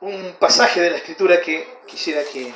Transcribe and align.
un 0.00 0.36
pasaje 0.38 0.80
de 0.80 0.90
la 0.90 0.96
escritura 0.96 1.40
que 1.40 1.66
quisiera 1.86 2.22
que, 2.24 2.52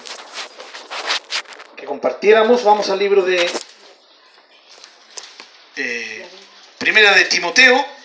que 1.77 1.85
compartiéramos. 1.85 2.63
Vamos 2.65 2.91
al 2.91 2.99
libro 2.99 3.23
de 3.23 3.51
Primera 6.79 7.13
de 7.15 7.25
Timoteo. 7.25 8.02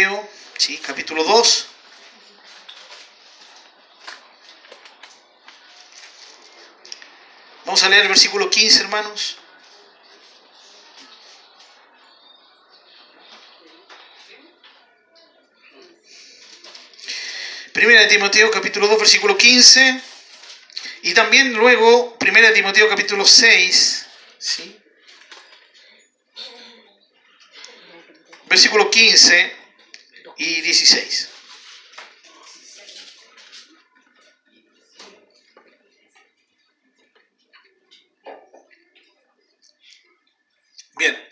Timoteo, 0.00 0.28
sí, 0.56 0.78
capítulo 0.78 1.24
2. 1.24 1.66
Vamos 7.66 7.82
a 7.82 7.88
leer 7.90 8.02
el 8.02 8.08
versículo 8.08 8.48
15, 8.48 8.80
hermanos. 8.80 9.36
Primera 17.74 18.00
de 18.00 18.06
Timoteo 18.06 18.50
capítulo 18.50 18.88
2 18.88 18.98
versículo 18.98 19.36
15 19.36 20.00
y 21.02 21.14
también 21.14 21.52
luego 21.54 22.18
Primera 22.18 22.48
de 22.48 22.54
Timoteo 22.54 22.88
capítulo 22.88 23.24
6, 23.24 24.06
¿sí? 24.38 24.80
versículo 28.48 28.90
15 28.90 29.59
y 30.40 30.62
16. 30.62 31.28
Bien, 40.96 41.28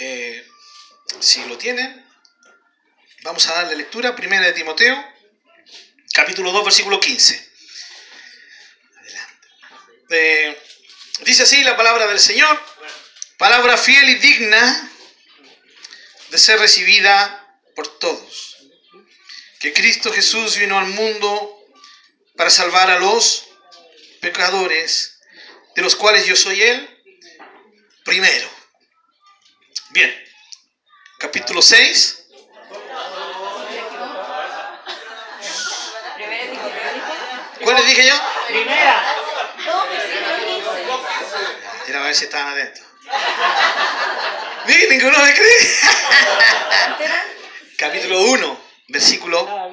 eh, 0.00 0.48
si 1.20 1.44
lo 1.44 1.56
tienen, 1.58 2.04
vamos 3.22 3.46
a 3.46 3.54
darle 3.54 3.76
lectura. 3.76 4.16
Primera 4.16 4.46
de 4.46 4.52
Timoteo, 4.52 5.00
capítulo 6.12 6.50
2, 6.50 6.64
versículo 6.64 6.98
15. 6.98 7.52
Adelante. 8.98 9.48
Eh, 10.10 10.62
dice 11.24 11.44
así 11.44 11.62
la 11.62 11.76
palabra 11.76 12.08
del 12.08 12.18
Señor, 12.18 12.60
palabra 13.38 13.76
fiel 13.76 14.08
y 14.08 14.14
digna 14.16 14.90
de 16.30 16.38
ser 16.38 16.58
recibida 16.58 17.39
por 17.80 17.98
todos. 17.98 18.58
Que 19.58 19.72
Cristo 19.72 20.12
Jesús 20.12 20.58
vino 20.58 20.78
al 20.78 20.88
mundo 20.88 21.64
para 22.36 22.50
salvar 22.50 22.90
a 22.90 22.98
los 22.98 23.46
pecadores, 24.20 25.18
de 25.74 25.80
los 25.80 25.96
cuales 25.96 26.26
yo 26.26 26.36
soy 26.36 26.60
el 26.60 27.02
primero. 28.04 28.50
Bien, 29.92 30.14
capítulo 31.18 31.62
6. 31.62 32.18
¿Cuál 37.64 37.76
les 37.76 37.86
dije 37.86 38.08
yo? 38.08 38.14
Primera. 38.46 39.16
Era 41.88 42.00
a 42.00 42.02
ver 42.02 42.14
si 42.14 42.24
estaban 42.24 42.52
atentos. 42.52 42.84
Miren, 44.66 44.90
ninguno 44.90 45.18
me 45.24 45.32
cree. 45.32 47.39
Capítulo 47.80 48.20
1, 48.20 48.60
versículo 48.88 49.70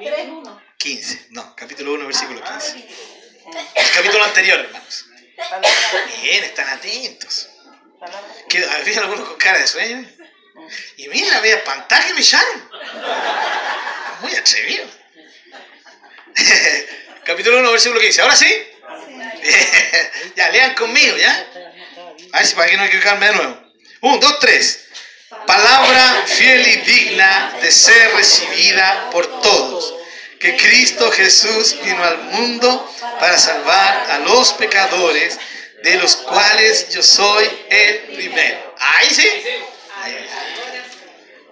15. 0.78 1.26
No, 1.30 1.54
capítulo 1.54 1.92
1, 1.92 2.06
versículo 2.06 2.42
15. 2.42 2.88
El 3.74 3.90
capítulo 3.90 4.24
anterior, 4.24 4.60
hermanos. 4.60 5.04
Bien, 6.22 6.44
están 6.44 6.68
atentos. 6.70 7.50
Que 8.48 8.64
había 8.64 9.00
algunos 9.00 9.28
con 9.28 9.36
cara 9.36 9.58
de 9.58 9.66
sueño. 9.66 10.08
Y 10.96 11.08
miren 11.08 11.30
la 11.30 11.40
media 11.42 11.56
espantada 11.56 12.06
que 12.06 12.14
me 12.14 12.20
echaron. 12.20 12.70
Muy 14.22 14.34
atrevido. 14.34 14.86
capítulo 17.24 17.58
1, 17.58 17.70
versículo 17.72 18.00
15. 18.00 18.22
¿Ahora 18.22 18.36
sí? 18.36 18.68
ya, 20.34 20.48
lean 20.48 20.74
conmigo, 20.74 21.14
¿ya? 21.18 21.46
A 22.32 22.38
ver 22.38 22.46
si 22.46 22.54
para 22.54 22.70
que 22.70 22.76
no 22.78 22.84
hay 22.84 22.90
que 22.90 22.96
equivocarme 22.96 23.26
de 23.26 23.34
nuevo. 23.34 23.62
1, 24.00 24.16
2, 24.18 24.38
3. 24.40 24.87
Palabra 25.28 26.24
fiel 26.26 26.66
y 26.66 26.76
digna 26.76 27.58
de 27.60 27.70
ser 27.70 28.14
recibida 28.14 29.10
por 29.10 29.42
todos. 29.42 29.94
Que 30.40 30.56
Cristo 30.56 31.10
Jesús 31.10 31.76
vino 31.82 32.02
al 32.02 32.18
mundo 32.18 32.94
para 33.20 33.36
salvar 33.36 34.10
a 34.10 34.20
los 34.20 34.54
pecadores, 34.54 35.38
de 35.82 35.96
los 35.96 36.16
cuales 36.16 36.88
yo 36.90 37.02
soy 37.02 37.46
el 37.68 37.98
primero. 38.14 38.74
Ahí 38.78 39.10
sí. 39.10 39.28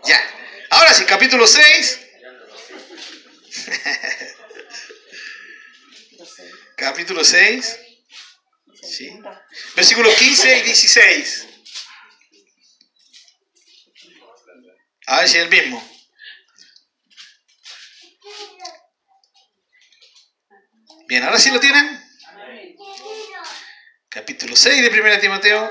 Ya. 0.04 0.22
Ahora 0.70 0.94
sí, 0.94 1.04
capítulo 1.04 1.46
6. 1.46 2.00
capítulo 6.76 7.24
6. 7.24 7.78
¿Sí? 8.82 9.20
Versículo 9.74 10.14
15 10.14 10.58
y 10.58 10.62
16. 10.62 11.46
A 15.06 15.20
ver 15.20 15.28
si 15.28 15.38
es 15.38 15.44
el 15.44 15.50
mismo. 15.50 15.82
Bien, 21.08 21.22
ahora 21.22 21.38
sí 21.38 21.50
lo 21.50 21.60
tienen. 21.60 22.04
Capítulo 24.08 24.56
6 24.56 24.82
de 24.82 25.00
1 25.00 25.20
Timoteo, 25.20 25.70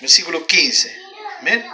versículo 0.00 0.46
15. 0.46 1.02
¿Ven? 1.42 1.66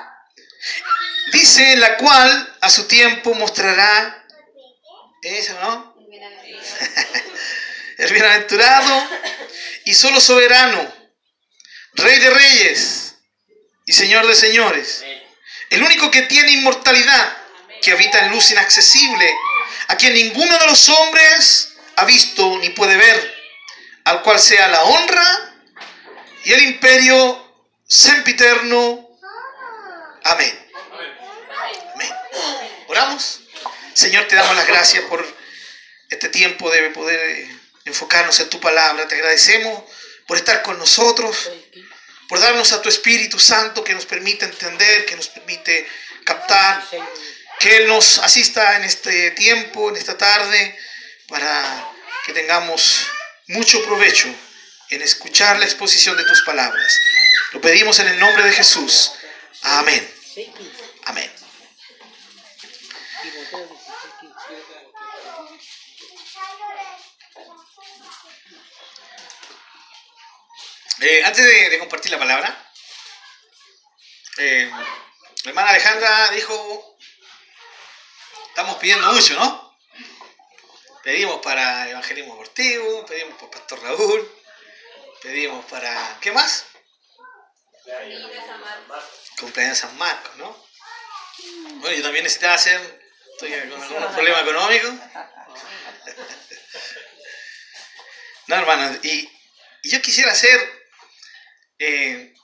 Dice, 1.33 1.77
la 1.77 1.97
cual 1.99 2.57
a 2.61 2.71
su 2.71 2.87
tiempo 2.87 3.35
mostrará, 3.35 4.27
eso, 5.23 5.61
¿no? 5.61 5.97
el 7.99 8.13
bienaventurado 8.13 9.09
y 9.85 9.93
solo 9.95 10.21
soberano, 10.21 10.95
rey 11.95 12.19
de 12.21 12.31
reyes 12.31 13.17
y 13.85 13.93
señor 13.93 14.27
de 14.27 14.35
señores, 14.35 15.05
el 15.71 15.83
único 15.83 16.11
que 16.11 16.23
tiene 16.23 16.53
inmortalidad, 16.53 17.37
que 17.83 17.93
habita 17.93 18.21
en 18.21 18.31
luz 18.31 18.51
inaccesible, 18.51 19.35
a 19.89 19.97
quien 19.97 20.15
ninguno 20.15 20.59
de 20.59 20.67
los 20.67 20.89
hombres 20.89 21.75
ha 21.97 22.05
visto 22.05 22.59
ni 22.59 22.71
puede 22.71 22.97
ver, 22.97 23.35
al 24.05 24.23
cual 24.23 24.39
sea 24.39 24.69
la 24.69 24.83
honra 24.83 25.55
y 26.45 26.53
el 26.53 26.63
imperio 26.63 27.47
sempiterno. 27.87 29.09
Amén. 30.25 30.71
Amén. 31.95 32.13
Oramos. 32.89 33.41
Señor, 33.95 34.29
te 34.29 34.37
damos 34.37 34.55
las 34.57 34.67
gracias 34.67 35.05
por 35.05 35.27
este 36.11 36.29
tiempo 36.29 36.71
de 36.71 36.91
poder 36.91 37.49
enfocarnos 37.85 38.39
en 38.41 38.51
tu 38.51 38.61
palabra. 38.61 39.09
Te 39.09 39.15
agradecemos 39.15 39.83
por 40.27 40.37
estar 40.37 40.63
con 40.63 40.79
nosotros, 40.79 41.51
por 42.29 42.41
darnos 42.41 42.73
a 42.73 42.83
tu 42.83 42.89
Espíritu 42.89 43.39
Santo 43.39 43.85
que 43.85 43.95
nos 43.95 44.07
permite 44.07 44.45
entender, 44.45 45.07
que 45.07 45.17
nos 45.17 45.29
permite 45.29 45.87
captar, 46.25 46.85
que 47.59 47.77
Él 47.77 47.89
nos 47.89 48.19
asista 48.19 48.77
en 48.77 48.85
este 48.85 49.31
tiempo, 49.33 49.91
en 49.91 49.97
esta 49.97 50.17
tarde, 50.19 50.79
para 51.29 51.89
que 52.25 52.33
tengamos 52.33 53.07
mucho 53.49 53.83
provecho 53.85 54.29
en 54.91 55.03
escuchar 55.03 55.59
la 55.59 55.65
exposición 55.65 56.17
de 56.17 56.25
tus 56.25 56.43
palabras. 56.43 57.01
Lo 57.53 57.61
pedimos 57.61 57.99
en 57.99 58.09
el 58.09 58.19
nombre 58.19 58.45
de 58.45 58.53
Jesús. 58.53 59.13
Amén. 59.63 60.09
Amén. 61.05 61.36
Eh, 71.01 71.23
antes 71.25 71.45
de, 71.45 71.71
de, 71.71 71.79
compartir 71.79 72.11
la 72.11 72.19
palabra, 72.19 72.73
eh, 74.39 74.71
la 75.45 75.51
hermana 75.51 75.71
Alejandra 75.71 76.31
dijo, 76.31 76.97
estamos 78.49 78.77
pidiendo 78.77 79.13
mucho, 79.13 79.35
¿no? 79.35 79.77
Pedimos 81.03 81.43
para 81.43 81.91
evangelismo 81.91 82.33
abortivo, 82.33 83.05
pedimos 83.05 83.39
por 83.39 83.51
Pastor 83.51 83.83
Raúl, 83.83 84.43
pedimos 85.23 85.65
para... 85.67 86.19
¿Qué 86.21 86.33
más? 86.33 86.65
Cumpleaños 89.39 89.79
San 89.79 89.97
Marcos, 89.99 90.35
¿no? 90.37 90.67
Bueno, 91.75 91.95
yo 91.95 92.03
también 92.03 92.25
necesitaba 92.25 92.55
hacer, 92.55 92.81
estoy 93.33 93.51
con 93.69 93.83
algún 93.83 94.15
problema 94.15 94.41
económico. 94.41 94.89
No, 98.49 98.55
hermano, 98.55 98.97
y, 99.03 99.29
y 99.83 99.91
yo 99.91 100.01
quisiera 100.01 100.31
hacer 100.31 100.76
eh, 101.79 102.35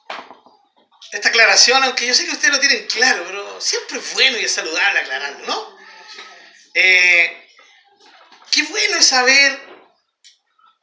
esta 1.13 1.29
aclaración, 1.29 1.83
aunque 1.85 2.07
yo 2.07 2.15
sé 2.15 2.25
que 2.25 2.33
ustedes 2.33 2.55
lo 2.55 2.61
tienen 2.61 2.87
claro, 2.87 3.25
pero 3.27 3.61
siempre 3.61 3.99
es 3.99 4.15
bueno 4.15 4.39
y 4.39 4.45
es 4.45 4.53
saludable 4.53 5.01
aclararlo, 5.01 5.47
¿no? 5.47 5.79
Eh, 6.75 7.49
qué 8.51 8.63
bueno 8.65 8.97
es 8.97 9.07
saber 9.07 9.61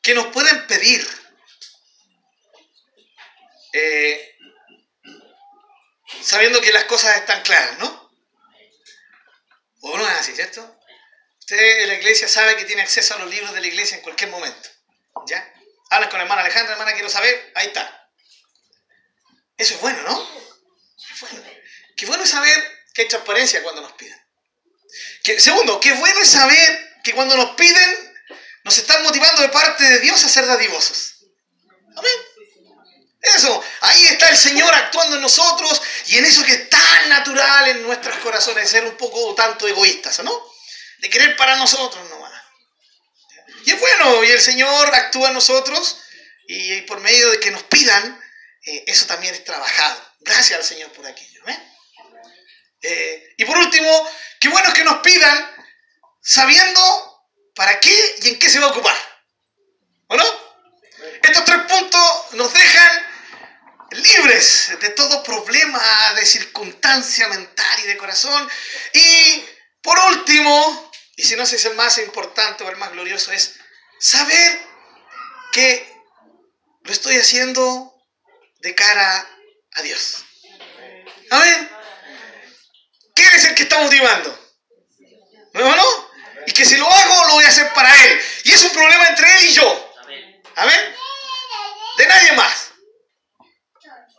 que 0.01 0.13
nos 0.13 0.27
pueden 0.27 0.67
pedir. 0.67 1.07
Eh, 3.73 4.37
sabiendo 6.21 6.61
que 6.61 6.73
las 6.73 6.85
cosas 6.85 7.17
están 7.17 7.41
claras, 7.41 7.79
¿no? 7.79 8.11
¿O 9.81 9.97
no 9.97 10.07
es 10.07 10.19
así, 10.19 10.35
cierto? 10.35 10.79
Usted 11.39 11.81
en 11.81 11.87
la 11.87 11.95
iglesia 11.95 12.27
sabe 12.27 12.55
que 12.55 12.65
tiene 12.65 12.83
acceso 12.83 13.15
a 13.15 13.19
los 13.19 13.29
libros 13.29 13.53
de 13.53 13.61
la 13.61 13.67
iglesia 13.67 13.97
en 13.97 14.03
cualquier 14.03 14.29
momento. 14.29 14.69
¿Ya? 15.25 15.53
Hablan 15.89 16.09
con 16.09 16.19
la 16.19 16.23
hermana 16.23 16.41
Alejandra, 16.41 16.73
hermana, 16.73 16.93
quiero 16.93 17.09
saber, 17.09 17.51
ahí 17.55 17.67
está. 17.67 17.98
Eso 19.59 19.75
es 19.75 19.81
bueno, 19.81 20.01
¿no? 20.03 20.29
Es 21.13 21.19
bueno. 21.19 21.43
Qué 21.95 22.05
bueno 22.05 22.23
es 22.23 22.29
saber 22.29 22.85
que 22.93 23.03
hay 23.03 23.07
transparencia 23.09 23.61
cuando 23.61 23.81
nos 23.81 23.91
piden. 23.91 24.17
Que, 25.21 25.39
segundo, 25.39 25.79
qué 25.81 25.91
bueno 25.93 26.21
es 26.21 26.29
saber 26.29 26.99
que 27.03 27.13
cuando 27.13 27.35
nos 27.35 27.55
piden, 27.55 28.13
nos 28.63 28.77
están 28.77 29.03
motivando 29.03 29.41
de 29.41 29.49
parte 29.49 29.83
de 29.83 29.99
Dios 29.99 30.23
a 30.23 30.29
ser 30.29 30.45
dadivosos. 30.45 31.25
Amén. 31.95 32.13
Eso, 33.21 33.61
ahí 33.81 34.07
está 34.07 34.29
el 34.29 34.37
Señor 34.37 34.73
actuando 34.73 35.17
en 35.17 35.21
nosotros 35.21 35.81
y 36.07 36.17
en 36.17 36.25
eso 36.25 36.41
que 36.45 36.53
es 36.53 36.69
tan 36.69 37.09
natural 37.09 37.67
en 37.67 37.83
nuestros 37.83 38.15
corazones, 38.19 38.69
ser 38.69 38.85
un 38.85 38.95
poco 38.95 39.35
tanto 39.35 39.67
egoístas, 39.67 40.23
¿no? 40.23 40.41
De 40.99 41.09
querer 41.09 41.35
para 41.35 41.57
nosotros 41.57 42.09
nomás. 42.09 42.31
Y 43.65 43.71
es 43.71 43.79
bueno, 43.79 44.23
y 44.23 44.31
el 44.31 44.39
Señor 44.39 44.95
actúa 44.95 45.27
en 45.27 45.33
nosotros 45.33 45.97
y 46.47 46.79
por 46.83 47.01
medio 47.01 47.29
de 47.31 47.41
que 47.41 47.51
nos 47.51 47.63
pidan, 47.63 48.19
eh, 48.69 48.83
eso 48.85 49.07
también 49.07 49.33
es 49.33 49.43
trabajado. 49.43 49.99
Gracias 50.19 50.59
al 50.59 50.65
Señor 50.65 50.91
por 50.91 51.05
aquello. 51.05 51.43
Eh, 52.81 53.33
y 53.37 53.45
por 53.45 53.57
último, 53.57 54.09
qué 54.39 54.47
bueno 54.47 54.71
que 54.73 54.83
nos 54.83 55.01
pidan 55.01 55.65
sabiendo 56.21 57.25
para 57.55 57.79
qué 57.79 58.15
y 58.21 58.29
en 58.29 58.39
qué 58.39 58.49
se 58.49 58.59
va 58.59 58.67
a 58.67 58.69
ocupar. 58.69 58.95
¿O 60.07 60.15
no? 60.15 60.23
Estos 61.21 61.45
tres 61.45 61.59
puntos 61.67 62.33
nos 62.33 62.53
dejan 62.53 63.05
libres 63.91 64.77
de 64.79 64.89
todo 64.89 65.23
problema 65.23 65.81
de 66.15 66.25
circunstancia 66.25 67.27
mental 67.27 67.79
y 67.83 67.87
de 67.87 67.97
corazón. 67.97 68.49
Y 68.93 69.45
por 69.81 69.97
último, 70.11 70.91
y 71.15 71.23
si 71.23 71.35
no 71.35 71.45
sé 71.45 71.57
si 71.57 71.67
es 71.67 71.71
el 71.71 71.75
más 71.75 71.97
importante 71.97 72.63
o 72.63 72.69
el 72.69 72.77
más 72.77 72.91
glorioso, 72.91 73.31
es 73.31 73.55
saber 73.99 74.61
que 75.51 75.91
lo 76.83 76.91
estoy 76.93 77.17
haciendo 77.17 77.88
de 78.59 78.75
cara 78.75 79.27
a 79.73 79.81
Dios. 79.81 80.23
Amén. 81.31 81.69
¿Quién 83.15 83.35
es 83.35 83.45
el 83.45 83.55
que 83.55 83.63
está 83.63 83.79
motivando? 83.79 84.37
¿No? 85.53 85.75
¿No? 85.75 86.09
Y 86.47 86.51
que 86.51 86.65
si 86.65 86.77
lo 86.77 86.89
hago, 86.89 87.27
lo 87.27 87.33
voy 87.33 87.45
a 87.45 87.49
hacer 87.49 87.71
para 87.73 87.93
Él. 88.05 88.21
Y 88.43 88.51
es 88.51 88.63
un 88.63 88.71
problema 88.71 89.07
entre 89.09 89.37
Él 89.37 89.45
y 89.45 89.53
yo. 89.53 89.93
Amén. 90.55 90.95
De 91.97 92.05
nadie 92.07 92.31
más. 92.33 92.71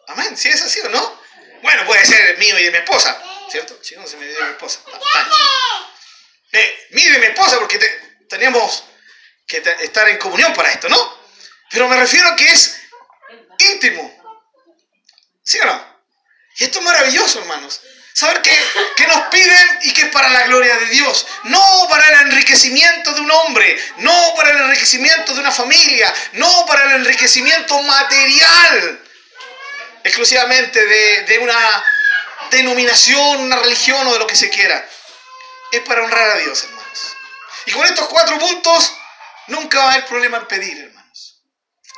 Amén. 0.08 0.36
Si 0.36 0.48
es 0.48 0.62
así 0.62 0.80
o 0.80 0.88
no. 0.88 1.20
Bueno, 1.62 1.84
puede 1.86 2.04
ser 2.04 2.38
mío 2.38 2.58
y 2.58 2.64
de 2.64 2.70
mi 2.70 2.78
esposa. 2.78 3.22
¿Cierto? 3.50 3.78
Si 3.82 3.96
no, 3.96 4.06
se 4.06 4.16
me 4.16 4.26
dio 4.26 4.44
mi 4.44 4.50
esposa. 4.50 4.80
Eh, 6.52 6.86
mío 6.90 7.14
y 7.16 7.18
mi 7.18 7.26
esposa, 7.26 7.58
porque 7.58 7.78
tenemos 8.28 8.84
que 9.46 9.62
estar 9.80 10.08
en 10.08 10.18
comunión 10.18 10.52
para 10.54 10.70
esto, 10.70 10.88
¿no? 10.88 11.20
Pero 11.70 11.88
me 11.88 11.96
refiero 11.96 12.28
a 12.28 12.36
que 12.36 12.46
es 12.46 12.80
íntimo. 13.58 14.19
¿Sí 15.44 15.58
o 15.60 15.64
no? 15.64 16.00
Y 16.56 16.64
esto 16.64 16.78
es 16.78 16.84
maravilloso, 16.84 17.38
hermanos. 17.40 17.80
Saber 18.12 18.42
que, 18.42 18.50
que, 18.96 19.06
nos 19.06 19.28
piden 19.28 19.78
y 19.82 19.92
que 19.92 20.02
es 20.02 20.08
para 20.08 20.28
la 20.28 20.42
gloria 20.42 20.76
de 20.76 20.86
Dios. 20.86 21.26
No 21.44 21.86
para 21.88 22.06
el 22.08 22.26
enriquecimiento 22.26 23.12
de 23.14 23.20
un 23.20 23.30
hombre, 23.30 23.78
no 23.98 24.34
para 24.36 24.50
el 24.50 24.58
enriquecimiento 24.62 25.32
de 25.32 25.40
una 25.40 25.52
familia, 25.52 26.12
no 26.32 26.66
para 26.66 26.84
el 26.84 27.02
enriquecimiento 27.02 27.80
material 27.82 29.00
exclusivamente 30.04 30.84
de, 30.84 31.22
de 31.24 31.38
una 31.38 31.84
denominación, 32.50 33.40
una 33.40 33.56
religión 33.56 34.06
o 34.06 34.12
de 34.12 34.18
lo 34.18 34.26
que 34.26 34.36
se 34.36 34.50
quiera. 34.50 34.86
Es 35.72 35.80
para 35.82 36.02
honrar 36.02 36.30
a 36.30 36.36
Dios, 36.38 36.64
hermanos. 36.64 37.16
Y 37.66 37.72
con 37.72 37.86
estos 37.86 38.08
cuatro 38.08 38.38
puntos 38.38 38.92
nunca 39.46 39.78
va 39.78 39.84
a 39.84 39.92
haber 39.92 40.06
problema 40.06 40.38
en 40.38 40.48
pedir, 40.48 40.78
hermanos. 40.78 41.40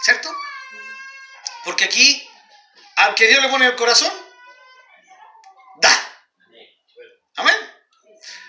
¿Cierto? 0.05 0.35
Porque 1.65 1.85
aquí, 1.85 2.29
aunque 2.97 3.29
Dios 3.29 3.43
le 3.43 3.49
pone 3.49 3.67
el 3.67 3.77
corazón, 3.77 4.13
da. 5.77 6.09
Amén. 7.37 7.57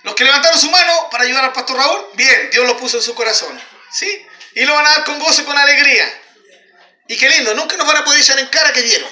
Los 0.03 0.15
que 0.15 0.23
levantaron 0.25 0.59
su 0.59 0.69
mano 0.69 1.09
para 1.09 1.23
ayudar 1.23 1.45
al 1.45 1.53
pastor 1.53 1.77
Raúl, 1.77 2.09
bien, 2.13 2.49
Dios 2.51 2.67
lo 2.67 2.77
puso 2.77 2.97
en 2.97 3.03
su 3.03 3.15
corazón. 3.15 3.59
¿Sí? 3.91 4.25
Y 4.55 4.65
lo 4.65 4.73
van 4.73 4.85
a 4.85 4.89
dar 4.89 5.03
con 5.05 5.19
gozo 5.19 5.41
y 5.41 5.45
con 5.45 5.57
alegría. 5.57 6.21
Y 7.07 7.17
qué 7.17 7.29
lindo, 7.29 7.53
nunca 7.53 7.77
nos 7.77 7.87
van 7.87 7.97
a 7.97 8.05
poder 8.05 8.19
echar 8.19 8.37
en 8.39 8.47
cara 8.47 8.73
que 8.73 8.81
dieron. 8.81 9.09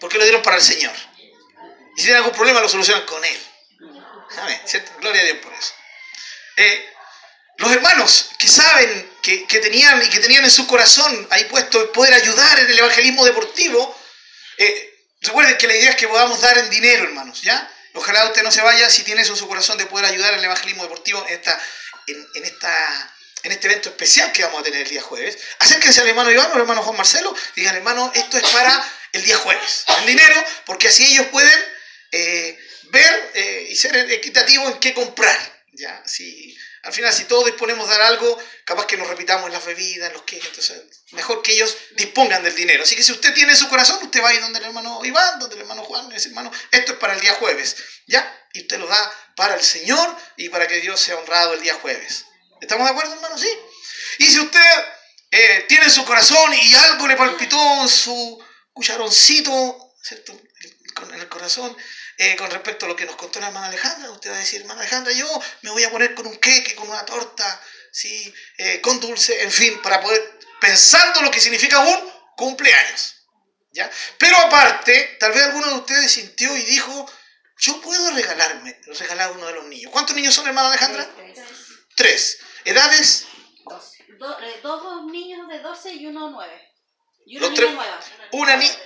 Porque 0.00 0.18
lo 0.18 0.24
dieron 0.24 0.42
para 0.42 0.56
el 0.56 0.62
Señor. 0.62 0.92
Y 1.96 2.00
si 2.00 2.06
tienen 2.06 2.16
algún 2.16 2.32
problema, 2.32 2.60
lo 2.60 2.68
solucionan 2.68 3.04
con 3.06 3.24
Él. 3.24 3.46
Amén. 4.38 4.60
¿Cierto? 4.64 4.92
Gloria 5.00 5.22
a 5.22 5.24
Dios 5.24 5.38
por 5.38 5.52
eso. 5.52 5.72
Eh, 6.56 6.94
los 7.58 7.70
hermanos 7.72 8.30
que 8.38 8.48
saben 8.48 9.12
que, 9.22 9.46
tenían 9.46 10.02
y 10.02 10.08
que 10.08 10.20
tenían 10.20 10.44
en 10.44 10.50
su 10.50 10.66
corazón 10.66 11.26
ahí 11.30 11.44
puesto 11.44 11.80
el 11.80 11.88
poder 11.90 12.14
ayudar 12.14 12.58
en 12.58 12.70
el 12.70 12.78
evangelismo 12.78 13.24
deportivo, 13.24 13.96
eh, 14.58 14.94
recuerden 15.20 15.56
que 15.58 15.66
la 15.66 15.76
idea 15.76 15.90
es 15.90 15.96
que 15.96 16.08
podamos 16.08 16.40
dar 16.40 16.56
en 16.58 16.70
dinero, 16.70 17.04
hermanos, 17.04 17.42
¿ya? 17.42 17.70
Ojalá 17.94 18.26
usted 18.26 18.42
no 18.42 18.50
se 18.50 18.60
vaya 18.60 18.90
si 18.90 19.02
tiene 19.04 19.22
eso 19.22 19.32
en 19.32 19.38
su 19.38 19.46
corazón 19.46 19.78
de 19.78 19.86
poder 19.86 20.06
ayudar 20.06 20.32
en 20.32 20.40
el 20.40 20.44
evangelismo 20.44 20.82
deportivo 20.82 21.24
en, 21.28 21.34
esta, 21.34 21.60
en, 22.08 22.44
esta, 22.44 23.14
en 23.44 23.52
este 23.52 23.68
evento 23.68 23.90
especial 23.90 24.32
que 24.32 24.42
vamos 24.42 24.60
a 24.60 24.64
tener 24.64 24.82
el 24.82 24.88
día 24.88 25.00
jueves. 25.00 25.38
Acérquense 25.60 26.00
al 26.00 26.08
hermano 26.08 26.30
Iván 26.32 26.50
o 26.50 26.54
al 26.54 26.60
hermano 26.60 26.82
Juan 26.82 26.96
Marcelo 26.96 27.34
y 27.54 27.60
digan, 27.60 27.76
hermano, 27.76 28.10
esto 28.14 28.36
es 28.36 28.48
para 28.50 28.84
el 29.12 29.24
día 29.24 29.36
jueves. 29.36 29.84
El 30.00 30.06
dinero, 30.06 30.44
porque 30.66 30.88
así 30.88 31.04
ellos 31.04 31.28
pueden 31.28 31.64
eh, 32.10 32.58
ver 32.90 33.30
eh, 33.34 33.68
y 33.70 33.76
ser 33.76 33.96
equitativos 34.10 34.72
en 34.72 34.80
qué 34.80 34.92
comprar. 34.92 35.64
¿ya? 35.72 36.02
Si, 36.04 36.56
al 36.84 36.92
final, 36.92 37.12
si 37.12 37.24
todos 37.24 37.46
disponemos 37.46 37.88
de 37.88 37.94
dar 37.94 38.02
algo, 38.02 38.38
capaz 38.64 38.86
que 38.86 38.98
nos 38.98 39.08
repitamos 39.08 39.46
en 39.46 39.54
las 39.54 39.64
bebidas, 39.64 40.08
en 40.08 40.12
los 40.12 40.22
queques, 40.22 40.48
entonces 40.48 40.82
mejor 41.12 41.40
que 41.40 41.52
ellos 41.52 41.74
dispongan 41.96 42.42
del 42.42 42.54
dinero. 42.54 42.82
Así 42.82 42.94
que 42.94 43.02
si 43.02 43.12
usted 43.12 43.32
tiene 43.32 43.56
su 43.56 43.68
corazón, 43.70 43.98
usted 44.02 44.22
va 44.22 44.28
a 44.28 44.34
ir 44.34 44.40
donde 44.42 44.58
el 44.58 44.66
hermano 44.66 45.02
Iván, 45.02 45.38
donde 45.38 45.56
el 45.56 45.62
hermano 45.62 45.82
Juan, 45.84 46.10
y 46.10 46.14
dice, 46.14 46.28
hermano, 46.28 46.52
esto 46.70 46.92
es 46.92 46.98
para 46.98 47.14
el 47.14 47.20
día 47.20 47.32
jueves, 47.34 47.76
¿ya? 48.06 48.48
Y 48.52 48.60
usted 48.60 48.78
lo 48.78 48.86
da 48.86 49.12
para 49.34 49.54
el 49.54 49.62
Señor 49.62 50.14
y 50.36 50.50
para 50.50 50.68
que 50.68 50.80
Dios 50.80 51.00
sea 51.00 51.16
honrado 51.16 51.54
el 51.54 51.62
día 51.62 51.74
jueves. 51.74 52.26
¿Estamos 52.60 52.86
de 52.86 52.90
acuerdo, 52.90 53.14
hermano? 53.14 53.38
Sí. 53.38 53.50
Y 54.18 54.26
si 54.26 54.40
usted 54.40 54.84
eh, 55.30 55.64
tiene 55.66 55.88
su 55.88 56.04
corazón 56.04 56.52
y 56.52 56.74
algo 56.74 57.08
le 57.08 57.16
palpitó 57.16 57.82
en 57.82 57.88
su 57.88 58.44
cucharoncito, 58.74 59.94
¿cierto? 60.02 60.38
Con 60.94 61.14
el 61.14 61.28
corazón, 61.28 61.74
eh, 62.18 62.36
con 62.36 62.50
respecto 62.50 62.86
a 62.86 62.88
lo 62.88 62.96
que 62.96 63.06
nos 63.06 63.16
contó 63.16 63.40
la 63.40 63.48
hermana 63.48 63.68
Alejandra. 63.68 64.10
Usted 64.10 64.30
va 64.30 64.36
a 64.36 64.38
decir, 64.38 64.60
hermana 64.60 64.80
Alejandra, 64.80 65.12
yo 65.12 65.28
me 65.62 65.70
voy 65.70 65.84
a 65.84 65.90
poner 65.90 66.14
con 66.14 66.26
un 66.26 66.36
queque, 66.36 66.74
con 66.74 66.88
una 66.88 67.04
torta, 67.04 67.60
¿sí? 67.90 68.32
Eh, 68.58 68.80
con 68.80 69.00
dulce, 69.00 69.42
en 69.42 69.50
fin, 69.50 69.80
para 69.82 70.00
poder, 70.00 70.38
pensando 70.60 71.22
lo 71.22 71.30
que 71.30 71.40
significa 71.40 71.80
un 71.80 72.12
cumpleaños. 72.36 73.26
¿ya? 73.72 73.90
Pero 74.18 74.36
aparte, 74.38 75.16
tal 75.18 75.32
vez 75.32 75.42
alguno 75.44 75.68
de 75.68 75.74
ustedes 75.74 76.12
sintió 76.12 76.56
y 76.56 76.62
dijo, 76.62 77.10
yo 77.58 77.80
puedo 77.80 78.10
regalarme, 78.10 78.80
regalar 78.86 79.28
a 79.28 79.32
uno 79.32 79.46
de 79.46 79.54
los 79.54 79.66
niños. 79.66 79.90
¿Cuántos 79.92 80.14
niños 80.14 80.34
son, 80.34 80.46
hermana 80.46 80.68
Alejandra? 80.68 81.08
Tres. 81.96 82.38
¿Edades? 82.64 83.26
Eh, 84.40 84.60
dos 84.62 85.04
niños 85.06 85.48
de 85.48 85.58
12 85.58 85.92
y 85.94 86.06
uno 86.06 86.30
nueve. 86.30 86.72
Y 87.26 87.36
una 87.36 87.48
niña 87.48 87.70
nueva. 87.70 88.00
Una 88.32 88.56
niña 88.56 88.78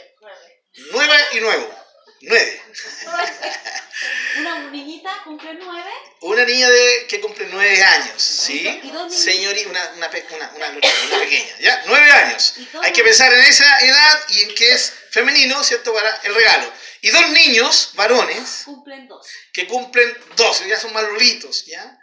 nueva 0.92 1.16
y 1.32 1.40
nuevo. 1.40 1.77
Nueve. 2.20 2.62
Una 4.38 4.70
niñita 4.70 5.22
cumple 5.24 5.54
nueve. 5.54 5.90
Una 6.20 6.44
niña 6.44 6.68
de, 6.68 7.06
que 7.08 7.20
cumple 7.20 7.48
nueve 7.50 7.82
años, 7.82 8.22
¿sí? 8.22 8.80
Señorita, 9.08 9.68
una, 9.70 9.90
una, 9.96 10.10
una, 10.34 10.70
una, 10.70 11.20
pequeña, 11.20 11.58
¿ya? 11.60 11.82
Nueve 11.86 12.10
años. 12.10 12.54
Hay 12.82 12.92
que 12.92 13.02
pensar 13.02 13.32
en 13.32 13.40
esa 13.40 13.78
edad 13.80 14.24
y 14.30 14.42
en 14.42 14.54
que 14.54 14.72
es 14.72 14.92
femenino, 15.10 15.62
¿cierto? 15.64 15.92
Para 15.92 16.14
el 16.24 16.34
regalo. 16.34 16.72
Y 17.00 17.10
dos 17.10 17.30
niños, 17.30 17.90
varones. 17.94 18.62
Cumplen 18.64 19.08
dos. 19.08 19.26
Que 19.52 19.66
cumplen 19.66 20.16
dos, 20.36 20.64
ya 20.66 20.78
son 20.78 20.92
malulitos, 20.92 21.66
¿ya? 21.66 21.98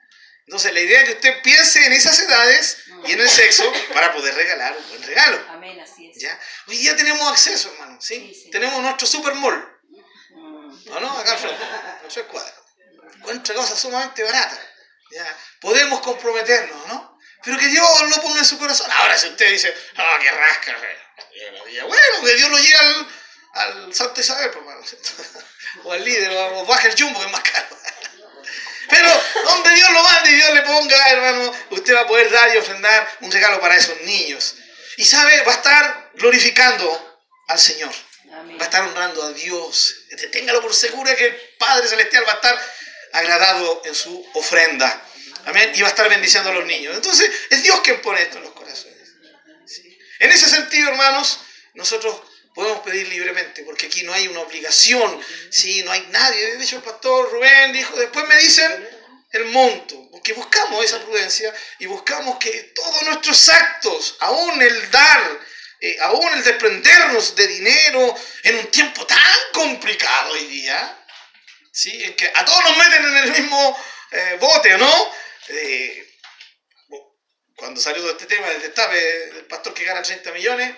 Entonces, 0.47 0.73
la 0.73 0.79
idea 0.79 1.01
es 1.01 1.05
que 1.05 1.15
usted 1.15 1.41
piense 1.41 1.85
en 1.85 1.93
esas 1.93 2.19
edades 2.19 2.83
y 3.05 3.13
en 3.13 3.19
el 3.19 3.29
sexo 3.29 3.71
para 3.93 4.13
poder 4.13 4.35
regalar 4.35 4.77
un 4.77 4.89
buen 4.89 5.03
regalo. 5.03 5.43
Amén, 5.49 5.79
así 5.79 6.07
es. 6.07 6.21
¿Ya? 6.21 6.39
Hoy 6.67 6.77
día 6.77 6.95
tenemos 6.95 7.27
acceso, 7.31 7.71
hermano, 7.73 7.99
¿sí? 7.99 8.31
sí, 8.33 8.51
Tenemos 8.51 8.81
nuestro 8.81 9.07
supermall. 9.07 9.74
¿No, 10.95 11.01
no? 11.01 11.19
Acá 11.19 11.33
al 11.33 12.07
es 12.07 12.17
cuadro. 12.23 12.65
Encuentra 13.15 13.53
cosas 13.53 13.77
sumamente 13.77 14.23
baratas. 14.23 14.59
¿ya? 15.11 15.37
Podemos 15.59 15.99
comprometernos, 15.99 16.87
¿no? 16.87 17.19
Pero 17.43 17.57
que 17.57 17.67
Dios 17.67 18.09
lo 18.09 18.21
ponga 18.21 18.39
en 18.39 18.45
su 18.45 18.57
corazón. 18.57 18.89
Ahora, 18.91 19.17
si 19.17 19.27
usted 19.27 19.51
dice, 19.51 19.75
ah, 19.97 20.17
qué 20.21 20.31
rasca, 20.31 20.75
bueno, 21.85 22.21
que 22.23 22.35
Dios 22.35 22.49
lo 22.49 22.57
lleve 22.57 23.07
al 23.53 23.93
Santo 23.93 24.21
Isabel, 24.21 24.51
por 24.51 24.63
o 25.83 25.91
al 25.91 26.03
líder, 26.03 26.31
o 26.31 26.65
baja 26.65 26.87
el 26.87 26.99
jumbo, 26.99 27.19
que 27.19 27.25
es 27.25 27.31
más 27.31 27.41
caro. 27.41 27.67
Pero 28.89 29.23
donde 29.43 29.75
Dios 29.75 29.91
lo 29.91 30.03
mande 30.03 30.31
y 30.31 30.35
Dios 30.35 30.53
le 30.53 30.61
ponga, 30.61 31.09
hermano, 31.09 31.51
usted 31.71 31.93
va 31.93 32.01
a 32.01 32.07
poder 32.07 32.31
dar 32.31 32.55
y 32.55 32.57
ofrendar 32.57 33.17
un 33.19 33.31
regalo 33.31 33.59
para 33.59 33.75
esos 33.75 33.99
niños. 34.01 34.55
Y 34.97 35.03
sabe, 35.03 35.41
va 35.41 35.51
a 35.51 35.55
estar 35.55 36.11
glorificando 36.15 37.21
al 37.47 37.59
Señor. 37.59 37.93
Va 38.57 38.61
a 38.61 38.65
estar 38.65 38.83
honrando 38.83 39.23
a 39.23 39.33
Dios. 39.33 39.95
Téngalo 40.31 40.61
por 40.61 40.73
seguro 40.73 41.15
que 41.15 41.25
el 41.25 41.35
Padre 41.57 41.87
Celestial 41.87 42.23
va 42.27 42.33
a 42.33 42.35
estar 42.35 42.73
agradado 43.13 43.81
en 43.85 43.95
su 43.95 44.25
ofrenda. 44.33 45.01
Amén. 45.45 45.71
Y 45.75 45.81
va 45.81 45.87
a 45.87 45.91
estar 45.91 46.09
bendiciendo 46.09 46.49
a 46.49 46.53
los 46.53 46.65
niños. 46.65 46.95
Entonces, 46.95 47.29
es 47.49 47.63
Dios 47.63 47.79
quien 47.81 48.01
pone 48.01 48.21
esto 48.21 48.37
en 48.37 48.43
los 48.43 48.53
corazones. 48.53 48.95
En 50.19 50.31
ese 50.31 50.49
sentido, 50.49 50.89
hermanos, 50.89 51.39
nosotros 51.73 52.21
podemos 52.53 52.79
pedir 52.79 53.07
libremente, 53.09 53.63
porque 53.63 53.87
aquí 53.87 54.03
no 54.03 54.13
hay 54.13 54.27
una 54.29 54.39
obligación, 54.39 55.21
¿sí? 55.51 55.83
no 55.83 55.91
hay 55.91 56.07
nadie. 56.09 56.55
De 56.55 56.63
hecho, 56.63 56.77
el 56.77 56.83
pastor 56.83 57.29
Rubén 57.31 57.73
dijo, 57.73 57.95
después 57.97 58.25
me 58.27 58.37
dicen 58.37 58.89
el 59.33 59.45
monto, 59.45 60.09
porque 60.11 60.31
buscamos 60.31 60.83
esa 60.83 60.99
prudencia 60.99 61.53
y 61.79 61.85
buscamos 61.87 62.37
que 62.37 62.71
todos 62.73 63.03
nuestros 63.03 63.49
actos, 63.49 64.15
aún 64.19 64.61
el 64.61 64.89
dar, 64.89 65.44
eh, 65.79 65.97
aún 66.01 66.33
el 66.33 66.43
desprendernos 66.43 67.35
de 67.35 67.47
dinero 67.47 68.15
en 68.43 68.55
un 68.55 68.71
tiempo 68.71 69.05
tan 69.05 69.37
complicado 69.53 70.31
hoy 70.33 70.45
día, 70.45 71.05
¿sí? 71.71 72.03
en 72.03 72.15
que 72.15 72.31
a 72.33 72.45
todos 72.45 72.63
nos 72.63 72.77
meten 72.77 73.05
en 73.05 73.17
el 73.17 73.31
mismo 73.31 73.77
eh, 74.11 74.37
bote, 74.39 74.77
¿no? 74.77 75.11
Eh, 75.49 76.07
cuando 77.55 77.79
salió 77.79 78.01
todo 78.01 78.11
este 78.11 78.25
tema 78.25 78.47
del 78.49 78.61
destape 78.61 78.97
del 78.97 79.45
pastor 79.45 79.73
que 79.73 79.85
gana 79.85 80.01
30 80.01 80.31
millones, 80.31 80.75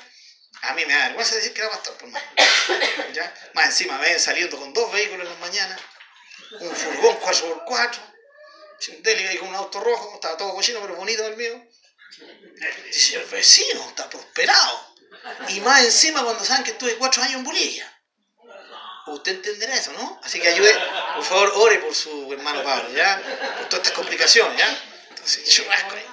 a 0.62 0.74
mí 0.74 0.86
me 0.86 0.94
da 0.94 1.08
vergüenza 1.08 1.36
decir 1.36 1.54
que 1.54 1.62
era 1.62 1.70
pastor, 1.70 1.96
por 1.98 2.10
más. 2.10 2.24
¿Ya? 3.14 3.34
Más 3.54 3.66
encima 3.66 3.98
ven 4.00 4.20
saliendo 4.20 4.58
con 4.58 4.74
dos 4.74 4.92
vehículos 4.92 5.26
en 5.26 5.30
las 5.30 5.40
mañanas, 5.40 5.80
un 6.60 6.76
furgón 6.76 7.20
4x4, 7.20 8.00
un 8.90 9.04
deli 9.04 9.28
ahí 9.28 9.38
con 9.38 9.50
un 9.50 9.56
auto 9.56 9.80
rojo, 9.80 10.16
estaba 10.16 10.38
todo 10.38 10.54
cochino 10.54 10.82
pero 10.82 10.96
bonito 10.96 11.26
el 11.26 11.36
mío. 11.36 11.68
Dice, 12.86 13.18
el 13.18 13.26
vecino 13.26 13.90
está 13.90 14.10
prosperado. 14.10 14.87
Y 15.50 15.60
más 15.62 15.84
encima 15.84 16.24
cuando 16.24 16.44
saben 16.44 16.64
que 16.64 16.72
estuve 16.72 16.96
cuatro 16.96 17.22
años 17.24 17.36
en 17.36 17.44
Bolivia. 17.44 17.94
Usted 19.08 19.34
entenderá 19.34 19.74
eso, 19.76 19.94
¿no? 19.94 20.20
Así 20.24 20.40
que 20.40 20.50
ayude, 20.50 20.74
por 21.16 21.24
favor, 21.24 21.52
ore 21.56 21.80
por 21.80 21.96
su 21.96 22.32
hermano 22.34 22.62
Pablo, 22.62 22.94
¿ya? 22.94 23.22
Por 23.58 23.70
todas 23.70 23.86
estas 23.86 23.94
complicaciones, 23.94 24.58
¿ya? 24.58 24.78
Entonces, 25.10 25.50
churrasco 25.50 25.96
ahí. 25.96 26.06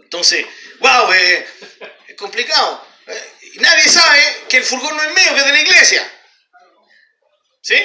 Entonces, 0.00 0.46
wow, 0.78 1.12
eh, 1.12 1.46
es 2.06 2.14
complicado. 2.16 2.86
Eh, 3.06 3.32
nadie 3.56 3.88
sabe 3.88 4.44
que 4.48 4.58
el 4.58 4.64
furgón 4.64 4.96
no 4.96 5.02
es 5.02 5.08
mío, 5.08 5.34
que 5.34 5.40
es 5.40 5.46
de 5.46 5.52
la 5.52 5.60
iglesia. 5.60 6.12
¿Sí? 7.60 7.76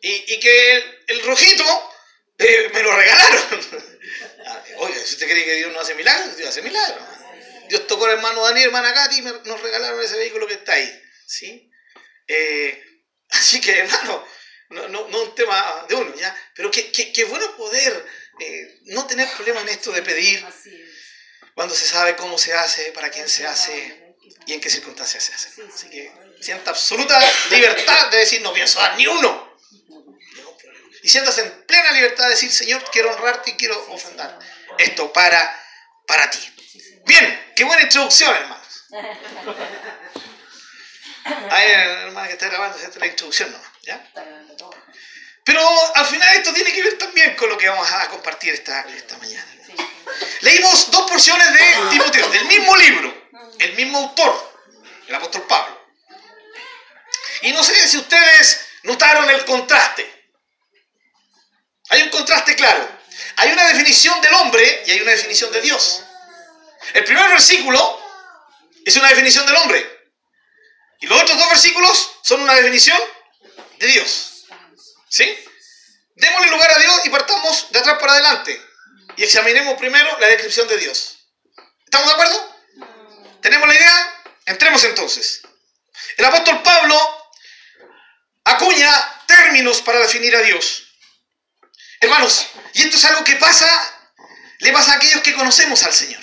Y, 0.00 0.34
y 0.34 0.40
que 0.40 1.02
el, 1.06 1.22
rojito 1.22 1.92
eh, 2.38 2.70
me 2.74 2.82
lo 2.82 2.96
regalaron. 2.96 3.92
Ah, 4.44 4.60
Oye, 4.78 4.94
si 5.06 5.14
usted 5.14 5.28
cree 5.28 5.44
que 5.44 5.54
Dios 5.54 5.72
no 5.72 5.78
hace 5.78 5.94
milagros, 5.94 6.36
Dios 6.36 6.48
hace 6.48 6.62
milagros. 6.62 7.02
Dios 7.72 7.86
tocó 7.86 8.04
al 8.04 8.12
hermano 8.12 8.42
Daniel, 8.44 8.66
hermana 8.66 8.92
Katy, 8.92 9.16
y 9.16 9.22
me- 9.22 9.32
nos 9.44 9.60
regalaron 9.62 10.02
ese 10.02 10.16
vehículo 10.18 10.46
que 10.46 10.52
está 10.54 10.74
ahí. 10.74 11.02
¿Sí? 11.26 11.70
Eh, 12.26 12.84
así 13.30 13.62
que, 13.62 13.78
hermano, 13.78 14.26
no, 14.68 14.88
no, 14.88 15.08
no 15.08 15.22
un 15.22 15.34
tema 15.34 15.86
de 15.88 15.94
uno, 15.94 16.14
¿ya? 16.14 16.36
Pero 16.54 16.70
qué 16.70 16.92
que, 16.92 17.12
que 17.14 17.24
bueno 17.24 17.56
poder 17.56 18.06
eh, 18.40 18.78
no 18.84 19.06
tener 19.06 19.26
problema 19.30 19.62
en 19.62 19.70
esto 19.70 19.90
de 19.90 20.02
pedir 20.02 20.44
cuando 21.54 21.74
se 21.74 21.86
sabe 21.86 22.14
cómo 22.14 22.36
se 22.36 22.52
hace, 22.52 22.92
para 22.92 23.10
quién 23.10 23.26
se 23.26 23.46
hace 23.46 24.14
y 24.46 24.52
en 24.52 24.60
qué 24.60 24.68
circunstancias 24.68 25.24
se 25.24 25.32
hace. 25.32 25.62
Así 25.62 25.88
que 25.88 26.12
sienta 26.42 26.70
absoluta 26.72 27.18
libertad 27.50 28.10
de 28.10 28.18
decir, 28.18 28.42
no 28.42 28.52
pienso 28.52 28.80
dar 28.80 28.96
ni 28.98 29.06
uno. 29.06 29.56
Y 31.02 31.08
sientas 31.08 31.38
en 31.38 31.50
plena 31.66 31.90
libertad 31.92 32.24
de 32.24 32.30
decir, 32.32 32.52
Señor, 32.52 32.84
quiero 32.92 33.10
honrarte 33.14 33.52
y 33.52 33.54
quiero 33.54 33.82
ofrendar 33.88 34.38
esto 34.78 35.10
para, 35.12 35.58
para 36.06 36.28
ti. 36.30 36.38
Bien, 37.04 37.52
qué 37.56 37.64
buena 37.64 37.82
introducción, 37.82 38.34
hermanos. 38.34 38.84
Ahí, 41.50 41.70
hermana 41.70 42.26
que 42.26 42.34
está 42.34 42.48
grabando, 42.48 42.76
es 42.78 42.96
la 42.96 43.06
introducción, 43.06 43.52
¿no? 43.52 43.58
¿Ya? 43.82 44.10
Pero 45.44 45.94
al 45.94 46.06
final 46.06 46.36
esto 46.36 46.52
tiene 46.52 46.72
que 46.72 46.82
ver 46.82 46.98
también 46.98 47.36
con 47.36 47.48
lo 47.48 47.58
que 47.58 47.68
vamos 47.68 47.90
a 47.90 48.08
compartir 48.08 48.54
esta, 48.54 48.80
esta 48.88 49.16
mañana. 49.18 49.46
Leímos 50.40 50.90
dos 50.90 51.10
porciones 51.10 51.52
de 51.52 51.74
Timoteo, 51.90 52.28
del 52.30 52.44
mismo 52.46 52.76
libro, 52.76 53.28
el 53.58 53.74
mismo 53.74 53.98
autor, 53.98 54.52
el 55.08 55.14
apóstol 55.14 55.42
Pablo. 55.42 55.80
Y 57.42 57.52
no 57.52 57.62
sé 57.62 57.88
si 57.88 57.98
ustedes 57.98 58.66
notaron 58.84 59.28
el 59.30 59.44
contraste. 59.44 60.08
Hay 61.88 62.02
un 62.02 62.10
contraste 62.10 62.54
claro. 62.54 62.88
Hay 63.36 63.52
una 63.52 63.66
definición 63.66 64.20
del 64.20 64.34
hombre 64.34 64.84
y 64.86 64.92
hay 64.92 65.00
una 65.00 65.10
definición 65.10 65.52
de 65.52 65.60
Dios. 65.60 66.04
El 66.94 67.04
primer 67.04 67.28
versículo 67.28 68.00
es 68.84 68.96
una 68.96 69.08
definición 69.08 69.46
del 69.46 69.56
hombre. 69.56 70.10
Y 71.00 71.06
los 71.06 71.20
otros 71.20 71.38
dos 71.38 71.48
versículos 71.48 72.10
son 72.22 72.40
una 72.42 72.54
definición 72.54 72.98
de 73.78 73.86
Dios. 73.86 74.46
¿Sí? 75.08 75.36
Démosle 76.14 76.50
lugar 76.50 76.70
a 76.70 76.78
Dios 76.78 77.00
y 77.04 77.10
partamos 77.10 77.66
de 77.70 77.78
atrás 77.78 77.98
para 77.98 78.12
adelante. 78.12 78.60
Y 79.16 79.24
examinemos 79.24 79.78
primero 79.78 80.18
la 80.20 80.28
descripción 80.28 80.68
de 80.68 80.78
Dios. 80.78 81.18
¿Estamos 81.84 82.06
de 82.06 82.12
acuerdo? 82.12 82.56
¿Tenemos 83.40 83.68
la 83.68 83.74
idea? 83.74 84.22
Entremos 84.46 84.82
entonces. 84.84 85.42
El 86.16 86.24
apóstol 86.24 86.62
Pablo 86.62 86.96
acuña 88.44 89.24
términos 89.26 89.82
para 89.82 89.98
definir 90.00 90.34
a 90.36 90.42
Dios. 90.42 90.84
Hermanos, 92.00 92.46
y 92.74 92.82
esto 92.82 92.96
es 92.96 93.04
algo 93.04 93.24
que 93.24 93.36
pasa, 93.36 93.68
le 94.58 94.72
pasa 94.72 94.92
a 94.92 94.96
aquellos 94.96 95.20
que 95.22 95.34
conocemos 95.34 95.82
al 95.82 95.92
Señor. 95.92 96.22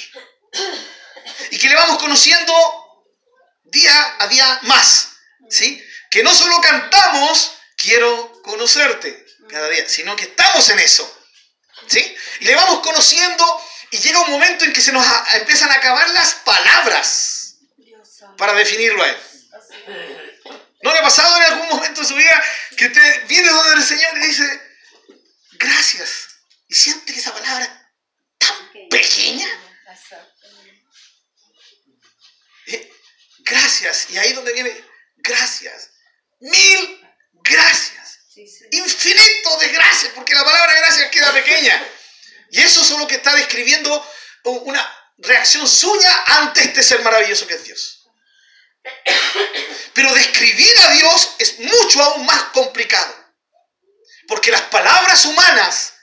Y 1.51 1.57
que 1.57 1.67
le 1.69 1.75
vamos 1.75 1.99
conociendo 1.99 2.53
día 3.63 4.15
a 4.19 4.27
día 4.27 4.59
más. 4.63 5.09
¿Sí? 5.49 5.83
Que 6.11 6.23
no 6.23 6.33
solo 6.33 6.59
cantamos, 6.61 7.53
quiero 7.75 8.41
conocerte 8.43 9.25
cada 9.49 9.67
día, 9.69 9.87
sino 9.89 10.15
que 10.15 10.23
estamos 10.25 10.67
en 10.69 10.79
eso. 10.79 11.11
¿Sí? 11.87 12.15
Y 12.41 12.45
le 12.45 12.55
vamos 12.55 12.79
conociendo 12.81 13.61
y 13.91 13.97
llega 13.97 14.21
un 14.21 14.31
momento 14.31 14.65
en 14.65 14.73
que 14.73 14.81
se 14.81 14.91
nos 14.91 15.05
a- 15.05 15.25
empiezan 15.37 15.71
a 15.71 15.75
acabar 15.75 16.07
las 16.11 16.35
palabras 16.35 17.55
para 18.37 18.53
definirlo 18.53 19.01
a 19.03 19.09
Él. 19.09 19.17
¿No 20.81 20.93
le 20.93 20.99
ha 20.99 21.03
pasado 21.03 21.35
en 21.37 21.43
algún 21.43 21.67
momento 21.69 22.01
de 22.01 22.07
su 22.07 22.15
vida 22.15 22.43
que 22.77 22.87
usted 22.87 23.27
viene 23.27 23.49
donde 23.49 23.73
el 23.75 23.83
Señor 23.83 24.17
y 24.17 24.27
dice, 24.27 24.61
gracias? 25.53 26.27
Y 26.67 26.75
siente 26.75 27.11
que 27.13 27.19
esa 27.19 27.33
palabra 27.33 27.91
tan 28.37 28.71
pequeña. 28.89 29.47
Gracias. 33.49 34.07
Y 34.09 34.17
ahí 34.17 34.33
donde 34.33 34.53
viene, 34.53 34.85
gracias. 35.17 35.91
Mil 36.39 37.07
gracias. 37.33 38.19
Sí, 38.33 38.47
sí. 38.47 38.65
Infinito 38.71 39.57
de 39.57 39.69
gracias, 39.69 40.13
porque 40.13 40.33
la 40.33 40.43
palabra 40.43 40.73
gracias 40.73 41.09
queda 41.09 41.33
pequeña. 41.33 41.83
Y 42.51 42.61
eso 42.61 42.81
es 42.81 42.89
lo 42.89 43.05
que 43.05 43.17
está 43.17 43.31
describiendo 43.35 44.11
una 44.43 45.13
reacción 45.19 45.67
suya 45.67 46.23
ante 46.25 46.63
este 46.63 46.81
ser 46.81 47.03
maravilloso 47.03 47.45
que 47.45 47.53
es 47.53 47.63
Dios. 47.63 48.07
Pero 49.93 50.11
describir 50.15 50.73
a 50.79 50.89
Dios 50.93 51.35
es 51.37 51.59
mucho 51.59 52.01
aún 52.01 52.25
más 52.25 52.43
complicado. 52.45 53.15
Porque 54.27 54.49
las 54.49 54.63
palabras 54.63 55.25
humanas 55.25 55.93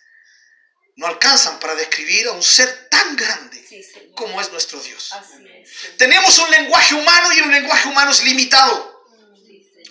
no 0.97 1.07
alcanzan 1.07 1.61
para 1.61 1.75
describir 1.75 2.27
a 2.27 2.33
un 2.33 2.43
ser 2.43 2.89
tan 2.89 3.17
grande 3.17 3.65
Sí, 3.67 3.85
como 4.15 4.41
es 4.41 4.51
nuestro 4.51 4.81
Dios. 4.81 5.11
Es. 5.13 5.97
Tenemos 5.99 6.39
un 6.39 6.51
lenguaje 6.51 6.95
humano 6.95 7.33
y 7.33 7.41
un 7.41 7.53
lenguaje 7.53 7.89
humano 7.89 8.11
es 8.11 8.23
limitado. 8.23 9.05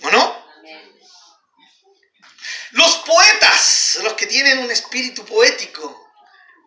¿O 0.01 0.11
no? 0.11 0.45
Amén. 0.59 0.99
Los 2.71 2.95
poetas, 2.97 3.99
los 4.03 4.13
que 4.13 4.25
tienen 4.25 4.59
un 4.59 4.71
espíritu 4.71 5.25
poético, 5.25 6.11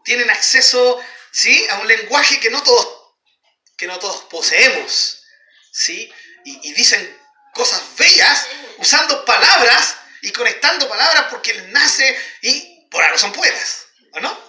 tienen 0.05 0.31
acceso 0.31 1.01
¿sí? 1.33 1.67
a 1.71 1.79
un 1.79 1.89
lenguaje 1.89 2.39
que 2.41 2.51
no 2.51 2.63
todos, 2.63 3.15
que 3.77 3.87
no 3.87 3.99
todos 3.99 4.25
poseemos. 4.25 5.23
¿sí? 5.73 6.13
Y, 6.45 6.69
y 6.69 6.73
dicen 6.75 7.19
cosas 7.55 7.83
bellas 7.97 8.47
usando 8.79 9.25
palabras 9.25 9.97
y 10.23 10.31
conectando 10.31 10.89
palabras 10.89 11.27
porque 11.31 11.55
les 11.55 11.69
nace 11.69 12.17
y 12.43 12.87
por 12.91 13.03
algo 13.03 13.19
son 13.19 13.33
poetas. 13.33 13.88
¿O 14.13 14.21
no? 14.21 14.49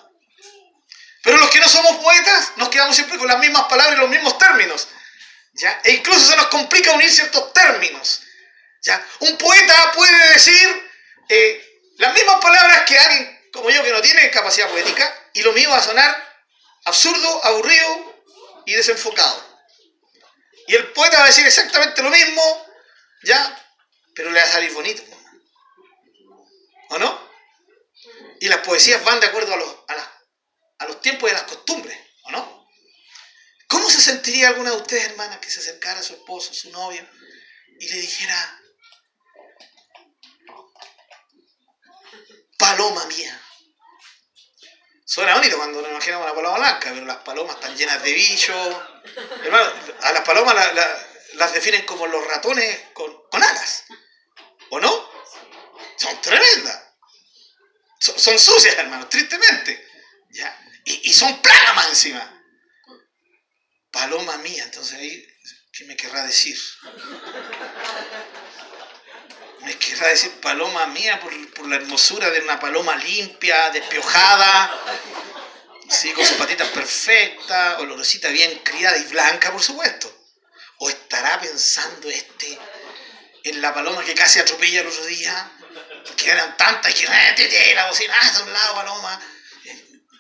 Pero 1.24 1.38
los 1.38 1.50
que 1.50 1.60
no 1.60 1.68
somos 1.68 1.98
poetas 1.98 2.54
nos 2.56 2.70
quedamos 2.70 2.96
siempre 2.96 3.18
con 3.18 3.28
las 3.28 3.40
mismas 3.40 3.64
palabras 3.64 3.98
y 3.98 4.02
los 4.02 4.10
mismos 4.10 4.38
términos. 4.38 4.88
¿ya? 5.54 5.82
E 5.84 5.94
incluso 5.94 6.20
se 6.20 6.38
nos 6.38 6.48
complica 6.48 6.92
unir 6.92 7.12
ciertos 7.12 7.54
términos. 7.54 8.22
¿ya? 8.82 9.06
Un 9.20 9.38
poeta 9.38 9.92
puede 9.94 10.34
decir 10.34 10.92
eh, 11.28 11.82
las 11.98 12.14
mismas 12.14 12.38
palabras 12.42 12.84
que 12.86 12.98
alguien 12.98 13.40
como 13.52 13.70
yo 13.70 13.84
que 13.84 13.92
no 13.92 14.02
tiene 14.02 14.30
capacidad 14.32 14.70
poética 14.70 15.30
y 15.34 15.42
lo 15.42 15.52
mío 15.54 15.70
va 15.70 15.78
a 15.78 15.84
sonar 15.84 16.44
absurdo, 16.86 17.46
aburrido 17.46 18.24
y 18.66 18.74
desenfocado. 18.74 19.50
Y 20.68 20.76
el 20.76 20.88
poeta 20.94 21.18
va 21.18 21.24
a 21.24 21.28
decir 21.28 21.46
exactamente 21.46 22.02
lo 22.02 22.10
mismo 22.10 22.66
ya, 23.24 23.66
pero 24.16 24.32
le 24.32 24.40
va 24.40 24.46
a 24.46 24.52
salir 24.52 24.72
bonito. 24.74 25.04
¿O 26.90 26.98
no? 27.00 27.29
Y 28.40 28.48
las 28.48 28.60
poesías 28.60 29.04
van 29.04 29.20
de 29.20 29.28
acuerdo 29.28 29.54
a 29.54 29.58
los, 29.58 29.76
a, 30.80 30.86
los 30.86 31.02
tiempos 31.02 31.30
y 31.30 31.34
a 31.34 31.38
las 31.38 31.44
costumbres, 31.44 31.98
¿o 32.24 32.32
no? 32.32 32.70
¿Cómo 33.68 33.90
se 33.90 34.02
sentiría 34.02 34.48
alguna 34.48 34.72
de 34.72 34.78
ustedes, 34.78 35.10
hermanas, 35.10 35.40
que 35.40 35.50
se 35.50 35.60
acercara 35.60 36.00
a 36.00 36.04
su 36.04 36.14
esposo, 36.14 36.52
a 36.52 36.54
su 36.56 36.72
novio, 36.72 37.06
y 37.80 37.90
le 37.90 38.00
dijera, 38.00 38.62
paloma 42.58 43.06
mía? 43.08 43.42
Suena 45.06 45.36
bonito 45.36 45.58
cuando 45.58 45.82
nos 45.82 45.92
imaginamos 45.92 46.26
una 46.26 46.36
paloma 46.36 46.58
blanca, 46.60 46.92
pero 46.94 47.06
las 47.06 47.18
palomas 47.18 47.56
están 47.56 47.76
llenas 47.76 48.02
de 48.04 48.14
bichos. 48.14 48.78
Hermano, 49.44 49.74
a 50.02 50.12
las 50.12 50.24
palomas 50.24 50.56
las 51.34 51.54
definen 51.54 51.86
como 51.86 52.08
los 52.08 52.26
ratones 52.26 52.80
con, 52.94 53.28
con 53.30 53.44
alas. 53.44 53.86
¿O 54.70 54.80
no? 54.80 55.10
Son 55.98 56.22
tremendas. 56.22 56.89
Son, 58.00 58.40
sucias, 58.40 58.78
hermano, 58.78 59.08
tristemente. 59.08 59.88
¿Ya? 60.32 60.58
Y, 60.86 61.10
y 61.10 61.14
son 61.14 61.42
plagas 61.42 61.76
más 61.76 61.90
encima. 61.90 62.44
Paloma 63.92 64.38
mía, 64.38 64.64
entonces 64.64 64.98
ahí, 64.98 65.28
¿qué 65.72 65.86
me 65.86 65.96
querrá 65.96 66.24
decir? 66.24 66.58
Me 69.62 69.78
querrá 69.78 70.08
decir 70.08 70.32
paloma 70.40 70.88
mía 70.88 71.20
por, 71.20 71.68
la 71.68 71.76
hermosura 71.76 72.30
de 72.30 72.40
una 72.42 72.60
paloma 72.60 72.96
limpia, 72.96 73.70
despiojada, 73.72 74.74
¿sí? 75.90 76.12
con 76.14 76.26
sus 76.26 76.38
patitas 76.38 76.70
perfectas, 76.70 77.80
olorosita 77.80 78.30
bien 78.30 78.60
criada 78.60 78.98
y 78.98 79.04
blanca, 79.06 79.52
por 79.52 79.62
supuesto. 79.62 80.16
¿O 80.78 80.90
estará 80.90 81.42
pensando 81.42 82.10
este 82.10 82.58
en 83.44 83.62
la 83.62 83.74
paloma 83.74 84.04
que 84.06 84.14
casi 84.14 84.40
atropella 84.40 84.82
el 84.82 84.88
otro 84.88 85.06
día? 85.08 85.52
Que 86.18 86.32
eran 86.32 86.56
tantas 86.58 86.94
eh, 86.94 87.74
la 87.76 87.88
bocina, 87.88 88.16
ah, 88.20 88.32
de 88.32 88.44
un 88.44 88.54
lado, 88.54 88.76
paloma. 88.76 89.22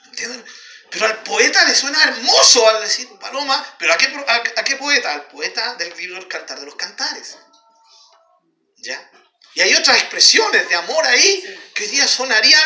¿Entienden? 0.05 0.45
Pero 0.91 1.05
al 1.05 1.23
poeta 1.23 1.63
le 1.65 1.75
suena 1.75 2.03
hermoso 2.03 2.67
al 2.67 2.81
decir 2.81 3.07
paloma. 3.19 3.75
¿Pero 3.77 3.93
a 3.93 3.97
qué, 3.97 4.25
a 4.55 4.63
qué 4.63 4.75
poeta? 4.75 5.13
Al 5.13 5.27
poeta 5.27 5.75
del 5.75 5.95
libro 5.97 6.17
El 6.17 6.27
Cantar 6.27 6.59
de 6.59 6.65
los 6.65 6.75
Cantares. 6.75 7.37
¿Ya? 8.77 9.11
Y 9.55 9.61
hay 9.61 9.75
otras 9.75 9.97
expresiones 9.97 10.69
de 10.69 10.75
amor 10.75 11.05
ahí 11.05 11.59
que 11.73 11.83
hoy 11.83 11.89
día 11.89 12.07
sonarían 12.07 12.63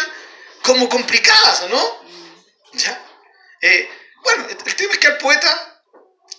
como 0.62 0.88
complicadas, 0.90 1.62
¿o 1.62 1.70
no? 1.70 2.06
¿Ya? 2.74 3.06
Eh, 3.62 3.90
bueno, 4.24 4.48
el 4.50 4.76
tema 4.76 4.94
es 4.94 5.00
que 5.00 5.08
al 5.08 5.18
poeta 5.18 5.82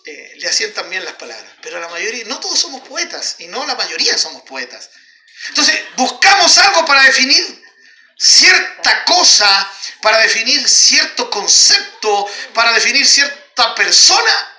eh, 0.07 0.33
le 0.37 0.49
asientan 0.49 0.89
bien 0.91 1.05
las 1.05 1.15
palabras, 1.15 1.51
pero 1.63 1.81
la 1.81 1.89
mayoría, 1.89 2.25
no 2.27 2.41
todos 2.41 2.59
somos 2.59 2.87
poetas, 2.87 3.37
y 3.39 3.47
no 3.47 3.67
la 3.67 3.75
mayoría 3.75 4.17
somos 4.19 4.43
poetas. 4.43 4.91
Entonces, 5.49 5.81
buscamos 5.97 6.57
algo 6.59 6.85
para 6.85 7.03
definir 7.05 7.63
cierta 8.17 9.05
cosa, 9.05 9.71
para 10.01 10.19
definir 10.19 10.69
cierto 10.69 11.29
concepto, 11.31 12.29
para 12.55 12.73
definir 12.73 13.07
cierta 13.07 13.75
persona, 13.75 14.57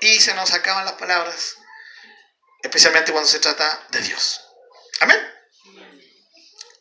y 0.00 0.20
se 0.20 0.34
nos 0.34 0.52
acaban 0.52 0.84
las 0.84 0.94
palabras, 0.94 1.56
especialmente 2.62 3.12
cuando 3.12 3.28
se 3.28 3.40
trata 3.40 3.86
de 3.90 4.00
Dios. 4.02 4.40
Amén. 5.00 5.34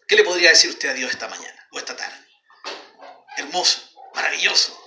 ¿Qué 0.07 0.15
le 0.15 0.23
podría 0.23 0.51
decir 0.51 0.69
usted 0.69 0.89
a 0.89 0.93
Dios 0.93 1.11
esta 1.11 1.27
mañana 1.27 1.67
o 1.71 1.79
esta 1.79 1.95
tarde? 1.95 2.15
Hermoso, 3.37 3.81
maravilloso, 4.13 4.79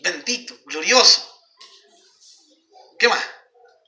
bendito, 0.00 0.56
glorioso. 0.64 1.30
¿Qué 2.98 3.08
más? 3.08 3.22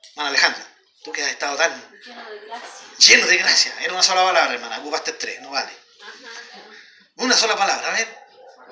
Hermana 0.09 0.29
Alejandra, 0.29 0.76
tú 1.07 1.13
que 1.13 1.23
has 1.23 1.31
estado 1.31 1.55
tan 1.55 1.71
lleno 2.05 2.29
de 2.29 2.39
gracia. 2.39 2.87
Lleno 2.97 3.27
de 3.27 3.37
gracia. 3.37 3.73
Era 3.79 3.93
una 3.93 4.03
sola 4.03 4.23
palabra, 4.25 4.53
hermana. 4.53 4.79
Ocupaste 4.79 5.13
tres, 5.13 5.39
no 5.41 5.51
vale. 5.51 5.71
Una 7.15 7.35
sola 7.35 7.55
palabra, 7.55 7.87
a 7.87 7.91
ver. 7.91 8.07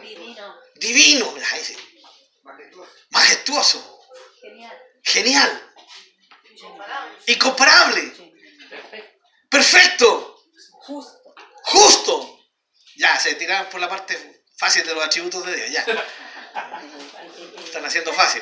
Divino. 0.02 0.60
Divino. 0.76 1.34
sí. 1.64 1.78
Majestuoso. 2.44 2.92
Majestuoso. 3.10 4.02
Genial. 4.42 4.78
Genial. 5.02 5.74
Incomparable. 7.28 8.14
Perfecto. 9.50 10.44
Justo. 10.72 11.34
Justo. 11.64 12.40
Ya, 12.98 13.18
se 13.18 13.36
tiraron 13.36 13.70
por 13.70 13.80
la 13.80 13.88
parte 13.88 14.44
fácil 14.58 14.86
de 14.86 14.94
los 14.94 15.06
atributos 15.06 15.46
de 15.46 15.56
Dios, 15.56 15.72
ya. 15.72 15.86
Están 17.64 17.86
haciendo 17.86 18.14
fácil. 18.14 18.42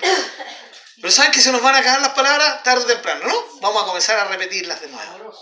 Pero 0.98 1.12
saben 1.12 1.32
que 1.32 1.42
se 1.42 1.52
nos 1.52 1.62
van 1.62 1.76
a 1.76 1.80
acabar 1.80 2.02
las 2.02 2.14
palabras 2.14 2.64
tarde 2.64 2.84
o 2.84 2.88
temprano, 2.88 3.26
¿no? 3.26 3.60
Vamos 3.62 3.84
a 3.84 3.86
comenzar 3.86 4.20
a 4.20 4.26
repetirlas 4.26 4.82
de 4.82 4.88
nuevo. 4.88 5.34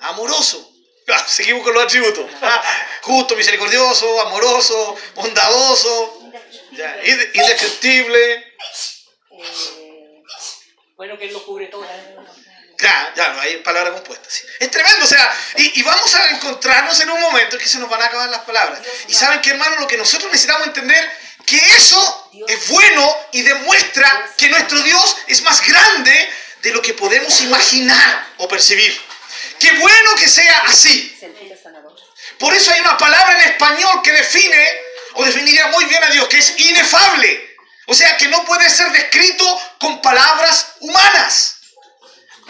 Amoroso. 0.00 0.66
Ah, 1.12 1.24
seguimos 1.26 1.64
con 1.64 1.74
los 1.74 1.82
atributos. 1.82 2.24
Justo, 3.02 3.34
misericordioso, 3.34 4.20
amoroso, 4.20 4.96
bondadoso, 5.16 6.30
indescriptible. 7.34 8.34
Eh, 8.34 10.22
bueno, 10.94 11.18
que 11.18 11.24
Él 11.24 11.32
lo 11.32 11.44
cubre 11.44 11.66
todo. 11.66 11.84
Ya, 12.78 13.12
ya, 13.14 13.32
no 13.32 13.40
hay 13.40 13.56
palabras 13.58 13.94
compuestas. 13.94 14.42
Es 14.58 14.70
tremendo, 14.70 15.04
o 15.04 15.06
sea, 15.06 15.30
y, 15.56 15.82
vamos 15.82 16.14
a 16.14 16.30
encontrarnos 16.30 16.98
en 17.00 17.10
un 17.10 17.20
momento 17.20 17.56
en 17.56 17.62
que 17.62 17.68
se 17.68 17.78
nos 17.78 17.90
van 17.90 18.00
a 18.02 18.06
acabar 18.06 18.28
las 18.30 18.40
palabras. 18.40 18.80
Y 19.08 19.12
saben 19.12 19.40
que, 19.40 19.50
hermano, 19.50 19.80
lo 19.80 19.86
que 19.86 19.98
nosotros 19.98 20.30
necesitamos 20.30 20.68
entender, 20.68 21.10
que 21.50 21.56
eso 21.74 22.30
es 22.46 22.68
bueno 22.68 23.16
y 23.32 23.42
demuestra 23.42 24.30
que 24.36 24.48
nuestro 24.48 24.80
Dios 24.82 25.16
es 25.26 25.42
más 25.42 25.60
grande 25.66 26.32
de 26.62 26.70
lo 26.70 26.80
que 26.80 26.94
podemos 26.94 27.40
imaginar 27.40 28.28
o 28.36 28.46
percibir. 28.46 28.96
Qué 29.58 29.72
bueno 29.72 30.14
que 30.14 30.28
sea 30.28 30.58
así. 30.66 31.18
Por 32.38 32.54
eso 32.54 32.72
hay 32.72 32.80
una 32.80 32.96
palabra 32.96 33.36
en 33.36 33.50
español 33.50 34.00
que 34.00 34.12
define, 34.12 34.64
o 35.14 35.24
definiría 35.24 35.66
muy 35.68 35.86
bien 35.86 36.04
a 36.04 36.10
Dios, 36.10 36.28
que 36.28 36.38
es 36.38 36.54
inefable. 36.56 37.56
O 37.86 37.94
sea, 37.94 38.16
que 38.16 38.28
no 38.28 38.44
puede 38.44 38.70
ser 38.70 38.92
descrito 38.92 39.60
con 39.80 40.00
palabras 40.00 40.74
humanas. 40.78 41.56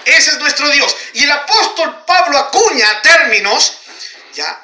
Ese 0.04 0.32
es 0.32 0.38
nuestro 0.40 0.68
Dios. 0.68 0.94
Y 1.14 1.24
el 1.24 1.30
apóstol 1.30 2.04
Pablo 2.04 2.36
acuña 2.36 3.00
términos, 3.00 3.78
ya, 4.34 4.62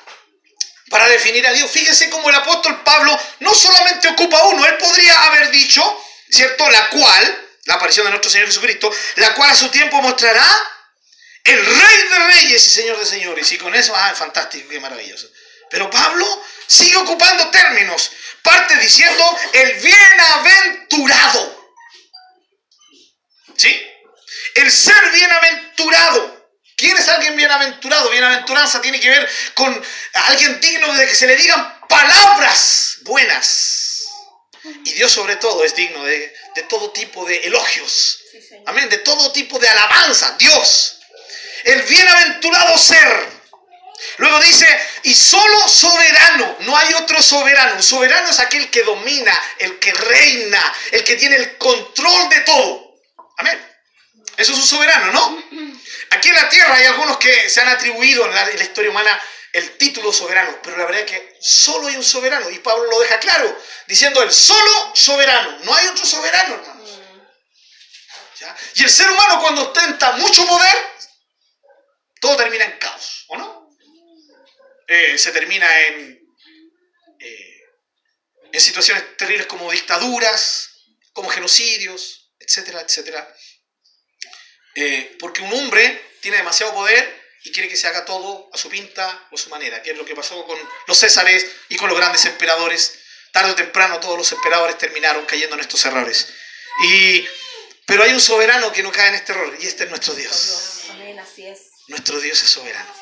para 0.90 1.08
definir 1.08 1.46
a 1.46 1.52
Dios. 1.52 1.70
Fíjense 1.70 2.10
cómo 2.10 2.28
el 2.28 2.36
apóstol 2.36 2.82
Pablo 2.82 3.18
no 3.40 3.54
solamente 3.54 4.08
ocupa 4.08 4.42
uno, 4.44 4.64
él 4.66 4.76
podría 4.76 5.20
haber 5.24 5.50
dicho, 5.50 5.82
¿cierto? 6.30 6.68
La 6.70 6.88
cual, 6.88 7.48
la 7.64 7.74
aparición 7.74 8.06
de 8.06 8.10
nuestro 8.10 8.30
Señor 8.30 8.48
Jesucristo, 8.48 8.90
la 9.16 9.34
cual 9.34 9.50
a 9.50 9.54
su 9.54 9.68
tiempo 9.68 10.00
mostrará 10.00 10.46
el 11.44 11.64
Rey 11.64 12.02
de 12.08 12.18
Reyes 12.26 12.66
y 12.66 12.70
Señor 12.70 12.98
de 12.98 13.06
Señores. 13.06 13.50
Y 13.52 13.58
con 13.58 13.74
eso, 13.74 13.94
ah, 13.96 14.12
fantástico, 14.14 14.68
qué 14.68 14.80
maravilloso. 14.80 15.28
Pero 15.70 15.90
Pablo 15.90 16.26
sigue 16.66 16.96
ocupando 16.96 17.48
términos. 17.50 18.10
Parte 18.42 18.76
diciendo 18.76 19.38
el 19.52 19.74
bienaventurado. 19.74 21.72
¿Sí? 23.56 23.92
El 24.54 24.70
ser 24.70 25.10
bienaventurado. 25.12 26.35
¿Quién 26.76 26.96
es 26.96 27.08
alguien 27.08 27.36
bienaventurado? 27.36 28.10
Bienaventuranza 28.10 28.82
tiene 28.82 29.00
que 29.00 29.08
ver 29.08 29.28
con 29.54 29.82
alguien 30.12 30.60
digno 30.60 30.92
de 30.94 31.06
que 31.06 31.14
se 31.14 31.26
le 31.26 31.36
digan 31.36 31.80
palabras 31.88 32.98
buenas. 33.02 34.04
Y 34.84 34.92
Dios 34.92 35.10
sobre 35.10 35.36
todo 35.36 35.64
es 35.64 35.74
digno 35.74 36.04
de, 36.04 36.34
todo 36.68 36.90
tipo 36.90 37.24
de 37.24 37.38
elogios. 37.46 38.18
Amén. 38.66 38.88
De 38.90 38.98
todo 38.98 39.32
tipo 39.32 39.58
de 39.58 39.68
alabanza. 39.68 40.36
Dios. 40.38 40.98
El 41.64 41.82
bienaventurado 41.82 42.76
ser. 42.76 43.36
Luego 44.18 44.38
dice, 44.40 44.66
y 45.04 45.14
solo 45.14 45.68
soberano, 45.68 46.56
no 46.60 46.76
hay 46.76 46.92
otro 46.94 47.22
soberano. 47.22 47.82
soberano 47.82 48.28
es 48.28 48.38
aquel 48.38 48.70
que 48.70 48.82
domina, 48.82 49.32
el 49.58 49.78
que 49.78 49.92
reina, 49.92 50.74
el 50.92 51.02
que 51.04 51.16
tiene 51.16 51.36
el 51.36 51.56
control 51.56 52.28
de 52.28 52.40
todo. 52.40 53.00
Amén. 53.38 53.76
Eso 54.36 54.52
es 54.52 54.58
un 54.58 54.66
soberano, 54.66 55.12
¿no? 55.12 55.42
Aquí 56.10 56.28
en 56.28 56.34
la 56.34 56.48
tierra 56.48 56.74
hay 56.74 56.86
algunos 56.86 57.18
que 57.18 57.48
se 57.48 57.60
han 57.60 57.68
atribuido 57.68 58.24
en 58.26 58.34
la, 58.34 58.50
historia 58.52 58.90
humana 58.90 59.20
el 59.52 59.76
título 59.76 60.12
soberano, 60.12 60.58
pero 60.62 60.76
la 60.76 60.84
verdad 60.84 61.02
es 61.02 61.10
que 61.10 61.36
solo 61.40 61.88
hay 61.88 61.96
un 61.96 62.04
soberano 62.04 62.50
y 62.50 62.58
Pablo 62.58 62.90
lo 62.90 63.00
deja 63.00 63.18
claro, 63.18 63.58
diciendo 63.86 64.22
el 64.22 64.30
solo 64.30 64.92
soberano, 64.94 65.58
no 65.64 65.74
hay 65.74 65.86
otro 65.86 66.04
soberano, 66.04 66.54
hermanos. 66.54 66.90
Y 68.74 68.84
el 68.84 68.90
ser 68.90 69.10
humano 69.10 69.40
cuando 69.40 69.62
ostenta 69.62 70.12
mucho 70.12 70.46
poder, 70.46 70.76
todo 72.20 72.36
termina 72.36 72.64
en 72.64 72.78
caos, 72.78 73.24
¿o 73.28 73.36
no? 73.36 73.70
Eh, 74.88 75.18
se 75.18 75.32
termina 75.32 75.80
en, 75.86 76.20
eh, 77.18 77.60
en 78.52 78.60
situaciones 78.60 79.16
terribles 79.16 79.46
como 79.46 79.70
dictaduras, 79.70 80.70
como 81.12 81.30
genocidios, 81.30 82.30
etcétera, 82.38 82.82
etcétera. 82.82 83.34
Eh, 84.76 85.16
porque 85.18 85.42
un 85.42 85.52
hombre 85.52 86.10
tiene 86.20 86.36
demasiado 86.36 86.74
poder 86.74 87.26
y 87.44 87.50
quiere 87.50 87.68
que 87.68 87.76
se 87.76 87.86
haga 87.86 88.04
todo 88.04 88.50
a 88.52 88.58
su 88.58 88.68
pinta 88.68 89.26
o 89.30 89.34
a 89.34 89.38
su 89.38 89.48
manera, 89.48 89.82
que 89.82 89.92
es 89.92 89.96
lo 89.96 90.04
que 90.04 90.14
pasó 90.14 90.44
con 90.44 90.58
los 90.86 90.98
césares 90.98 91.46
y 91.68 91.76
con 91.76 91.88
los 91.88 91.96
grandes 91.96 92.24
emperadores. 92.26 92.98
Tarde 93.32 93.52
o 93.52 93.54
temprano 93.54 94.00
todos 94.00 94.18
los 94.18 94.30
emperadores 94.32 94.78
terminaron 94.78 95.24
cayendo 95.26 95.54
en 95.54 95.60
estos 95.60 95.84
errores. 95.86 96.28
Y, 96.84 97.26
pero 97.86 98.02
hay 98.02 98.12
un 98.12 98.20
soberano 98.20 98.72
que 98.72 98.82
no 98.82 98.92
cae 98.92 99.08
en 99.08 99.14
este 99.14 99.32
error 99.32 99.56
y 99.60 99.66
este 99.66 99.84
es 99.84 99.90
nuestro 99.90 100.14
Dios. 100.14 100.82
Nuestro 101.88 102.20
Dios 102.20 102.42
es 102.42 102.50
soberano. 102.50 102.92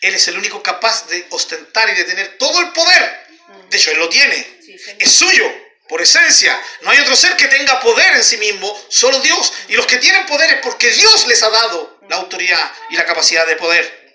Él 0.00 0.14
es 0.14 0.28
el 0.28 0.38
único 0.38 0.62
capaz 0.62 1.06
de 1.08 1.26
ostentar 1.30 1.90
y 1.90 1.94
de 1.94 2.04
tener 2.04 2.38
todo 2.38 2.60
el 2.60 2.72
poder. 2.72 3.26
De 3.68 3.76
hecho, 3.76 3.90
Él 3.90 3.98
lo 3.98 4.08
tiene. 4.08 4.60
Es 4.98 5.12
suyo, 5.12 5.52
por 5.88 6.00
esencia. 6.00 6.58
No 6.82 6.90
hay 6.90 6.98
otro 7.00 7.16
ser 7.16 7.36
que 7.36 7.48
tenga 7.48 7.80
poder 7.80 8.16
en 8.16 8.24
sí 8.24 8.36
mismo, 8.38 8.86
solo 8.88 9.20
Dios. 9.20 9.52
Y 9.68 9.74
los 9.74 9.86
que 9.86 9.98
tienen 9.98 10.26
poder 10.26 10.50
es 10.50 10.60
porque 10.60 10.90
Dios 10.90 11.26
les 11.26 11.42
ha 11.42 11.50
dado 11.50 11.98
la 12.08 12.16
autoridad 12.16 12.72
y 12.90 12.96
la 12.96 13.04
capacidad 13.04 13.46
de 13.46 13.56
poder. 13.56 14.14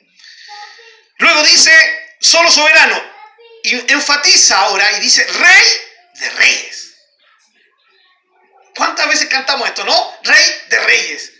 Luego 1.17 1.43
dice, 1.43 1.71
solo 2.19 2.49
soberano. 2.51 3.19
Y 3.63 3.91
enfatiza 3.91 4.57
ahora 4.57 4.91
y 4.93 4.99
dice, 5.01 5.25
rey 5.25 5.81
de 6.15 6.29
reyes. 6.31 6.95
¿Cuántas 8.75 9.07
veces 9.09 9.27
cantamos 9.27 9.67
esto, 9.67 9.83
no? 9.83 10.17
Rey 10.23 10.61
de 10.69 10.79
reyes. 10.79 11.33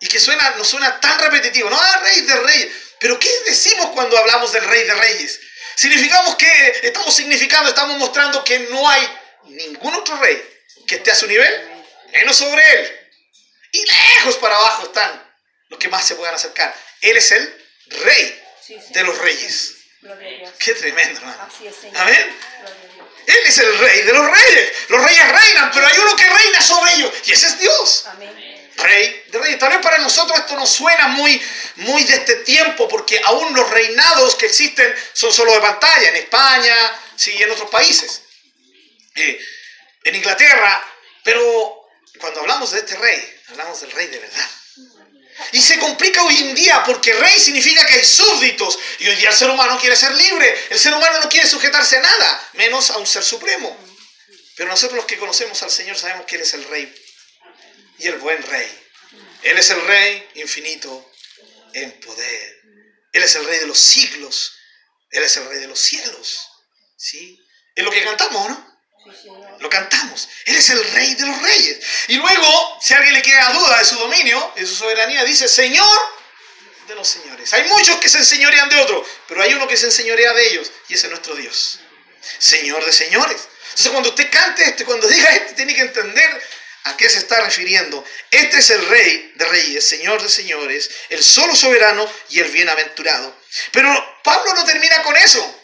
Y 0.00 0.08
que 0.08 0.18
suena, 0.18 0.50
nos 0.50 0.68
suena 0.68 0.98
tan 1.00 1.18
repetitivo, 1.20 1.70
¿no? 1.70 1.78
Ah, 1.80 2.00
rey 2.02 2.20
de 2.22 2.36
reyes. 2.40 2.72
Pero 3.00 3.18
¿qué 3.18 3.30
decimos 3.46 3.90
cuando 3.94 4.18
hablamos 4.18 4.52
del 4.52 4.64
rey 4.64 4.84
de 4.84 4.94
reyes? 4.94 5.40
Significamos 5.76 6.34
que 6.34 6.80
estamos 6.82 7.14
significando, 7.14 7.68
estamos 7.68 7.96
mostrando 7.98 8.42
que 8.42 8.58
no 8.70 8.88
hay 8.88 9.08
ningún 9.58 9.94
otro 9.94 10.16
rey 10.16 10.40
que 10.86 10.96
esté 10.96 11.10
a 11.10 11.14
su 11.14 11.26
nivel, 11.26 11.84
menos 12.12 12.36
sobre 12.36 12.62
él. 12.72 13.10
Y 13.72 13.84
lejos 13.84 14.36
para 14.36 14.56
abajo 14.56 14.84
están 14.84 15.28
los 15.68 15.78
que 15.78 15.88
más 15.88 16.06
se 16.06 16.14
puedan 16.14 16.34
acercar. 16.34 16.74
Él 17.02 17.16
es 17.16 17.30
el 17.32 17.66
rey 17.88 18.42
de 18.90 19.02
los 19.02 19.18
reyes. 19.18 19.74
Qué 20.58 20.74
tremendo, 20.74 21.20
hermano. 21.20 21.48
Amén. 21.96 22.36
Él 23.26 23.38
es 23.44 23.58
el 23.58 23.78
rey 23.78 24.02
de 24.02 24.12
los 24.12 24.30
reyes. 24.30 24.72
Los 24.88 25.04
reyes 25.04 25.28
reinan, 25.28 25.70
pero 25.72 25.86
hay 25.86 25.98
uno 25.98 26.16
que 26.16 26.24
reina 26.24 26.62
sobre 26.62 26.94
ellos. 26.94 27.12
Y 27.26 27.32
ese 27.32 27.48
es 27.48 27.58
Dios. 27.58 28.04
Amén. 28.06 28.70
Rey 28.76 29.24
de 29.26 29.38
reyes. 29.38 29.58
Tal 29.58 29.70
vez 29.70 29.80
para 29.82 29.98
nosotros 29.98 30.38
esto 30.38 30.54
nos 30.54 30.70
suena 30.70 31.08
muy, 31.08 31.42
muy 31.76 32.04
de 32.04 32.14
este 32.14 32.36
tiempo, 32.36 32.88
porque 32.88 33.20
aún 33.24 33.54
los 33.54 33.68
reinados 33.70 34.36
que 34.36 34.46
existen 34.46 34.94
son 35.12 35.32
solo 35.32 35.52
de 35.52 35.60
pantalla, 35.60 36.08
en 36.08 36.16
España, 36.16 37.00
sí, 37.16 37.34
y 37.36 37.42
en 37.42 37.50
otros 37.50 37.68
países. 37.68 38.22
Eh, 39.18 39.40
en 40.04 40.14
Inglaterra, 40.14 40.84
pero 41.24 41.88
cuando 42.18 42.40
hablamos 42.40 42.70
de 42.70 42.78
este 42.78 42.96
rey, 42.96 43.36
hablamos 43.48 43.80
del 43.80 43.90
rey 43.90 44.06
de 44.06 44.18
verdad. 44.18 44.50
Y 45.52 45.60
se 45.60 45.78
complica 45.78 46.22
hoy 46.24 46.36
en 46.36 46.54
día 46.54 46.82
porque 46.84 47.12
rey 47.12 47.38
significa 47.38 47.84
que 47.86 47.94
hay 47.94 48.04
súbditos. 48.04 48.78
Y 48.98 49.08
hoy 49.08 49.16
día 49.16 49.30
el 49.30 49.34
ser 49.34 49.50
humano 49.50 49.78
quiere 49.78 49.96
ser 49.96 50.12
libre. 50.14 50.66
El 50.70 50.78
ser 50.78 50.94
humano 50.94 51.20
no 51.20 51.28
quiere 51.28 51.46
sujetarse 51.46 51.96
a 51.96 52.00
nada, 52.00 52.48
menos 52.54 52.90
a 52.90 52.98
un 52.98 53.06
ser 53.06 53.22
supremo. 53.22 53.76
Pero 54.56 54.70
nosotros 54.70 54.96
los 54.96 55.06
que 55.06 55.18
conocemos 55.18 55.62
al 55.62 55.70
Señor 55.70 55.96
sabemos 55.96 56.26
que 56.26 56.36
Él 56.36 56.42
es 56.42 56.54
el 56.54 56.64
rey. 56.64 56.92
Y 57.98 58.08
el 58.08 58.18
buen 58.18 58.42
rey. 58.42 58.88
Él 59.42 59.58
es 59.58 59.70
el 59.70 59.84
rey 59.86 60.28
infinito 60.34 61.12
en 61.72 62.00
poder. 62.00 62.60
Él 63.12 63.22
es 63.22 63.34
el 63.36 63.44
rey 63.44 63.58
de 63.60 63.66
los 63.66 63.78
siglos. 63.78 64.54
Él 65.10 65.22
es 65.22 65.36
el 65.36 65.48
rey 65.48 65.60
de 65.60 65.68
los 65.68 65.78
cielos. 65.78 66.48
¿Sí? 66.96 67.38
Es 67.74 67.84
lo 67.84 67.90
que 67.92 68.02
cantamos, 68.02 68.48
¿no? 68.48 68.67
Lo 69.60 69.68
cantamos. 69.70 70.28
Él 70.44 70.56
es 70.56 70.70
el 70.70 70.84
rey 70.92 71.14
de 71.14 71.26
los 71.26 71.42
reyes. 71.42 71.78
Y 72.08 72.16
luego, 72.16 72.78
si 72.80 72.94
alguien 72.94 73.14
le 73.14 73.22
queda 73.22 73.52
duda 73.52 73.78
de 73.78 73.84
su 73.84 73.96
dominio, 73.96 74.52
de 74.56 74.66
su 74.66 74.74
soberanía, 74.74 75.24
dice, 75.24 75.48
Señor 75.48 75.98
de 76.88 76.94
los 76.94 77.06
señores. 77.06 77.52
Hay 77.52 77.64
muchos 77.68 77.98
que 77.98 78.08
se 78.08 78.18
enseñorean 78.18 78.68
de 78.68 78.80
otros, 78.80 79.06
pero 79.28 79.42
hay 79.42 79.52
uno 79.52 79.68
que 79.68 79.76
se 79.76 79.86
enseñorea 79.86 80.32
de 80.32 80.48
ellos, 80.48 80.72
y 80.88 80.94
ese 80.94 81.06
es 81.06 81.10
nuestro 81.10 81.36
Dios. 81.36 81.80
Señor 82.38 82.84
de 82.84 82.92
señores. 82.92 83.48
Entonces 83.70 83.92
cuando 83.92 84.08
usted 84.08 84.30
cante 84.30 84.64
este, 84.64 84.84
cuando 84.84 85.06
diga 85.06 85.28
este, 85.34 85.54
tiene 85.54 85.74
que 85.74 85.82
entender 85.82 86.42
a 86.84 86.96
qué 86.96 87.08
se 87.08 87.18
está 87.18 87.40
refiriendo. 87.42 88.04
Este 88.30 88.58
es 88.58 88.70
el 88.70 88.86
rey 88.88 89.32
de 89.36 89.44
reyes, 89.44 89.86
señor 89.86 90.22
de 90.22 90.28
señores, 90.28 90.90
el 91.10 91.22
solo 91.22 91.54
soberano 91.54 92.10
y 92.30 92.40
el 92.40 92.50
bienaventurado. 92.50 93.36
Pero 93.70 94.20
Pablo 94.24 94.54
no 94.54 94.64
termina 94.64 95.02
con 95.02 95.16
eso. 95.16 95.57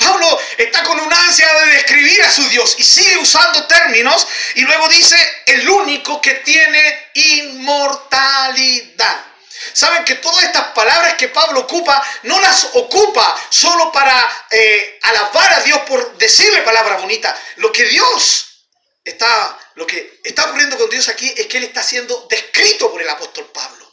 Pablo 0.00 0.40
está 0.56 0.82
con 0.82 0.98
una 0.98 1.24
ansia 1.24 1.46
de 1.52 1.72
describir 1.72 2.22
a 2.22 2.32
su 2.32 2.48
Dios 2.48 2.74
y 2.78 2.84
sigue 2.84 3.18
usando 3.18 3.66
términos 3.66 4.26
y 4.54 4.62
luego 4.62 4.88
dice 4.88 5.16
el 5.46 5.68
único 5.68 6.22
que 6.22 6.36
tiene 6.36 7.10
inmortalidad. 7.14 9.26
Saben 9.74 10.04
que 10.04 10.14
todas 10.14 10.44
estas 10.44 10.68
palabras 10.68 11.14
que 11.14 11.28
Pablo 11.28 11.60
ocupa 11.60 12.02
no 12.22 12.40
las 12.40 12.68
ocupa 12.72 13.36
solo 13.50 13.92
para 13.92 14.46
eh, 14.50 14.98
alabar 15.02 15.52
a 15.52 15.60
Dios 15.60 15.80
por 15.80 16.16
decirle 16.16 16.62
palabras 16.62 17.02
bonitas. 17.02 17.38
Lo 17.56 17.70
que 17.70 17.84
Dios 17.84 18.64
está, 19.04 19.58
lo 19.74 19.86
que 19.86 20.20
está 20.24 20.46
ocurriendo 20.46 20.78
con 20.78 20.88
Dios 20.88 21.08
aquí 21.08 21.30
es 21.36 21.46
que 21.46 21.58
él 21.58 21.64
está 21.64 21.82
siendo 21.82 22.26
descrito 22.30 22.90
por 22.90 23.02
el 23.02 23.10
apóstol 23.10 23.50
Pablo. 23.52 23.86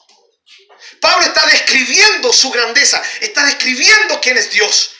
Pablo 1.02 1.28
está 1.28 1.46
describiendo 1.48 2.32
su 2.32 2.50
grandeza, 2.50 3.04
está 3.20 3.43
describiendo 3.43 4.22
quién 4.22 4.38
es 4.38 4.52
Dios. 4.52 4.91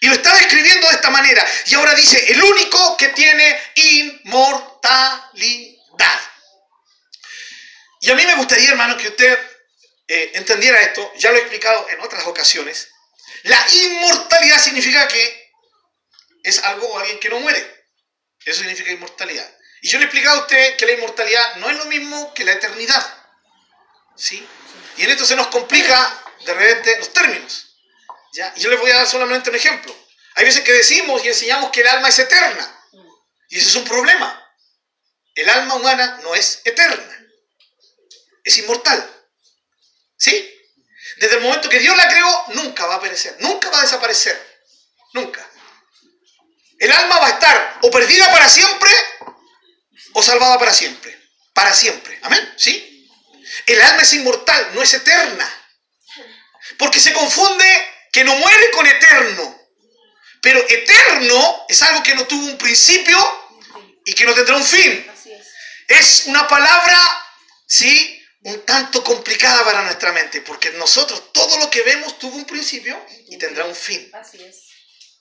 Y 0.00 0.06
lo 0.06 0.14
está 0.14 0.34
describiendo 0.34 0.88
de 0.88 0.94
esta 0.94 1.10
manera. 1.10 1.44
Y 1.66 1.74
ahora 1.74 1.94
dice, 1.94 2.32
el 2.32 2.42
único 2.42 2.96
que 2.96 3.08
tiene 3.08 3.58
inmortalidad. 3.74 5.38
Y 8.00 8.10
a 8.10 8.14
mí 8.14 8.24
me 8.24 8.36
gustaría, 8.36 8.70
hermano, 8.70 8.96
que 8.96 9.08
usted 9.08 9.38
eh, 10.06 10.30
entendiera 10.34 10.80
esto. 10.80 11.12
Ya 11.16 11.30
lo 11.30 11.36
he 11.36 11.40
explicado 11.40 11.88
en 11.90 12.00
otras 12.00 12.26
ocasiones. 12.26 12.88
La 13.42 13.64
inmortalidad 13.72 14.58
significa 14.58 15.08
que 15.08 15.52
es 16.42 16.62
algo 16.64 16.86
o 16.86 16.98
alguien 16.98 17.18
que 17.18 17.28
no 17.28 17.40
muere. 17.40 17.86
Eso 18.44 18.60
significa 18.60 18.90
inmortalidad. 18.90 19.48
Y 19.82 19.88
yo 19.88 19.98
le 19.98 20.04
he 20.04 20.06
explicado 20.06 20.38
a 20.38 20.42
usted 20.42 20.76
que 20.76 20.86
la 20.86 20.92
inmortalidad 20.92 21.56
no 21.56 21.70
es 21.70 21.76
lo 21.76 21.84
mismo 21.86 22.32
que 22.34 22.44
la 22.44 22.52
eternidad. 22.52 23.24
¿Sí? 24.16 24.46
Y 24.96 25.04
en 25.04 25.10
esto 25.10 25.24
se 25.24 25.36
nos 25.36 25.48
complica 25.48 26.24
de 26.44 26.54
repente 26.54 26.98
los 26.98 27.12
términos. 27.12 27.67
¿Ya? 28.32 28.54
Yo 28.56 28.70
les 28.70 28.78
voy 28.78 28.90
a 28.90 28.96
dar 28.96 29.06
solamente 29.06 29.50
un 29.50 29.56
ejemplo. 29.56 29.94
Hay 30.34 30.44
veces 30.44 30.62
que 30.62 30.72
decimos 30.72 31.24
y 31.24 31.28
enseñamos 31.28 31.70
que 31.70 31.80
el 31.80 31.88
alma 31.88 32.08
es 32.08 32.18
eterna. 32.18 32.74
Y 33.48 33.58
ese 33.58 33.68
es 33.68 33.74
un 33.74 33.84
problema. 33.84 34.44
El 35.34 35.48
alma 35.48 35.74
humana 35.74 36.20
no 36.22 36.34
es 36.34 36.60
eterna. 36.64 37.26
Es 38.44 38.58
inmortal. 38.58 39.08
¿Sí? 40.16 40.54
Desde 41.16 41.36
el 41.36 41.42
momento 41.42 41.68
que 41.68 41.78
Dios 41.78 41.96
la 41.96 42.08
creó, 42.08 42.44
nunca 42.48 42.86
va 42.86 42.96
a 42.96 43.00
perecer. 43.00 43.36
Nunca 43.40 43.70
va 43.70 43.78
a 43.78 43.82
desaparecer. 43.82 44.60
Nunca. 45.14 45.48
El 46.78 46.92
alma 46.92 47.18
va 47.18 47.26
a 47.26 47.30
estar 47.30 47.78
o 47.82 47.90
perdida 47.90 48.30
para 48.30 48.48
siempre 48.48 48.90
o 50.12 50.22
salvada 50.22 50.58
para 50.58 50.72
siempre. 50.72 51.18
Para 51.52 51.72
siempre. 51.72 52.18
Amén. 52.22 52.54
¿Sí? 52.56 53.08
El 53.66 53.80
alma 53.80 54.02
es 54.02 54.12
inmortal, 54.12 54.74
no 54.74 54.82
es 54.82 54.94
eterna. 54.94 55.48
Porque 56.78 57.00
se 57.00 57.12
confunde 57.12 57.97
que 58.18 58.24
no 58.24 58.34
muere 58.34 58.70
con 58.72 58.84
eterno. 58.84 59.68
Pero 60.42 60.58
eterno 60.68 61.66
es 61.68 61.80
algo 61.82 62.02
que 62.02 62.16
no 62.16 62.26
tuvo 62.26 62.46
un 62.46 62.58
principio 62.58 63.16
y 64.04 64.12
que 64.12 64.24
no 64.24 64.34
tendrá 64.34 64.56
un 64.56 64.64
fin. 64.64 65.08
Es. 65.86 66.24
Una 66.26 66.48
palabra, 66.48 66.98
sí, 67.64 68.20
un 68.42 68.64
tanto 68.64 69.04
complicada 69.04 69.64
para 69.64 69.82
nuestra 69.82 70.10
mente, 70.10 70.40
porque 70.40 70.72
nosotros 70.72 71.32
todo 71.32 71.58
lo 71.58 71.70
que 71.70 71.82
vemos 71.82 72.18
tuvo 72.18 72.34
un 72.34 72.44
principio 72.44 73.00
y 73.28 73.38
tendrá 73.38 73.64
un 73.66 73.76
fin. 73.76 74.10
Así 74.12 74.42
es. 74.42 74.64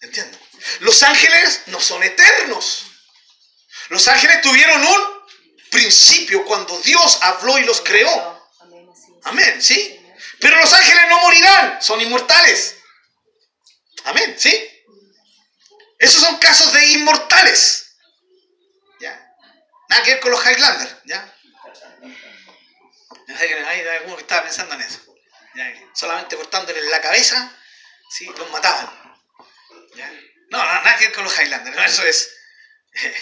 ¿Entienden? 0.01 0.39
Los 0.79 1.03
ángeles 1.03 1.61
no 1.67 1.79
son 1.79 2.01
eternos. 2.01 2.83
Los 3.89 4.07
ángeles 4.07 4.41
tuvieron 4.41 4.83
un 4.83 5.01
principio 5.69 6.43
cuando 6.45 6.79
Dios 6.79 7.19
habló 7.21 7.59
y 7.59 7.63
los 7.63 7.79
creó. 7.81 8.43
Amén, 9.23 9.61
¿sí? 9.61 9.99
Pero 10.39 10.59
los 10.59 10.73
ángeles 10.73 11.03
no 11.09 11.21
morirán, 11.21 11.79
son 11.79 12.01
inmortales. 12.01 12.76
Amén, 14.07 14.35
¿sí? 14.39 14.85
Esos 15.99 16.21
son 16.21 16.37
casos 16.37 16.71
de 16.71 16.85
inmortales. 16.93 17.97
¿Ya? 19.01 19.35
Nada 19.89 20.03
que 20.03 20.11
ver 20.11 20.19
con 20.21 20.31
los 20.31 20.45
Highlanders, 20.45 20.95
¿ya? 21.03 21.33
Hay 23.37 23.81
alguno 23.87 24.15
que 24.15 24.21
estaba 24.21 24.43
pensando 24.43 24.75
en 24.75 24.81
eso. 24.81 25.01
Solamente 25.93 26.37
cortándoles 26.37 26.85
la 26.85 27.01
cabeza, 27.01 27.53
¿sí? 28.09 28.25
Los 28.37 28.49
mataban. 28.49 28.89
¿ya? 29.95 30.09
No, 30.51 30.57
no, 30.57 30.65
nada 30.65 30.97
que 30.97 31.07
ver 31.07 31.13
con 31.13 31.25
los 31.25 31.37
Highlanders. 31.37 31.75
¿no? 31.75 31.83
Eso 31.83 32.05
es 32.05 32.33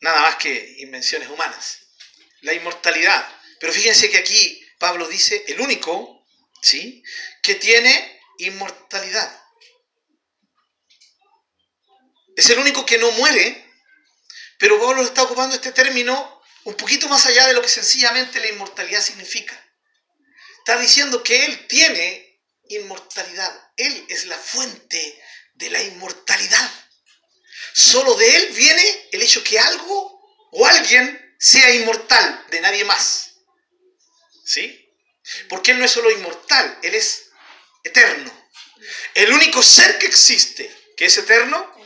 nada 0.00 0.20
más 0.22 0.36
que 0.36 0.76
invenciones 0.78 1.28
humanas. 1.28 1.78
La 2.42 2.52
inmortalidad. 2.52 3.28
Pero 3.58 3.72
fíjense 3.72 4.08
que 4.08 4.18
aquí 4.18 4.64
Pablo 4.78 5.08
dice 5.08 5.44
el 5.48 5.60
único, 5.60 6.24
¿sí? 6.62 7.02
Que 7.42 7.56
tiene 7.56 8.20
inmortalidad. 8.38 9.39
Es 12.40 12.48
el 12.48 12.58
único 12.58 12.86
que 12.86 12.96
no 12.96 13.10
muere, 13.10 13.70
pero 14.56 14.80
Pablo 14.80 15.02
está 15.02 15.24
ocupando 15.24 15.54
este 15.54 15.72
término 15.72 16.42
un 16.64 16.74
poquito 16.74 17.06
más 17.06 17.26
allá 17.26 17.46
de 17.46 17.52
lo 17.52 17.60
que 17.60 17.68
sencillamente 17.68 18.40
la 18.40 18.46
inmortalidad 18.46 19.02
significa. 19.02 19.62
Está 20.56 20.78
diciendo 20.78 21.22
que 21.22 21.44
Él 21.44 21.66
tiene 21.66 22.40
inmortalidad. 22.70 23.52
Él 23.76 24.06
es 24.08 24.24
la 24.24 24.38
fuente 24.38 25.22
de 25.52 25.68
la 25.68 25.82
inmortalidad. 25.82 26.70
Solo 27.74 28.14
de 28.14 28.34
Él 28.34 28.46
viene 28.54 29.08
el 29.12 29.20
hecho 29.20 29.44
que 29.44 29.58
algo 29.58 30.22
o 30.52 30.66
alguien 30.66 31.36
sea 31.38 31.74
inmortal, 31.74 32.46
de 32.48 32.60
nadie 32.62 32.84
más. 32.84 33.34
¿Sí? 34.46 34.90
Porque 35.50 35.72
Él 35.72 35.78
no 35.78 35.84
es 35.84 35.90
solo 35.90 36.10
inmortal, 36.10 36.78
Él 36.82 36.94
es 36.94 37.26
eterno. 37.84 38.32
El 39.12 39.30
único 39.30 39.62
ser 39.62 39.98
que 39.98 40.06
existe, 40.06 40.74
que 40.96 41.04
es 41.04 41.18
eterno, 41.18 41.79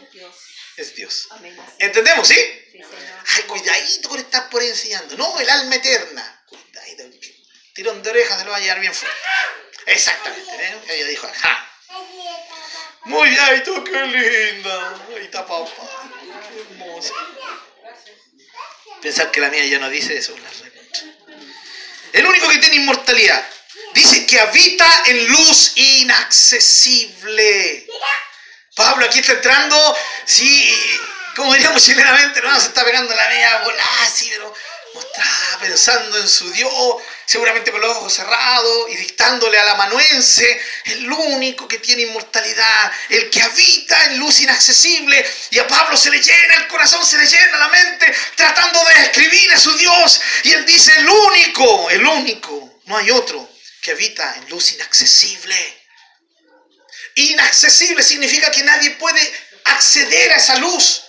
Es 0.76 0.94
Dios. 0.94 1.28
Amén. 1.30 1.56
¿Entendemos, 1.78 2.26
sí? 2.26 2.34
Sí, 2.34 2.78
Señor. 2.78 2.90
Ay, 3.37 3.42
cuidadito 3.44 4.08
con 4.08 4.18
estar 4.18 4.50
por 4.50 4.60
ahí 4.60 4.68
enseñando. 4.68 5.16
No, 5.16 5.38
el 5.38 5.48
alma 5.48 5.76
eterna. 5.76 6.44
Cuidadito. 6.48 7.04
Tirón 7.74 8.02
de 8.02 8.10
orejas 8.10 8.38
se 8.38 8.44
lo 8.44 8.50
va 8.50 8.56
a 8.56 8.60
llevar 8.60 8.80
bien 8.80 8.94
fuerte. 8.94 9.18
Exactamente. 9.87 10.54
¿eh? 10.54 10.74
Ella 10.88 11.06
dijo, 11.06 11.26
ajá. 11.26 11.70
Muy 13.04 13.28
bien, 13.28 13.40
ay, 13.42 13.62
tú 13.62 13.84
qué 13.84 14.06
linda. 14.06 15.00
Ahí 15.14 15.24
está 15.24 15.46
papá. 15.46 16.10
Qué 16.48 16.60
hermosa. 16.60 17.14
Pensar 19.02 19.30
que 19.30 19.40
la 19.40 19.50
mía 19.50 19.66
ya 19.66 19.78
no 19.78 19.90
dice 19.90 20.16
eso. 20.16 20.34
la. 20.38 20.50
El 22.12 22.26
único 22.26 22.48
que 22.48 22.58
tiene 22.58 22.76
inmortalidad. 22.76 23.46
Dice 23.92 24.26
que 24.26 24.40
habita 24.40 25.02
en 25.06 25.28
luz 25.28 25.72
inaccesible. 25.76 27.87
Pablo 28.74 29.06
aquí 29.06 29.20
está 29.20 29.32
entrando, 29.32 29.96
sí, 30.24 31.00
como 31.37 31.52
diríamos 31.54 31.82
chilenamente, 31.82 32.42
no 32.42 32.60
se 32.60 32.68
está 32.68 32.84
pegando 32.84 33.14
la 33.14 33.28
media 33.28 33.58
volada, 33.58 34.10
sí, 34.12 34.28
pero 34.30 34.52
está 35.00 35.58
pensando 35.60 36.18
en 36.18 36.28
su 36.28 36.50
Dios, 36.52 36.96
seguramente 37.24 37.70
con 37.70 37.80
los 37.80 37.96
ojos 37.96 38.12
cerrados 38.12 38.90
y 38.90 38.96
dictándole 38.96 39.58
al 39.58 39.68
amanuense, 39.70 40.60
el 40.87 41.10
único 41.10 41.66
que 41.66 41.78
tiene 41.78 42.02
inmortalidad, 42.02 42.92
el 43.08 43.30
que 43.30 43.42
habita 43.42 44.04
en 44.06 44.18
luz 44.18 44.40
inaccesible. 44.40 45.24
Y 45.50 45.58
a 45.58 45.66
Pablo 45.66 45.96
se 45.96 46.10
le 46.10 46.20
llena 46.20 46.54
el 46.56 46.68
corazón, 46.68 47.04
se 47.04 47.18
le 47.18 47.26
llena 47.26 47.58
la 47.58 47.68
mente, 47.68 48.14
tratando 48.37 48.84
de 48.84 49.02
escribir 49.02 49.52
a 49.52 49.58
su 49.58 49.76
Dios. 49.76 50.20
Y 50.44 50.52
él 50.52 50.66
dice, 50.66 50.96
el 50.98 51.08
único, 51.08 51.90
el 51.90 52.06
único, 52.06 52.80
no 52.87 52.96
hay 52.96 53.10
otro, 53.10 53.48
que 53.80 53.92
habita 53.92 54.37
en 54.37 54.48
luz 54.50 54.72
inaccesible. 54.72 55.84
Inaccesible 57.14 58.03
significa 58.03 58.50
que 58.50 58.62
nadie 58.62 58.90
puede 58.92 59.20
acceder 59.64 60.33
a 60.33 60.37
esa 60.37 60.57
luz. 60.57 61.03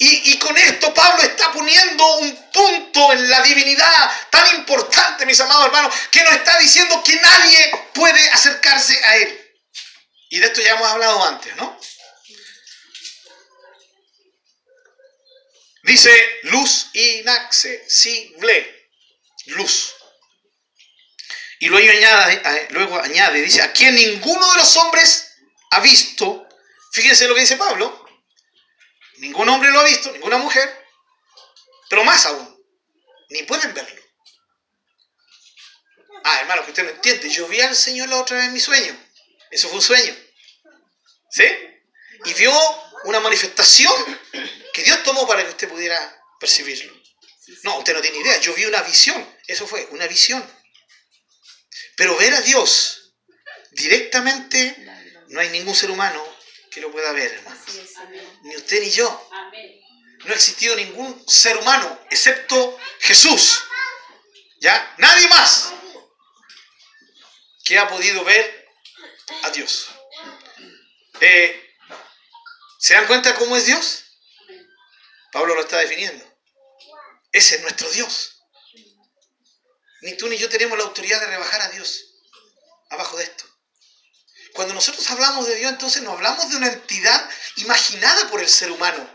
Y, 0.00 0.38
con 0.38 0.56
esto 0.56 0.94
Pablo 0.94 1.24
está 1.24 1.52
poniendo 1.52 2.18
un 2.18 2.50
punto 2.52 3.12
en 3.12 3.28
la 3.28 3.42
divinidad 3.42 4.10
tan 4.30 4.54
importante, 4.54 5.26
mis 5.26 5.40
amados 5.40 5.66
hermanos, 5.66 5.92
que 6.12 6.22
nos 6.22 6.34
está 6.34 6.56
diciendo 6.58 7.02
que 7.02 7.16
nadie 7.16 7.72
puede 7.94 8.30
acercarse 8.30 8.96
a 9.04 9.16
él. 9.16 9.56
Y 10.30 10.38
de 10.38 10.46
esto 10.46 10.60
ya 10.60 10.74
hemos 10.74 10.88
hablado 10.88 11.24
antes, 11.24 11.56
¿no? 11.56 11.76
Dice 15.82 16.38
luz 16.44 16.90
inaccesible. 16.92 18.90
Luz. 19.46 19.94
Y 21.60 21.68
luego 21.68 21.90
añade, 21.90 22.68
luego 22.70 22.98
añade, 23.00 23.40
dice, 23.42 23.62
a 23.62 23.72
quien 23.72 23.94
ninguno 23.94 24.52
de 24.52 24.58
los 24.58 24.76
hombres 24.76 25.36
ha 25.70 25.80
visto, 25.80 26.46
fíjense 26.92 27.26
lo 27.26 27.34
que 27.34 27.40
dice 27.40 27.56
Pablo, 27.56 28.06
ningún 29.16 29.48
hombre 29.48 29.70
lo 29.70 29.80
ha 29.80 29.84
visto, 29.84 30.12
ninguna 30.12 30.36
mujer, 30.36 30.86
pero 31.88 32.04
más 32.04 32.26
aún, 32.26 32.64
ni 33.30 33.42
pueden 33.42 33.74
verlo. 33.74 34.02
Ah, 36.24 36.40
hermano, 36.40 36.64
que 36.64 36.70
usted 36.70 36.84
no 36.84 36.90
entiende, 36.90 37.28
yo 37.28 37.48
vi 37.48 37.60
al 37.60 37.74
Señor 37.74 38.08
la 38.08 38.18
otra 38.18 38.36
vez 38.36 38.46
en 38.46 38.52
mi 38.52 38.60
sueño, 38.60 38.96
eso 39.50 39.68
fue 39.68 39.78
un 39.78 39.82
sueño, 39.82 40.14
¿sí? 41.30 41.44
Y 42.24 42.34
vio 42.34 42.52
una 43.04 43.20
manifestación 43.20 43.92
que 44.72 44.82
Dios 44.82 45.02
tomó 45.02 45.26
para 45.26 45.42
que 45.42 45.50
usted 45.50 45.68
pudiera 45.68 46.22
percibirlo. 46.38 46.92
No, 47.62 47.78
usted 47.78 47.94
no 47.94 48.00
tiene 48.00 48.18
idea, 48.18 48.38
yo 48.38 48.54
vi 48.54 48.64
una 48.66 48.82
visión, 48.82 49.26
eso 49.46 49.66
fue, 49.66 49.86
una 49.90 50.06
visión. 50.06 50.44
Pero 51.98 52.16
ver 52.16 52.32
a 52.32 52.40
Dios 52.42 53.12
directamente, 53.72 54.76
no 55.30 55.40
hay 55.40 55.48
ningún 55.48 55.74
ser 55.74 55.90
humano 55.90 56.24
que 56.70 56.80
lo 56.80 56.92
pueda 56.92 57.10
ver, 57.10 57.32
hermano. 57.32 57.60
Ni 58.42 58.54
usted 58.54 58.80
ni 58.80 58.90
yo. 58.90 59.28
No 60.24 60.32
ha 60.32 60.36
existido 60.36 60.76
ningún 60.76 61.24
ser 61.28 61.56
humano, 61.56 62.00
excepto 62.08 62.78
Jesús. 63.00 63.64
¿Ya? 64.60 64.94
Nadie 64.98 65.26
más 65.26 65.72
que 67.64 67.78
ha 67.78 67.88
podido 67.88 68.22
ver 68.22 68.68
a 69.42 69.50
Dios. 69.50 69.88
Eh, 71.20 71.74
¿Se 72.78 72.94
dan 72.94 73.08
cuenta 73.08 73.34
cómo 73.34 73.56
es 73.56 73.66
Dios? 73.66 74.04
Pablo 75.32 75.56
lo 75.56 75.62
está 75.62 75.78
definiendo. 75.78 76.24
Ese 77.32 77.56
es 77.56 77.62
nuestro 77.62 77.90
Dios. 77.90 78.37
Ni 80.02 80.16
tú 80.16 80.28
ni 80.28 80.36
yo 80.36 80.48
tenemos 80.48 80.78
la 80.78 80.84
autoridad 80.84 81.20
de 81.20 81.26
rebajar 81.26 81.60
a 81.62 81.68
Dios 81.70 82.04
abajo 82.90 83.16
de 83.16 83.24
esto. 83.24 83.44
Cuando 84.54 84.74
nosotros 84.74 85.08
hablamos 85.10 85.46
de 85.46 85.56
Dios, 85.56 85.70
entonces 85.70 86.02
no 86.02 86.12
hablamos 86.12 86.48
de 86.50 86.56
una 86.56 86.68
entidad 86.68 87.28
imaginada 87.56 88.28
por 88.28 88.40
el 88.40 88.48
ser 88.48 88.70
humano. 88.70 89.08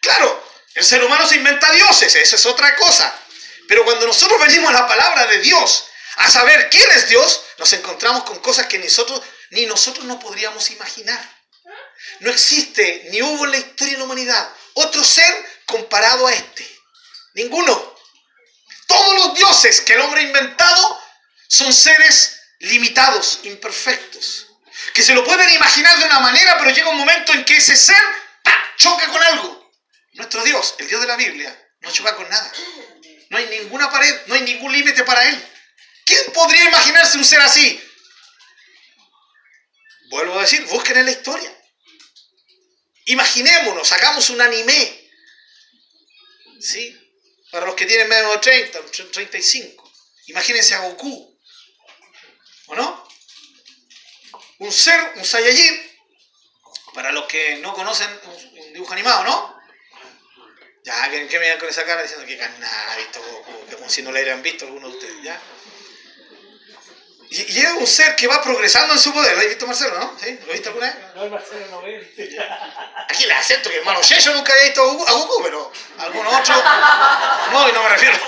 Claro, 0.00 0.44
el 0.74 0.84
ser 0.84 1.04
humano 1.04 1.26
se 1.26 1.36
inventa 1.36 1.70
dioses, 1.72 2.14
eso 2.14 2.36
es 2.36 2.46
otra 2.46 2.74
cosa. 2.76 3.20
Pero 3.68 3.84
cuando 3.84 4.06
nosotros 4.06 4.40
venimos 4.40 4.70
a 4.70 4.80
la 4.80 4.86
palabra 4.86 5.26
de 5.26 5.38
Dios, 5.38 5.86
a 6.16 6.30
saber 6.30 6.68
quién 6.70 6.90
es 6.92 7.08
Dios, 7.08 7.42
nos 7.58 7.72
encontramos 7.72 8.24
con 8.24 8.38
cosas 8.40 8.66
que 8.66 8.78
nosotros, 8.78 9.22
ni 9.50 9.66
nosotros 9.66 10.04
no 10.04 10.18
podríamos 10.18 10.70
imaginar. 10.70 11.44
No 12.20 12.30
existe, 12.30 13.08
ni 13.10 13.22
hubo 13.22 13.44
en 13.44 13.52
la 13.52 13.58
historia 13.58 13.94
de 13.94 13.98
la 13.98 14.04
humanidad, 14.04 14.52
otro 14.74 15.02
ser 15.02 15.32
comparado 15.66 16.26
a 16.26 16.32
este. 16.32 16.68
Ninguno. 17.34 17.93
Todos 18.86 19.14
los 19.14 19.34
dioses 19.34 19.80
que 19.80 19.94
el 19.94 20.00
hombre 20.00 20.20
ha 20.20 20.24
inventado 20.24 21.02
son 21.48 21.72
seres 21.72 22.40
limitados, 22.60 23.40
imperfectos, 23.44 24.46
que 24.92 25.02
se 25.02 25.14
lo 25.14 25.24
pueden 25.24 25.50
imaginar 25.50 25.98
de 25.98 26.04
una 26.06 26.20
manera, 26.20 26.56
pero 26.58 26.70
llega 26.70 26.90
un 26.90 26.98
momento 26.98 27.32
en 27.32 27.44
que 27.44 27.56
ese 27.56 27.76
ser 27.76 28.02
choca 28.76 29.08
con 29.08 29.22
algo. 29.22 29.72
Nuestro 30.12 30.42
Dios, 30.44 30.74
el 30.78 30.88
Dios 30.88 31.00
de 31.00 31.06
la 31.06 31.16
Biblia, 31.16 31.70
no 31.80 31.90
choca 31.90 32.14
con 32.16 32.28
nada. 32.28 32.52
No 33.30 33.38
hay 33.38 33.46
ninguna 33.46 33.90
pared, 33.90 34.22
no 34.26 34.34
hay 34.34 34.42
ningún 34.42 34.72
límite 34.72 35.04
para 35.04 35.28
Él. 35.28 35.48
¿Quién 36.04 36.32
podría 36.32 36.64
imaginarse 36.64 37.18
un 37.18 37.24
ser 37.24 37.40
así? 37.40 37.82
Vuelvo 40.10 40.38
a 40.38 40.42
decir, 40.42 40.64
busquen 40.66 40.98
en 40.98 41.06
la 41.06 41.12
historia. 41.12 41.50
Imaginémonos, 43.06 43.90
hagamos 43.92 44.30
un 44.30 44.40
anime. 44.40 45.10
¿Sí? 46.60 47.03
Para 47.54 47.66
los 47.66 47.76
que 47.76 47.86
tienen 47.86 48.08
menos 48.08 48.32
de 48.32 48.38
30, 48.38 48.80
35. 49.12 49.92
Imagínense 50.26 50.74
a 50.74 50.80
Goku. 50.80 51.38
¿O 52.66 52.74
no? 52.74 53.08
Un 54.58 54.72
ser, 54.72 55.12
un 55.14 55.24
Saiyajin. 55.24 55.80
Para 56.94 57.12
los 57.12 57.26
que 57.26 57.58
no 57.58 57.72
conocen 57.72 58.10
un 58.24 58.72
dibujo 58.72 58.92
animado, 58.92 59.22
¿no? 59.22 59.56
Ya, 60.82 61.08
¿qué, 61.08 61.28
qué 61.28 61.38
me 61.38 61.46
dan 61.46 61.60
con 61.60 61.68
esa 61.68 61.84
cara 61.84 62.02
diciendo 62.02 62.26
que 62.26 62.36
nada 62.36 62.96
visto 62.96 63.22
Goku? 63.22 63.76
Como 63.76 63.88
si 63.88 64.02
no 64.02 64.10
la 64.10 64.18
hubieran 64.18 64.42
visto 64.42 64.64
algunos 64.64 64.90
de 64.90 64.98
ustedes, 64.98 65.22
¿ya? 65.22 65.40
Y, 67.30 67.52
y, 67.52 67.58
es 67.58 67.72
un 67.72 67.86
ser 67.86 68.14
que 68.16 68.26
va 68.26 68.42
progresando 68.42 68.94
en 68.94 68.98
su 69.00 69.12
poder. 69.12 69.32
¿Lo 69.34 69.40
has 69.40 69.48
visto, 69.48 69.66
Marcelo, 69.66 69.98
no? 69.98 70.16
¿Sí? 70.22 70.38
¿Lo 70.40 70.46
has 70.46 70.52
visto 70.52 70.68
alguna 70.68 70.86
vez? 70.86 70.96
No, 71.14 71.24
el 71.24 71.30
Marcelo 71.30 71.66
no 71.70 71.82
ve. 71.82 72.14
Aquí 73.08 73.26
le 73.26 73.32
acepto 73.34 73.68
que 73.70 73.76
el 73.76 73.80
hermano 73.80 74.00
Checho 74.02 74.32
nunca 74.34 74.52
había 74.52 74.64
visto 74.64 74.82
a 74.82 75.12
Goku, 75.12 75.42
pero 75.42 75.72
algún 75.98 76.26
otro. 76.26 76.54
No, 77.52 77.68
y 77.68 77.72
no 77.72 77.82
me 77.82 77.88
refiero. 77.88 78.18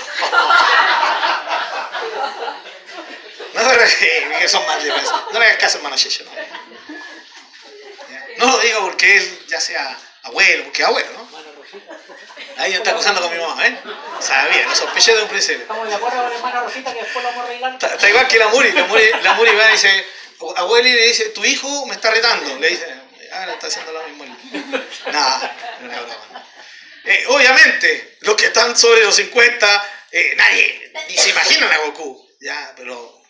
No 3.53 3.63
me 3.63 3.73
refiero, 3.73 4.29
que 4.39 4.47
son 4.47 4.63
de 4.83 4.89
No 5.33 5.39
le 5.39 5.45
hagas 5.45 5.57
caso, 5.57 5.77
hermano 5.77 5.95
Checho. 5.95 6.23
No. 8.37 8.45
no 8.45 8.51
lo 8.51 8.59
digo 8.59 8.81
porque 8.81 9.17
él 9.17 9.45
ya 9.47 9.59
sea 9.59 9.97
abuelo, 10.23 10.65
porque 10.65 10.81
es 10.83 10.87
abuelo, 10.87 11.11
¿no? 11.13 11.26
Ahí 12.57 12.73
está 12.73 12.91
acusando 12.91 13.21
con 13.21 13.31
mi 13.31 13.37
mamá, 13.39 13.61
¿ven? 13.61 13.79
Sabía, 14.19 14.65
lo 14.65 14.75
sospeché 14.75 15.15
de 15.15 15.23
un 15.23 15.29
principio. 15.29 15.61
Estamos 15.61 15.87
de 15.87 15.95
acuerdo 15.95 16.21
con 16.21 16.29
la 16.29 16.35
hermana 16.35 16.61
Rosita 16.61 16.93
que 16.93 17.01
después 17.01 17.23
lo 17.23 17.29
vamos 17.29 17.43
a 17.43 17.47
arreglar. 17.47 17.73
Está, 17.73 17.93
está 17.93 18.09
igual 18.09 18.27
que 18.27 18.37
la 18.37 18.47
Muri. 18.47 18.71
La 18.71 18.85
Muri, 18.85 19.03
la 19.21 19.33
Muri 19.33 19.55
va 19.55 19.69
y 19.69 19.71
dice, 19.73 20.05
abuelo, 20.55 20.87
y 20.87 20.93
le 20.93 21.07
dice, 21.07 21.29
tu 21.29 21.45
hijo 21.45 21.85
me 21.85 21.95
está 21.95 22.11
retando. 22.11 22.57
Le 22.59 22.69
dice, 22.69 22.85
ah, 23.31 23.45
le 23.45 23.53
está 23.53 23.67
haciendo 23.67 23.91
lo 23.91 24.03
mismo. 24.07 24.25
Nada, 25.11 25.55
no 25.81 25.91
es 25.91 25.99
broma. 25.99 26.45
Eh, 27.05 27.23
obviamente, 27.27 28.17
los 28.21 28.35
que 28.35 28.47
están 28.47 28.77
sobre 28.77 29.03
los 29.03 29.15
50, 29.15 29.89
eh, 30.11 30.33
nadie 30.35 30.91
ni 31.07 31.17
se 31.17 31.29
imaginan 31.29 31.71
a 31.71 31.77
Goku, 31.77 32.27
ya, 32.41 32.73
pero 32.75 33.21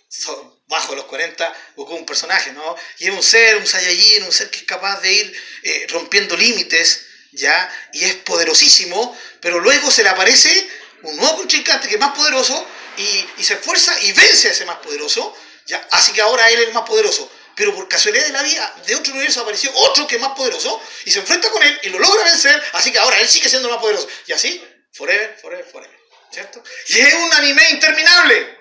bajo 0.67 0.95
los 0.95 1.05
40, 1.05 1.53
Goku 1.75 1.93
es 1.93 1.99
un 1.99 2.05
personaje, 2.05 2.51
¿no? 2.53 2.75
Y 2.99 3.07
es 3.07 3.13
un 3.13 3.21
ser, 3.21 3.57
un 3.57 3.67
Saiyajin, 3.67 4.23
un 4.23 4.31
ser 4.31 4.49
que 4.49 4.57
es 4.59 4.63
capaz 4.63 4.99
de 5.01 5.13
ir 5.13 5.43
eh, 5.63 5.85
rompiendo 5.89 6.35
límites, 6.35 7.06
¿ya? 7.31 7.89
Y 7.93 8.05
es 8.05 8.15
poderosísimo, 8.15 9.17
pero 9.41 9.59
luego 9.59 9.91
se 9.91 10.03
le 10.03 10.09
aparece 10.09 10.69
un 11.03 11.15
nuevo 11.17 11.37
contrincante 11.37 11.87
que 11.87 11.95
es 11.95 11.99
más 11.99 12.15
poderoso 12.15 12.65
y, 12.97 13.25
y 13.37 13.43
se 13.43 13.55
esfuerza 13.55 13.99
y 14.01 14.11
vence 14.13 14.49
a 14.49 14.51
ese 14.51 14.65
más 14.65 14.77
poderoso, 14.77 15.35
¿ya? 15.65 15.85
Así 15.91 16.11
que 16.13 16.21
ahora 16.21 16.49
él 16.49 16.59
es 16.59 16.67
el 16.67 16.73
más 16.73 16.83
poderoso. 16.83 17.31
Pero 17.57 17.73
por 17.73 17.87
casualidad 17.87 18.23
de 18.23 18.33
la 18.33 18.43
vida, 18.43 18.75
de 18.85 18.95
otro 18.95 19.13
universo 19.13 19.41
apareció 19.41 19.71
otro 19.73 20.05
que 20.05 20.17
es 20.17 20.21
más 20.21 20.35
poderoso 20.35 20.79
y 21.05 21.11
se 21.11 21.19
enfrenta 21.19 21.49
con 21.49 21.63
él 21.63 21.79
y 21.81 21.89
lo 21.89 21.97
logra 21.97 22.23
vencer, 22.23 22.63
así 22.73 22.91
que 22.91 22.99
ahora 22.99 23.19
él 23.19 23.27
sigue 23.27 23.49
siendo 23.49 23.67
el 23.67 23.73
más 23.73 23.81
poderoso. 23.81 24.07
Y 24.27 24.33
así, 24.33 24.63
forever, 24.93 25.35
forever, 25.41 25.65
forever. 25.65 25.97
¿Cierto? 26.31 26.63
Y 26.89 26.99
es 26.99 27.13
un 27.15 27.33
anime 27.33 27.67
interminable. 27.71 28.59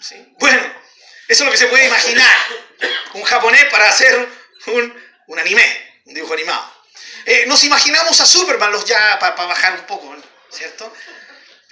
¿Sí? 0.00 0.26
Bueno, 0.38 0.62
eso 1.28 1.42
es 1.42 1.46
lo 1.46 1.50
que 1.50 1.58
se 1.58 1.66
puede 1.66 1.86
imaginar. 1.86 2.36
Un 3.12 3.24
japonés 3.24 3.64
para 3.66 3.90
hacer 3.90 4.28
un, 4.68 5.02
un 5.26 5.38
anime, 5.38 5.85
un 6.06 6.14
dibujo 6.14 6.32
animado. 6.34 6.72
Eh, 7.26 7.44
nos 7.46 7.62
imaginamos 7.64 8.20
a 8.20 8.26
Superman, 8.26 8.72
los 8.72 8.84
ya 8.84 9.18
para 9.18 9.34
bajar 9.34 9.80
un 9.80 9.86
poco, 9.86 10.16
¿cierto? 10.50 10.92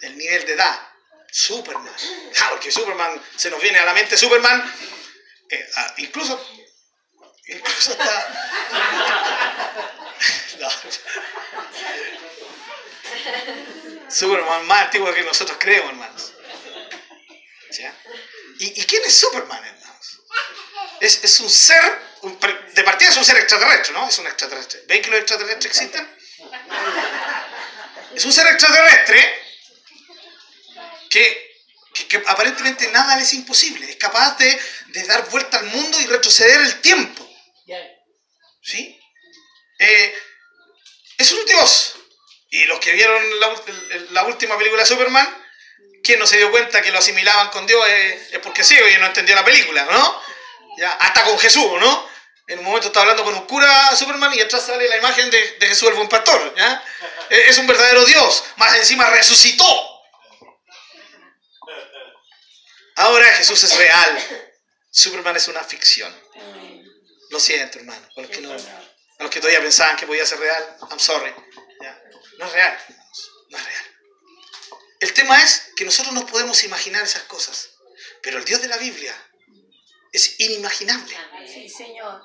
El 0.03 0.18
nivel 0.18 0.44
de 0.44 0.53
edad. 0.53 0.88
Superman. 1.31 1.92
Ah, 2.40 2.49
porque 2.51 2.70
Superman, 2.70 3.20
se 3.37 3.51
nos 3.51 3.61
viene 3.61 3.79
a 3.79 3.85
la 3.85 3.94
mente 3.94 4.16
Superman, 4.16 4.73
eh, 5.49 5.68
ah, 5.77 5.94
incluso, 5.99 6.40
incluso 7.47 7.92
está... 7.92 8.29
No. 10.59 10.70
Superman 14.09 14.66
más 14.66 14.83
antiguo 14.85 15.12
que 15.12 15.23
nosotros 15.25 15.59
creemos, 15.61 15.90
hermanos. 15.90 16.33
¿Ya? 17.73 17.92
¿Y, 18.61 18.81
¿Y, 18.81 18.85
quién 18.85 19.03
es 19.05 19.14
Superman, 19.14 19.64
hermanos? 19.64 20.20
Es, 21.01 21.25
es 21.25 21.40
un 21.40 21.51
ser, 21.51 22.04
un, 22.25 22.39
de 22.41 22.83
partida 22.83 23.11
es 23.11 23.17
un 23.17 23.25
ser 23.25 23.37
extraterrestre, 23.37 23.93
¿no? 23.93 24.09
Es 24.09 24.19
un 24.19 24.27
extraterrestre. 24.27 24.83
¿Ven 24.87 25.03
que 25.03 25.11
los 25.11 25.21
extraterrestres 25.21 25.67
existen? 25.67 26.17
Es 28.15 28.25
un 28.25 28.33
ser 28.33 28.47
extraterrestre 28.47 29.43
que, 31.11 31.55
aparentemente 32.27 32.89
nada 32.89 33.17
le 33.17 33.23
es 33.23 33.35
imposible. 33.35 33.91
Es 33.91 33.97
capaz 33.97 34.39
de, 34.39 34.61
dar 35.07 35.29
vuelta 35.31 35.59
al 35.59 35.67
mundo 35.67 36.01
y 36.01 36.07
retroceder 36.07 36.61
el 36.61 36.81
tiempo. 36.81 37.29
¿Sí? 38.63 38.99
Eh, 39.79 40.19
es 41.19 41.33
un 41.33 41.45
dios. 41.45 41.97
Y 42.51 42.65
los 42.65 42.81
que 42.81 42.93
vieron 42.93 43.41
la, 43.41 43.55
la, 44.13 44.25
última 44.25 44.57
película 44.57 44.83
de 44.83 44.89
Superman, 44.89 45.29
quien 46.03 46.19
no 46.19 46.27
se 46.27 46.39
dio 46.39 46.51
cuenta 46.51 46.81
que 46.81 46.91
lo 46.91 46.99
asimilaban 46.99 47.51
con 47.51 47.67
Dios 47.67 47.87
es, 47.87 48.33
es 48.33 48.39
porque 48.39 48.65
sí, 48.65 48.75
y 48.77 48.99
no 48.99 49.07
entendió 49.07 49.35
la 49.35 49.45
película, 49.45 49.85
¿no? 49.85 50.23
Ya, 50.79 50.93
hasta 50.93 51.25
con 51.25 51.39
Jesús, 51.39 51.73
¿no? 51.79 52.13
En 52.46 52.59
un 52.59 52.64
momento 52.66 52.88
está 52.88 53.00
hablando 53.00 53.24
con 53.24 53.35
un 53.35 53.46
cura 53.46 53.96
Superman 53.96 54.33
y 54.35 54.40
atrás 54.40 54.66
sale 54.66 54.87
la 54.88 54.98
imagen 54.98 55.30
de, 55.30 55.57
de 55.59 55.66
Jesús 55.66 55.88
el 55.88 55.94
buen 55.94 56.09
pastor, 56.09 56.54
¿ya? 56.57 56.85
Es 57.30 57.57
un 57.57 57.66
verdadero 57.66 58.04
Dios, 58.04 58.44
más 58.57 58.76
encima 58.76 59.09
resucitó. 59.09 59.64
Ahora 62.96 63.26
Jesús 63.33 63.62
es 63.64 63.76
real. 63.76 64.50
Superman 64.90 65.37
es 65.37 65.48
una 65.48 65.64
ficción. 65.64 66.14
Lo 67.30 67.40
siento, 67.40 67.78
hermano. 67.78 68.07
A 68.16 68.20
los 68.20 68.30
que, 68.30 68.40
no, 68.40 68.52
a 68.52 69.22
los 69.22 69.30
que 69.30 69.40
todavía 69.40 69.61
pensaban 69.61 69.96
que 69.96 70.07
podía 70.07 70.24
ser 70.26 70.38
real, 70.38 70.76
I'm 70.90 71.00
sorry. 71.00 71.35
¿Ya? 71.80 72.02
No 72.38 72.46
es 72.46 72.52
real. 72.52 72.78
No 73.48 73.59
es 73.59 73.64
real. 73.64 73.85
El 75.00 75.12
tema 75.12 75.42
es 75.42 75.72
que 75.76 75.85
nosotros 75.85 76.14
nos 76.14 76.30
podemos 76.30 76.62
imaginar 76.62 77.02
esas 77.02 77.22
cosas. 77.22 77.70
Pero 78.22 78.38
el 78.38 78.44
Dios 78.44 78.62
de 78.62 78.68
la 78.68 78.76
Biblia 78.76 79.14
es 80.12 80.38
inimaginable. 80.38 81.16
Sí, 81.46 81.68
Señor. 81.68 82.22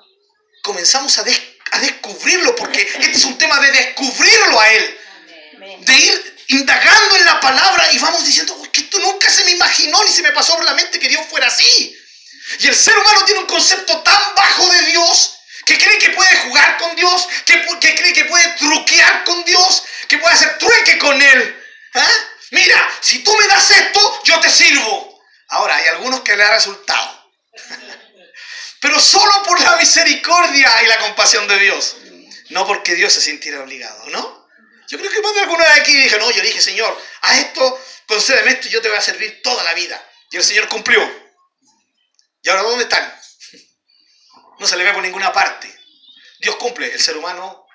Comenzamos 0.62 1.16
a, 1.18 1.22
des 1.22 1.40
a 1.72 1.78
descubrirlo 1.80 2.54
porque 2.56 2.82
este 2.82 3.12
es 3.12 3.24
un 3.24 3.38
tema 3.38 3.58
de 3.60 3.72
descubrirlo 3.72 4.60
a 4.60 4.70
Él. 4.70 4.98
De 5.80 5.94
ir 5.94 6.44
indagando 6.48 7.16
en 7.16 7.24
la 7.24 7.40
palabra 7.40 7.92
y 7.92 7.98
vamos 7.98 8.24
diciendo 8.24 8.60
que 8.72 8.80
esto 8.80 8.98
nunca 8.98 9.30
se 9.30 9.44
me 9.44 9.52
imaginó 9.52 10.02
ni 10.04 10.10
se 10.10 10.22
me 10.22 10.32
pasó 10.32 10.56
por 10.56 10.64
la 10.64 10.74
mente 10.74 10.98
que 10.98 11.08
Dios 11.08 11.26
fuera 11.28 11.46
así. 11.46 11.96
Y 12.58 12.66
el 12.66 12.74
ser 12.74 12.98
humano 12.98 13.24
tiene 13.24 13.40
un 13.40 13.46
concepto 13.46 14.00
tan 14.02 14.34
bajo 14.34 14.68
de 14.70 14.82
Dios 14.86 15.38
que 15.64 15.78
cree 15.78 15.98
que 15.98 16.10
puede 16.10 16.36
jugar 16.38 16.78
con 16.78 16.96
Dios, 16.96 17.28
que, 17.44 17.64
que 17.80 17.94
cree 17.94 18.12
que 18.12 18.24
puede 18.24 18.48
truquear 18.54 19.24
con 19.24 19.44
Dios, 19.44 19.84
que 20.08 20.18
puede 20.18 20.34
hacer 20.34 20.58
trueque 20.58 20.98
con 20.98 21.20
Él. 21.20 21.64
¿Ah? 21.94 22.14
Mira, 22.50 22.90
si 23.00 23.20
tú 23.20 23.32
me 23.38 23.46
das 23.46 23.70
esto, 23.70 24.22
yo 24.24 24.40
te 24.40 24.50
sirvo. 24.50 25.22
Ahora, 25.48 25.76
hay 25.76 25.86
algunos 25.88 26.20
que 26.22 26.36
le 26.36 26.42
ha 26.42 26.50
resultado. 26.50 27.30
Pero 28.80 28.98
solo 28.98 29.42
por 29.44 29.60
la 29.60 29.76
misericordia 29.76 30.82
y 30.82 30.86
la 30.86 30.98
compasión 30.98 31.46
de 31.46 31.58
Dios. 31.58 31.96
No 32.48 32.66
porque 32.66 32.94
Dios 32.94 33.12
se 33.12 33.20
sintiera 33.20 33.62
obligado, 33.62 34.08
¿no? 34.10 34.48
Yo 34.88 34.98
creo 34.98 35.10
que 35.10 35.22
más 35.22 35.34
de 35.34 35.42
alguna 35.42 35.64
vez 35.64 35.80
aquí 35.80 35.94
dije, 35.94 36.18
no, 36.18 36.30
yo 36.32 36.42
dije, 36.42 36.60
Señor, 36.60 37.00
a 37.20 37.38
esto, 37.38 37.80
concédeme 38.06 38.50
esto 38.50 38.66
y 38.66 38.70
yo 38.72 38.82
te 38.82 38.88
voy 38.88 38.98
a 38.98 39.02
servir 39.02 39.40
toda 39.42 39.62
la 39.62 39.74
vida. 39.74 40.04
Y 40.30 40.36
el 40.36 40.42
Señor 40.42 40.68
cumplió. 40.68 41.00
¿Y 42.42 42.48
ahora 42.48 42.62
dónde 42.62 42.84
están? 42.84 43.20
No 44.58 44.66
se 44.66 44.76
le 44.76 44.84
ve 44.84 44.92
por 44.92 45.02
ninguna 45.02 45.32
parte. 45.32 45.72
Dios 46.40 46.56
cumple, 46.56 46.92
el 46.92 47.00
ser 47.00 47.16
humano 47.16 47.66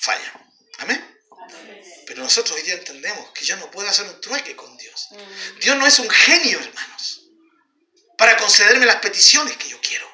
falla. 0.00 0.32
Amén. 0.78 1.22
Pero 2.06 2.22
nosotros 2.22 2.56
hoy 2.56 2.62
día 2.62 2.74
entendemos 2.74 3.30
que 3.32 3.44
yo 3.44 3.56
no 3.56 3.70
puedo 3.70 3.88
hacer 3.88 4.06
un 4.06 4.20
trueque 4.20 4.56
con 4.56 4.76
Dios. 4.76 5.08
Dios 5.60 5.76
no 5.76 5.86
es 5.86 5.98
un 5.98 6.10
genio, 6.10 6.58
hermanos, 6.58 7.19
para 8.20 8.36
concederme 8.36 8.84
las 8.84 8.96
peticiones 8.96 9.56
que 9.56 9.70
yo 9.70 9.80
quiero. 9.80 10.06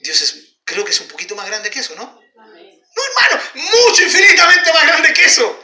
Dios 0.00 0.18
es, 0.22 0.34
creo 0.64 0.82
que 0.82 0.92
es 0.92 1.00
un 1.00 1.08
poquito 1.08 1.36
más 1.36 1.46
grande 1.46 1.68
que 1.68 1.80
eso, 1.80 1.94
¿no? 1.94 2.04
No, 2.04 3.02
hermano, 3.04 3.42
mucho, 3.52 4.02
infinitamente 4.02 4.72
más 4.72 4.86
grande 4.86 5.12
que 5.12 5.26
eso. 5.26 5.62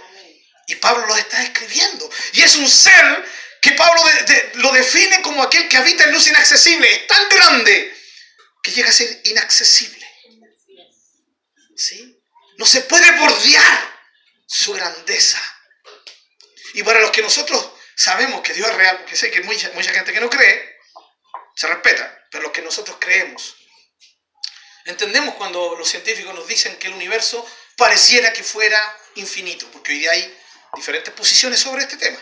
Y 0.67 0.75
Pablo 0.75 1.07
lo 1.07 1.17
está 1.17 1.43
escribiendo. 1.43 2.11
Y 2.35 2.43
es 2.43 2.55
un 2.57 2.69
ser 2.69 3.25
que 3.63 3.73
Pablo 3.73 4.03
de, 4.05 4.23
de, 4.25 4.53
lo 4.57 4.71
define 4.73 5.23
como 5.23 5.43
aquel 5.43 5.67
que 5.71 5.79
habita 5.79 6.05
en 6.05 6.13
luz 6.13 6.27
inaccesible. 6.27 6.93
Es 6.93 7.07
tan 7.07 7.27
grande 7.31 7.97
que 8.63 8.71
llega 8.71 8.91
a 8.91 8.93
ser 8.93 9.23
inaccesible. 9.25 10.07
¿Sí? 11.79 12.15
No 12.59 12.67
se 12.67 12.83
puede 12.83 13.11
bordear 13.13 14.01
su 14.47 14.75
grandeza. 14.75 15.41
Y 16.75 16.83
para 16.83 17.01
los 17.01 17.11
que 17.11 17.23
nosotros 17.23 17.71
sabemos 17.97 18.43
que 18.43 18.53
Dios 18.53 18.69
es 18.69 18.75
real, 18.75 18.99
porque 18.99 19.17
sé 19.17 19.31
que 19.31 19.39
hay 19.39 19.45
mucha, 19.45 19.71
mucha 19.71 19.95
gente 19.95 20.13
que 20.13 20.21
no 20.21 20.29
cree, 20.29 20.78
se 21.59 21.67
respeta, 21.67 22.25
pero 22.31 22.45
los 22.45 22.53
que 22.53 22.63
nosotros 22.63 22.99
creemos, 23.01 23.57
entendemos 24.85 25.35
cuando 25.35 25.75
los 25.75 25.89
científicos 25.89 26.33
nos 26.33 26.47
dicen 26.47 26.77
que 26.77 26.87
el 26.87 26.93
universo 26.93 27.45
pareciera 27.77 28.33
que 28.33 28.45
fuera 28.45 28.79
infinito, 29.17 29.69
porque 29.73 29.91
hoy 29.91 29.99
día 29.99 30.13
hay 30.13 30.39
diferentes 30.77 31.13
posiciones 31.13 31.59
sobre 31.59 31.83
este 31.83 31.97
tema. 31.97 32.17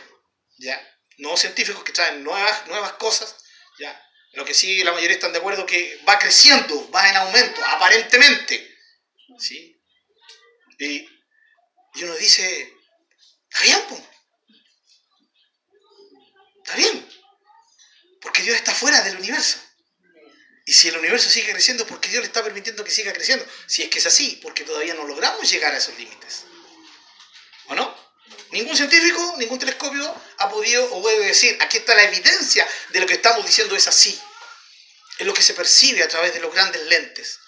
¿ya? 0.57 0.81
Nuevos 1.19 1.41
científicos 1.41 1.85
que 1.85 1.93
traen 1.93 2.25
nuevas, 2.25 2.67
nuevas 2.69 2.93
cosas, 2.93 3.37
¿ya? 3.79 4.03
lo 4.33 4.47
que 4.47 4.55
sí 4.55 4.83
la 4.83 4.93
mayoría 4.93 5.17
están 5.17 5.33
de 5.33 5.39
acuerdo 5.39 5.67
que 5.67 6.01
va 6.09 6.19
creciendo, 6.19 6.91
va 6.91 7.07
en 7.11 7.17
aumento, 7.17 7.63
aparentemente. 7.63 8.75
¿sí? 9.39 9.79
Y, 10.79 11.07
y 11.93 12.05
uno 12.05 12.15
dice, 12.15 12.73
está 13.51 13.65
bien, 13.65 13.85
pues. 13.87 14.03
Está 16.65 16.77
bien. 16.77 17.17
Porque 18.27 18.43
Dios 18.43 18.57
está 18.57 18.75
fuera 18.75 19.03
del 19.03 19.19
universo. 19.19 19.57
Y 20.65 20.73
si 20.73 20.89
el 20.89 20.97
universo 20.97 21.31
sigue 21.31 21.53
creciendo, 21.53 21.87
¿por 21.87 22.01
qué 22.01 22.09
Dios 22.09 22.23
le 22.23 22.27
está 22.27 22.43
permitiendo 22.43 22.83
que 22.83 22.91
siga 22.91 23.13
creciendo? 23.13 23.47
Si 23.69 23.85
es 23.85 23.89
que 23.89 24.01
es 24.01 24.07
así, 24.07 24.41
porque 24.43 24.65
todavía 24.65 24.95
no 24.95 25.07
logramos 25.07 25.49
llegar 25.49 25.73
a 25.73 25.77
esos 25.77 25.97
límites. 25.97 26.43
¿O 27.67 27.77
no? 27.77 27.97
Ningún 28.51 28.77
científico, 28.77 29.37
ningún 29.39 29.61
telescopio 29.61 30.23
ha 30.39 30.51
podido 30.51 30.93
o 30.93 31.01
puede 31.03 31.25
decir, 31.25 31.57
aquí 31.61 31.77
está 31.77 31.95
la 31.95 32.03
evidencia 32.03 32.67
de 32.89 32.99
lo 32.99 33.07
que 33.07 33.15
estamos 33.15 33.47
diciendo 33.47 33.77
es 33.77 33.87
así. 33.87 34.21
Es 35.19 35.25
lo 35.25 35.33
que 35.33 35.43
se 35.43 35.55
percibe 35.55 36.03
a 36.03 36.09
través 36.09 36.35
de 36.35 36.41
los 36.41 36.53
grandes 36.53 36.83
lentes. 36.83 37.39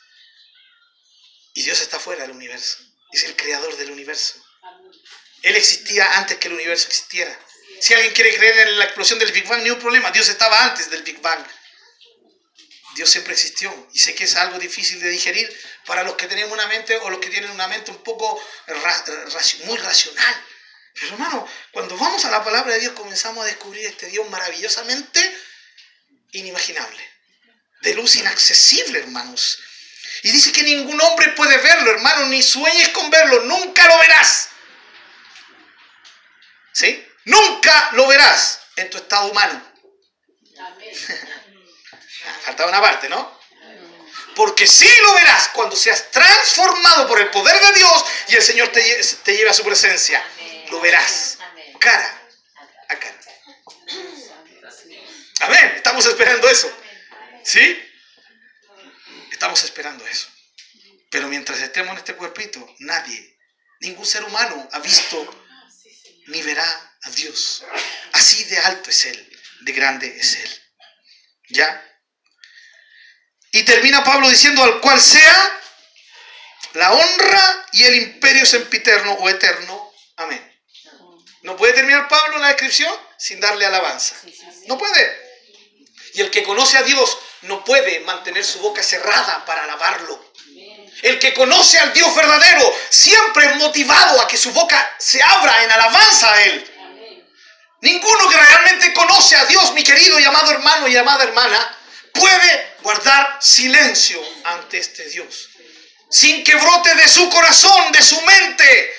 Y 1.55 1.65
Dios 1.65 1.81
está 1.81 1.99
fuera 1.99 2.23
del 2.23 2.37
universo. 2.37 2.79
Es 3.11 3.25
el 3.25 3.35
creador 3.35 3.77
del 3.79 3.91
universo. 3.91 4.41
Él 5.43 5.57
existía 5.57 6.19
antes 6.19 6.39
que 6.39 6.47
el 6.47 6.55
universo 6.55 6.87
existiera. 6.87 7.37
Si 7.81 7.95
alguien 7.95 8.13
quiere 8.13 8.35
creer 8.35 8.69
en 8.69 8.79
la 8.79 8.85
explosión 8.85 9.19
del 9.19 9.33
Big 9.33 9.47
Bang, 9.47 9.63
ni 9.63 9.71
un 9.71 9.79
problema. 9.79 10.11
Dios 10.11 10.29
estaba 10.29 10.65
antes 10.65 10.91
del 10.91 11.03
Big 11.03 11.21
Bang. 11.21 11.45
Dios 12.95 13.11
siempre 13.11 13.33
existió. 13.33 13.89
Y 13.93 13.99
sé 14.01 14.15
que 14.15 14.25
es 14.25 14.35
algo 14.37 14.59
difícil 14.59 15.01
de 15.01 15.09
digerir 15.09 15.49
para 15.87 16.03
los 16.03 16.15
que 16.17 16.27
tenemos 16.27 16.53
una 16.53 16.67
mente 16.67 16.97
o 16.97 17.11
los 17.11 17.21
que 17.21 17.31
tienen 17.31 17.51
una 17.51 17.69
mente 17.69 17.91
un 17.91 18.03
poco 18.03 18.43
muy 19.65 19.79
racional. 19.79 20.45
Pero 20.95 21.13
hermano, 21.13 21.49
cuando 21.71 21.97
vamos 21.97 22.25
a 22.25 22.31
la 22.31 22.43
palabra 22.43 22.75
de 22.75 22.81
Dios 22.81 22.93
comenzamos 22.95 23.45
a 23.45 23.47
descubrir 23.47 23.87
este 23.87 24.07
Dios 24.09 24.29
maravillosamente 24.31 25.39
inimaginable. 26.33 27.09
De 27.83 27.95
luz 27.95 28.17
inaccesible, 28.17 28.99
hermanos. 28.99 29.61
Y 30.23 30.33
dice 30.33 30.51
que 30.51 30.65
ningún 30.65 31.01
hombre 31.01 31.29
puede 31.29 31.57
verlo, 31.59 31.93
hermano, 31.93 32.27
ni 32.27 32.43
sueñes 32.43 32.89
con 32.89 33.09
verlo, 33.11 33.45
nunca 33.45 33.87
lo 33.87 33.99
verás. 33.99 34.49
¿Sí? 36.73 37.08
Nunca 37.29 37.91
lo 37.93 38.07
verás 38.07 38.61
en 38.77 38.89
tu 38.89 38.97
estado 38.97 39.31
humano. 39.31 39.63
Faltaba 42.43 42.71
una 42.71 42.81
parte, 42.81 43.09
¿no? 43.11 43.39
Porque 44.35 44.67
sí 44.67 44.89
lo 45.03 45.13
verás 45.13 45.49
cuando 45.49 45.77
seas 45.77 46.11
transformado 46.11 47.07
por 47.07 47.21
el 47.21 47.29
poder 47.29 47.61
de 47.61 47.73
Dios 47.73 48.05
y 48.29 48.37
el 48.37 48.43
Señor 48.43 48.69
te, 48.69 48.81
te 49.25 49.37
lleve 49.37 49.51
a 49.51 49.55
su 49.55 49.63
presencia. 49.63 50.25
Lo 50.71 50.81
verás 50.81 51.37
cara 51.79 52.19
a 52.89 52.97
cara. 52.97 53.21
Amén. 55.41 55.73
Estamos 55.77 56.07
esperando 56.07 56.49
eso. 56.49 56.73
¿Sí? 57.45 57.79
Estamos 59.31 59.63
esperando 59.65 60.07
eso. 60.07 60.29
Pero 61.11 61.29
mientras 61.29 61.61
estemos 61.61 61.93
en 61.93 61.99
este 61.99 62.15
cuerpito, 62.15 62.75
nadie, 62.79 63.39
ningún 63.81 64.07
ser 64.07 64.25
humano 64.25 64.67
ha 64.73 64.79
visto 64.79 65.45
ni 66.29 66.43
verá 66.43 66.88
a 67.03 67.11
Dios. 67.11 67.65
Así 68.13 68.45
de 68.45 68.59
alto 68.59 68.91
es 68.91 69.07
Él. 69.07 69.39
de 69.61 69.73
grande 69.73 70.07
es 70.19 70.37
Él. 70.37 70.63
¿Ya? 71.51 71.85
Y 73.53 73.63
termina 73.63 74.05
Pablo 74.05 74.29
diciendo 74.29 74.63
al 74.63 74.81
cual 74.81 75.01
sea 75.01 75.61
la 76.75 76.93
honra 76.93 77.67
y 77.73 77.85
el 77.85 77.95
imperio 77.97 78.45
sempiterno 78.45 79.13
o 79.15 79.29
eterno. 79.29 79.93
Amén. 80.17 80.45
No 81.43 81.57
puede 81.57 81.73
terminar 81.73 82.09
Pablo 82.09 82.39
la 82.39 82.49
descripción 82.49 82.95
sin 83.17 83.41
darle 83.41 83.65
alabanza. 83.65 84.17
No 84.67 84.77
puede. 84.77 85.29
Y 86.15 86.21
el 86.21 86.31
que 86.31 86.43
conoce 86.43 86.77
a 86.77 86.83
Dios 86.83 87.17
no 87.43 87.65
puede 87.65 88.01
mantener 88.01 88.45
su 88.45 88.59
boca 88.59 88.83
cerrada 88.83 89.45
para 89.45 89.65
alabarlo. 89.65 90.33
El 91.03 91.19
que 91.19 91.33
conoce 91.33 91.79
al 91.79 91.93
Dios 91.93 92.15
verdadero 92.15 92.77
siempre 92.91 93.47
es 93.47 93.57
motivado 93.57 94.21
a 94.21 94.27
que 94.27 94.37
su 94.37 94.53
boca 94.53 94.97
se 94.99 95.23
abra 95.23 95.63
en 95.63 95.71
alabanza 95.71 96.33
a 96.33 96.43
Él. 96.45 96.78
Ninguno 97.81 98.29
que 98.29 98.37
realmente 98.37 98.93
conoce 98.93 99.37
a 99.37 99.45
Dios, 99.47 99.73
mi 99.73 99.85
querido 99.85 100.19
y 100.19 100.25
amado 100.25 100.51
hermano 100.51 100.89
y 100.89 100.97
amada 100.97 101.25
hermana, 101.25 101.79
puede 102.13 102.77
guardar 102.83 103.39
silencio 103.41 104.21
ante 104.45 104.79
este 104.79 105.09
Dios. 105.09 105.49
Sin 106.11 106.43
que 106.43 106.55
brote 106.57 106.95
de 106.95 107.09
su 107.09 107.29
corazón, 107.31 107.93
de 107.93 108.03
su 108.03 108.21
mente, 108.23 108.95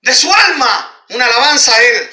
de 0.00 0.14
su 0.14 0.32
alma, 0.32 1.04
una 1.10 1.26
alabanza 1.26 1.74
a 1.74 1.82
Él. 1.82 2.10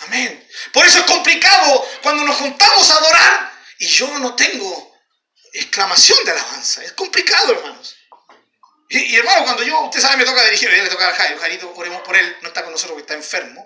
Amén. 0.00 0.48
Por 0.72 0.86
eso 0.86 0.98
es 1.00 1.04
complicado 1.04 1.88
cuando 2.02 2.24
nos 2.24 2.36
juntamos 2.36 2.90
a 2.90 2.96
adorar 2.96 3.52
y 3.78 3.86
yo 3.86 4.18
no 4.18 4.34
tengo 4.34 4.96
exclamación 5.52 6.24
de 6.24 6.32
alabanza. 6.32 6.82
Es 6.82 6.92
complicado, 6.92 7.52
hermanos. 7.52 7.96
Y, 8.90 9.16
hermano, 9.16 9.44
cuando 9.44 9.62
yo, 9.62 9.80
usted 9.82 10.00
sabe, 10.00 10.16
me 10.16 10.24
toca 10.24 10.42
dirigir, 10.44 10.70
le 10.70 10.88
toca 10.88 11.08
a 11.08 11.14
Jairo, 11.14 11.38
Jairito, 11.38 11.72
oremos 11.76 12.00
por 12.02 12.16
él, 12.16 12.36
no 12.40 12.48
está 12.48 12.62
con 12.62 12.72
nosotros 12.72 12.94
porque 12.94 13.02
está 13.02 13.14
enfermo, 13.14 13.64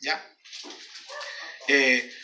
¿ya? 0.00 0.20
Eh, 1.68 2.14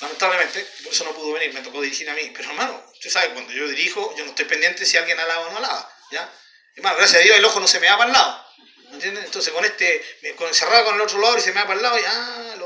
lamentablemente, 0.00 0.66
por 0.82 0.92
eso 0.92 1.04
no 1.04 1.14
pudo 1.14 1.32
venir, 1.32 1.52
me 1.54 1.62
tocó 1.62 1.80
dirigir 1.80 2.08
a 2.10 2.14
mí. 2.14 2.30
Pero 2.34 2.50
hermano, 2.50 2.84
usted 2.92 3.10
sabe, 3.10 3.32
cuando 3.32 3.52
yo 3.52 3.68
dirijo, 3.68 4.14
yo 4.16 4.24
no 4.24 4.30
estoy 4.30 4.44
pendiente 4.44 4.84
si 4.84 4.96
alguien 4.96 5.18
alaba 5.18 5.46
o 5.46 5.50
no 5.50 5.58
alaba, 5.58 5.96
¿ya? 6.10 6.32
Hermano, 6.74 6.96
gracias 6.96 7.20
a 7.20 7.24
Dios 7.24 7.36
el 7.36 7.44
ojo 7.44 7.60
no 7.60 7.66
se 7.66 7.80
me 7.80 7.86
da 7.86 7.96
para 7.96 8.10
el 8.10 8.12
lado. 8.12 8.46
Entonces 8.92 9.52
con 9.52 9.64
este, 9.64 10.02
con, 10.36 10.52
cerrado 10.54 10.86
con 10.86 10.94
el 10.94 11.00
otro 11.00 11.18
lado 11.18 11.36
y 11.36 11.40
se 11.40 11.52
me 11.52 11.60
da 11.60 11.66
para 11.66 11.76
el 11.76 11.82
lado 11.82 11.98
y, 11.98 12.02
ah, 12.06 12.56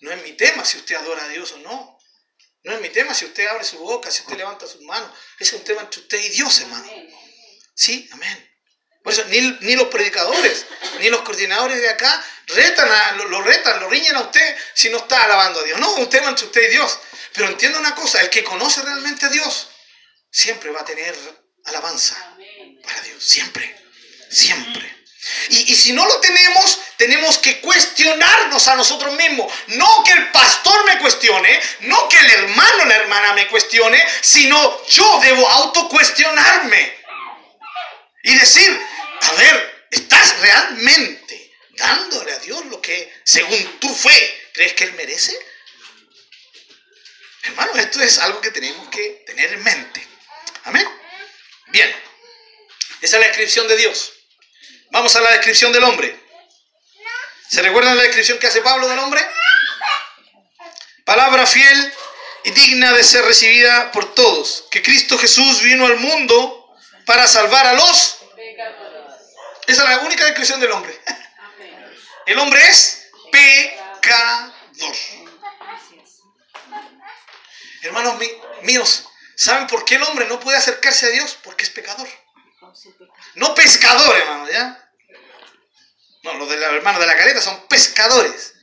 no 0.00 0.12
es 0.12 0.22
mi 0.22 0.32
tema 0.32 0.64
si 0.64 0.76
usted 0.76 0.94
adora 0.94 1.24
a 1.24 1.28
Dios 1.28 1.52
o 1.52 1.58
no. 1.58 1.98
No 2.62 2.72
es 2.72 2.80
mi 2.80 2.88
tema 2.90 3.14
si 3.14 3.24
usted 3.24 3.46
abre 3.46 3.64
su 3.64 3.78
boca, 3.78 4.10
si 4.10 4.22
usted 4.22 4.36
levanta 4.36 4.66
sus 4.66 4.80
manos. 4.82 5.10
Ese 5.38 5.54
es 5.54 5.60
un 5.60 5.64
tema 5.64 5.82
entre 5.82 6.00
usted 6.00 6.18
y 6.18 6.28
Dios, 6.30 6.60
hermano. 6.60 6.90
Sí, 7.74 8.08
amén. 8.12 8.55
Por 9.06 9.12
eso 9.12 9.24
ni, 9.28 9.76
los 9.76 9.86
predicadores, 9.86 10.66
ni 10.98 11.08
los 11.10 11.20
coordinadores 11.20 11.80
de 11.80 11.88
acá 11.90 12.24
retan 12.48 12.90
a, 12.90 13.12
lo, 13.12 13.40
retan, 13.40 13.78
lo 13.78 13.88
riñen 13.88 14.16
a 14.16 14.22
usted 14.22 14.56
si 14.74 14.88
no 14.88 14.96
está 14.96 15.22
alabando 15.22 15.60
a 15.60 15.62
Dios. 15.62 15.78
No, 15.78 15.94
un 15.94 16.10
tema 16.10 16.28
entre 16.28 16.46
usted 16.46 16.62
y 16.62 16.70
Dios. 16.70 16.98
Pero 17.32 17.46
entienda 17.46 17.78
una 17.78 17.94
cosa, 17.94 18.20
el 18.20 18.30
que 18.30 18.42
conoce 18.42 18.82
realmente 18.82 19.26
a 19.26 19.28
Dios 19.28 19.68
siempre 20.28 20.70
va 20.70 20.80
a 20.80 20.84
tener 20.84 21.14
alabanza 21.66 22.16
para 22.82 23.00
Dios. 23.02 23.22
Siempre, 23.22 23.80
siempre. 24.28 25.06
Y, 25.50 25.70
y, 25.72 25.76
si 25.76 25.92
no 25.92 26.04
lo 26.04 26.18
tenemos, 26.18 26.80
tenemos 26.96 27.38
que 27.38 27.60
cuestionarnos 27.60 28.66
a 28.66 28.74
nosotros 28.74 29.14
mismos. 29.14 29.52
No 29.68 30.02
que 30.02 30.14
el 30.14 30.32
pastor 30.32 30.84
me 30.84 30.98
cuestione, 30.98 31.60
no 31.82 32.08
que 32.08 32.18
el 32.18 32.30
hermano 32.32 32.82
o 32.82 32.86
la 32.86 32.96
hermana 32.96 33.34
me 33.34 33.46
cuestione, 33.46 34.04
sino 34.20 34.84
yo 34.88 35.20
debo 35.22 35.48
autocuestionarme. 35.48 36.96
Y 38.26 38.34
decir, 38.34 38.86
a 39.20 39.32
ver, 39.34 39.86
¿estás 39.90 40.40
realmente 40.40 41.52
dándole 41.70 42.32
a 42.32 42.38
Dios 42.38 42.64
lo 42.66 42.80
que 42.80 43.12
según 43.24 43.78
tu 43.80 43.94
fe 43.94 44.48
crees 44.52 44.72
que 44.74 44.84
Él 44.84 44.92
merece? 44.94 45.38
Hermano, 47.42 47.74
esto 47.76 48.00
es 48.02 48.18
algo 48.18 48.40
que 48.40 48.50
tenemos 48.50 48.88
que 48.88 49.24
tener 49.26 49.52
en 49.52 49.62
mente. 49.62 50.06
Amén. 50.64 50.86
Bien, 51.68 51.94
esa 53.00 53.16
es 53.16 53.20
la 53.20 53.28
descripción 53.28 53.68
de 53.68 53.76
Dios. 53.76 54.12
Vamos 54.90 55.14
a 55.16 55.20
la 55.20 55.30
descripción 55.30 55.72
del 55.72 55.84
hombre. 55.84 56.18
¿Se 57.48 57.62
recuerdan 57.62 57.96
la 57.96 58.02
descripción 58.02 58.38
que 58.38 58.48
hace 58.48 58.62
Pablo 58.62 58.88
del 58.88 58.98
hombre? 58.98 59.24
Palabra 61.04 61.46
fiel 61.46 61.92
y 62.44 62.50
digna 62.50 62.92
de 62.92 63.04
ser 63.04 63.24
recibida 63.24 63.92
por 63.92 64.14
todos. 64.14 64.64
Que 64.70 64.82
Cristo 64.82 65.16
Jesús 65.18 65.62
vino 65.62 65.86
al 65.86 65.96
mundo 65.96 66.74
para 67.04 67.28
salvar 67.28 67.66
a 67.66 67.74
los... 67.74 68.15
Esa 69.66 69.82
es 69.82 69.88
la 69.88 69.98
única 69.98 70.24
descripción 70.24 70.60
del 70.60 70.70
hombre. 70.70 70.98
El 72.26 72.38
hombre 72.38 72.60
es 72.68 73.08
pecador. 73.30 74.96
Hermanos 77.82 78.16
míos, 78.62 79.08
¿saben 79.36 79.66
por 79.66 79.84
qué 79.84 79.96
el 79.96 80.02
hombre 80.02 80.26
no 80.26 80.40
puede 80.40 80.58
acercarse 80.58 81.06
a 81.06 81.10
Dios? 81.10 81.38
Porque 81.42 81.64
es 81.64 81.70
pecador. 81.70 82.08
No 83.34 83.54
pescador, 83.54 84.16
hermano, 84.16 84.50
¿ya? 84.50 84.90
No, 86.22 86.34
los 86.34 86.48
de 86.48 86.56
la 86.56 86.66
hermanos 86.68 87.00
de 87.00 87.06
la 87.06 87.16
caleta 87.16 87.40
son 87.40 87.66
pescadores. 87.68 88.54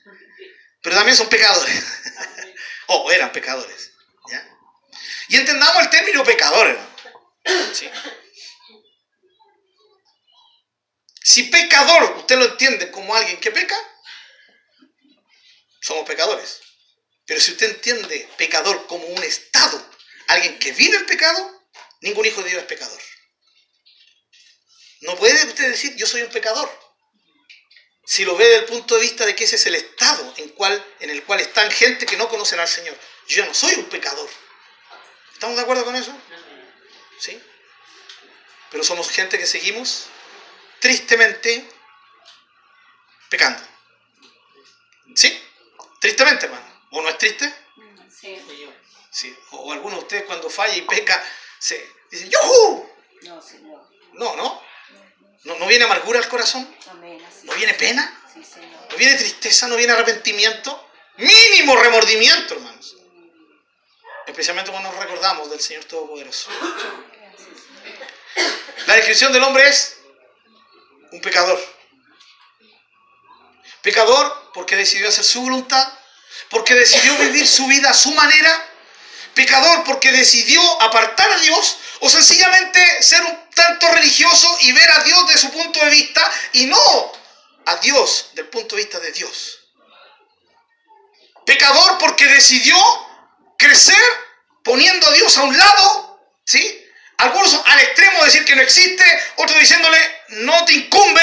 Pero 0.82 0.96
también 0.96 1.16
son 1.16 1.30
pecadores. 1.30 1.84
o 2.88 3.12
eran 3.12 3.32
pecadores. 3.32 3.92
¿ya? 4.30 4.46
Y 5.30 5.38
entendamos 5.38 5.84
el 5.84 5.90
término 5.90 6.24
pecador, 6.24 6.68
hermano. 6.68 6.90
Si 11.24 11.44
pecador, 11.44 12.18
usted 12.18 12.38
lo 12.38 12.46
entiende 12.46 12.92
como 12.92 13.16
alguien 13.16 13.40
que 13.40 13.50
peca, 13.50 13.78
somos 15.82 16.06
pecadores. 16.06 16.60
Pero 17.26 17.40
si 17.40 17.54
usted 17.54 17.70
entiende 17.70 18.30
pecador 18.38 18.86
como 18.88 19.06
un 19.06 19.24
estado, 19.24 19.82
alguien 20.28 20.60
que 20.60 20.74
vive 20.74 20.98
el 20.98 21.06
pecado, 21.06 21.64
ningún 22.02 22.26
hijo 22.26 22.44
de 22.44 22.50
Dios 22.50 22.62
es 22.64 22.68
pecador. 22.68 23.02
No 25.02 25.16
puede 25.16 25.46
usted 25.46 25.70
decir 25.70 25.96
yo 25.96 26.06
soy 26.06 26.24
un 26.24 26.30
pecador. 26.30 26.70
Si 28.06 28.26
lo 28.26 28.36
ve 28.36 28.44
desde 28.44 28.60
el 28.60 28.66
punto 28.66 28.96
de 28.96 29.02
vista 29.02 29.26
de 29.26 29.34
que 29.34 29.46
ese 29.46 29.56
es 29.56 29.66
el 29.66 29.76
estado 29.76 30.34
en, 30.36 30.50
cual, 30.50 30.86
en 31.00 31.10
el 31.10 31.24
cual 31.24 31.40
están 31.40 31.72
gente 31.72 32.06
que 32.06 32.18
no 32.18 32.28
conocen 32.28 32.60
al 32.60 32.68
Señor. 32.68 32.98
Yo 33.28 33.46
no 33.46 33.54
soy 33.54 33.76
un 33.76 33.86
pecador. 33.86 34.30
¿Estamos 35.32 35.56
de 35.56 35.62
acuerdo 35.62 35.86
con 35.86 35.96
eso? 35.96 36.14
¿Sí? 37.18 37.42
Pero 38.72 38.84
somos 38.84 39.10
gente 39.10 39.38
que 39.38 39.46
seguimos 39.46 40.08
tristemente 40.84 41.66
pecando. 43.30 43.64
¿Sí? 45.16 45.42
Tristemente, 45.98 46.46
hermano. 46.46 46.66
¿O 46.92 47.02
no 47.02 47.08
es 47.08 47.18
triste? 47.18 47.54
Sí. 48.12 48.38
sí. 49.10 49.38
O, 49.52 49.72
algunos 49.72 50.00
de 50.00 50.04
ustedes 50.04 50.24
cuando 50.26 50.50
falla 50.50 50.76
y 50.76 50.82
peca, 50.82 51.24
se 51.58 51.90
dicen, 52.12 52.30
¡Yuhu! 52.30 52.90
No, 53.22 53.42
No, 54.12 54.36
¿no? 54.36 54.62
¿No, 55.46 55.68
viene 55.68 55.86
amargura 55.86 56.20
al 56.20 56.28
corazón? 56.28 56.70
¿No 57.44 57.54
viene 57.54 57.74
pena? 57.76 58.22
¿No 58.92 58.98
viene 58.98 59.16
tristeza? 59.16 59.68
¿No 59.68 59.78
viene 59.78 59.94
arrepentimiento? 59.94 60.90
Mínimo 61.16 61.78
remordimiento, 61.78 62.56
hermanos. 62.56 62.98
Especialmente 64.28 64.72
cuando 64.72 64.92
nos 64.92 65.00
recordamos 65.00 65.50
del 65.50 65.62
Señor 65.62 65.86
Todopoderoso. 65.86 66.50
La 68.86 68.96
descripción 68.96 69.32
del 69.32 69.44
hombre 69.44 69.70
es 69.70 70.03
un 71.14 71.22
pecador. 71.22 71.60
Pecador 73.82 74.52
porque 74.54 74.76
decidió 74.76 75.10
hacer 75.10 75.24
su 75.24 75.42
voluntad, 75.42 75.88
porque 76.50 76.74
decidió 76.74 77.16
vivir 77.20 77.48
su 77.48 77.66
vida 77.68 77.92
a 77.92 77.94
su 77.94 78.12
manera. 78.12 78.70
Pecador 79.36 79.84
porque 79.84 80.12
decidió 80.12 80.62
apartar 80.82 81.32
a 81.32 81.40
Dios 81.40 81.78
o 82.02 82.10
sencillamente 82.10 83.02
ser 83.02 83.24
un 83.24 83.50
tanto 83.56 83.92
religioso 83.92 84.58
y 84.62 84.72
ver 84.74 84.90
a 84.92 85.04
Dios 85.04 85.28
desde 85.28 85.48
su 85.48 85.52
punto 85.52 85.80
de 85.80 85.90
vista 85.90 86.32
y 86.54 86.66
no 86.66 87.12
a 87.66 87.76
Dios 87.78 88.30
del 88.34 88.48
punto 88.48 88.76
de 88.76 88.84
vista 88.84 89.00
de 89.00 89.12
Dios. 89.12 89.60
Pecador 91.46 91.98
porque 91.98 92.28
decidió 92.28 92.78
crecer 93.58 94.04
poniendo 94.64 95.08
a 95.08 95.14
Dios 95.14 95.38
a 95.38 95.44
un 95.44 95.58
lado, 95.58 96.20
¿sí? 96.46 96.83
Algunos 97.18 97.60
al 97.66 97.80
extremo 97.80 98.20
de 98.20 98.26
decir 98.26 98.46
que 98.46 98.56
no 98.56 98.62
existe, 98.62 99.04
otros 99.38 99.60
diciéndole 99.60 99.98
no 100.30 100.66
te 100.66 100.74
incumbe, 100.74 101.22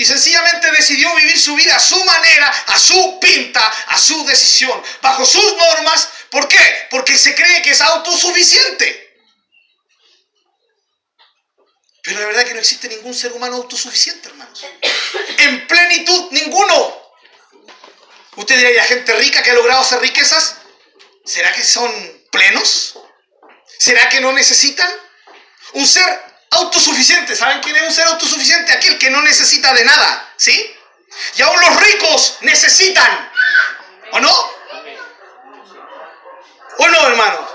y 0.00 0.04
sencillamente 0.06 0.70
decidió 0.72 1.14
vivir 1.16 1.38
su 1.38 1.54
vida 1.54 1.76
a 1.76 1.78
su 1.78 2.02
manera, 2.04 2.48
a 2.68 2.78
su 2.78 3.20
pinta, 3.20 3.60
a 3.88 3.98
su 3.98 4.24
decisión, 4.24 4.82
bajo 5.02 5.26
sus 5.26 5.56
normas. 5.56 6.08
¿Por 6.30 6.48
qué? 6.48 6.86
Porque 6.88 7.18
se 7.18 7.34
cree 7.34 7.60
que 7.60 7.72
es 7.72 7.80
autosuficiente. 7.82 9.14
Pero 12.02 12.20
la 12.20 12.26
verdad 12.28 12.42
es 12.44 12.48
que 12.48 12.54
no 12.54 12.60
existe 12.60 12.88
ningún 12.88 13.14
ser 13.14 13.32
humano 13.32 13.56
autosuficiente, 13.56 14.30
hermanos. 14.30 14.64
En 15.36 15.66
plenitud, 15.66 16.28
ninguno. 16.30 17.12
Usted 18.36 18.56
dirá, 18.56 18.70
¿y 18.70 18.76
la 18.76 18.84
gente 18.84 19.14
rica 19.16 19.42
que 19.42 19.50
ha 19.50 19.54
logrado 19.54 19.82
hacer 19.82 20.00
riquezas? 20.00 20.56
¿Será 21.26 21.52
que 21.52 21.62
son 21.62 21.92
plenos? 22.32 22.99
¿Será 23.80 24.10
que 24.10 24.20
no 24.20 24.30
necesitan? 24.32 24.90
Un 25.72 25.86
ser 25.86 26.04
autosuficiente. 26.50 27.34
¿Saben 27.34 27.60
quién 27.60 27.74
es 27.76 27.82
un 27.82 27.92
ser 27.94 28.06
autosuficiente? 28.08 28.74
Aquel 28.74 28.98
que 28.98 29.08
no 29.08 29.22
necesita 29.22 29.72
de 29.72 29.86
nada. 29.86 30.32
¿Sí? 30.36 30.76
Y 31.36 31.40
aún 31.40 31.58
los 31.58 31.80
ricos 31.80 32.36
necesitan. 32.42 33.32
¿O 34.12 34.20
no? 34.20 34.52
¿O 36.76 36.88
no, 36.88 37.08
hermano? 37.08 37.48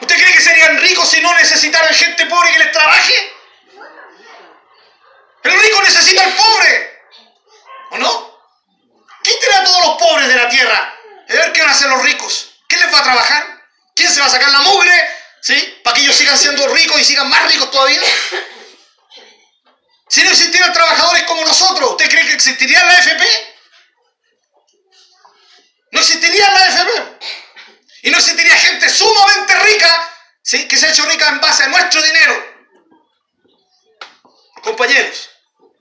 ¿Usted 0.00 0.16
cree 0.16 0.32
que 0.32 0.40
serían 0.40 0.76
ricos 0.78 1.08
si 1.08 1.20
no 1.20 1.32
necesitaran 1.36 1.94
gente 1.94 2.26
pobre 2.26 2.50
que 2.50 2.58
les 2.58 2.72
trabaje? 2.72 3.32
El 5.44 5.60
rico 5.60 5.82
necesita 5.82 6.24
al 6.24 6.34
pobre. 6.34 7.00
¿O 7.90 7.98
no? 7.98 8.40
Quiten 9.22 9.54
a 9.54 9.62
todos 9.62 9.86
los 9.86 9.96
pobres 9.98 10.26
de 10.26 10.34
la 10.34 10.48
tierra. 10.48 10.98
A 11.28 11.32
ver 11.32 11.52
qué 11.52 11.60
van 11.60 11.70
a 11.70 11.74
hacer 11.74 11.88
los 11.90 12.02
ricos. 12.02 12.56
¿Quién 12.66 12.80
les 12.80 12.92
va 12.92 12.98
a 12.98 13.04
trabajar? 13.04 13.66
¿Quién 13.94 14.10
se 14.10 14.18
va 14.18 14.26
a 14.26 14.30
sacar 14.30 14.50
la 14.50 14.62
mugre? 14.62 15.23
¿Sí? 15.44 15.80
Para 15.84 15.94
que 15.94 16.00
ellos 16.00 16.16
sigan 16.16 16.38
siendo 16.38 16.66
ricos 16.68 16.98
y 16.98 17.04
sigan 17.04 17.28
más 17.28 17.52
ricos 17.52 17.70
todavía. 17.70 18.00
Si 20.08 20.22
no 20.22 20.30
existieran 20.30 20.72
trabajadores 20.72 21.24
como 21.24 21.44
nosotros, 21.44 21.90
¿usted 21.90 22.08
cree 22.08 22.26
que 22.28 22.32
existiría 22.32 22.82
la 22.82 22.98
FP? 22.98 23.54
No 25.90 26.00
existiría 26.00 26.50
la 26.50 26.66
FP. 26.68 27.18
Y 28.04 28.10
no 28.10 28.16
existiría 28.16 28.56
gente 28.56 28.88
sumamente 28.88 29.54
rica, 29.58 30.10
¿sí? 30.40 30.66
que 30.66 30.78
se 30.78 30.86
ha 30.86 30.90
hecho 30.90 31.04
rica 31.04 31.28
en 31.28 31.38
base 31.42 31.64
a 31.64 31.68
nuestro 31.68 32.00
dinero. 32.00 32.42
Compañeros, 34.62 35.28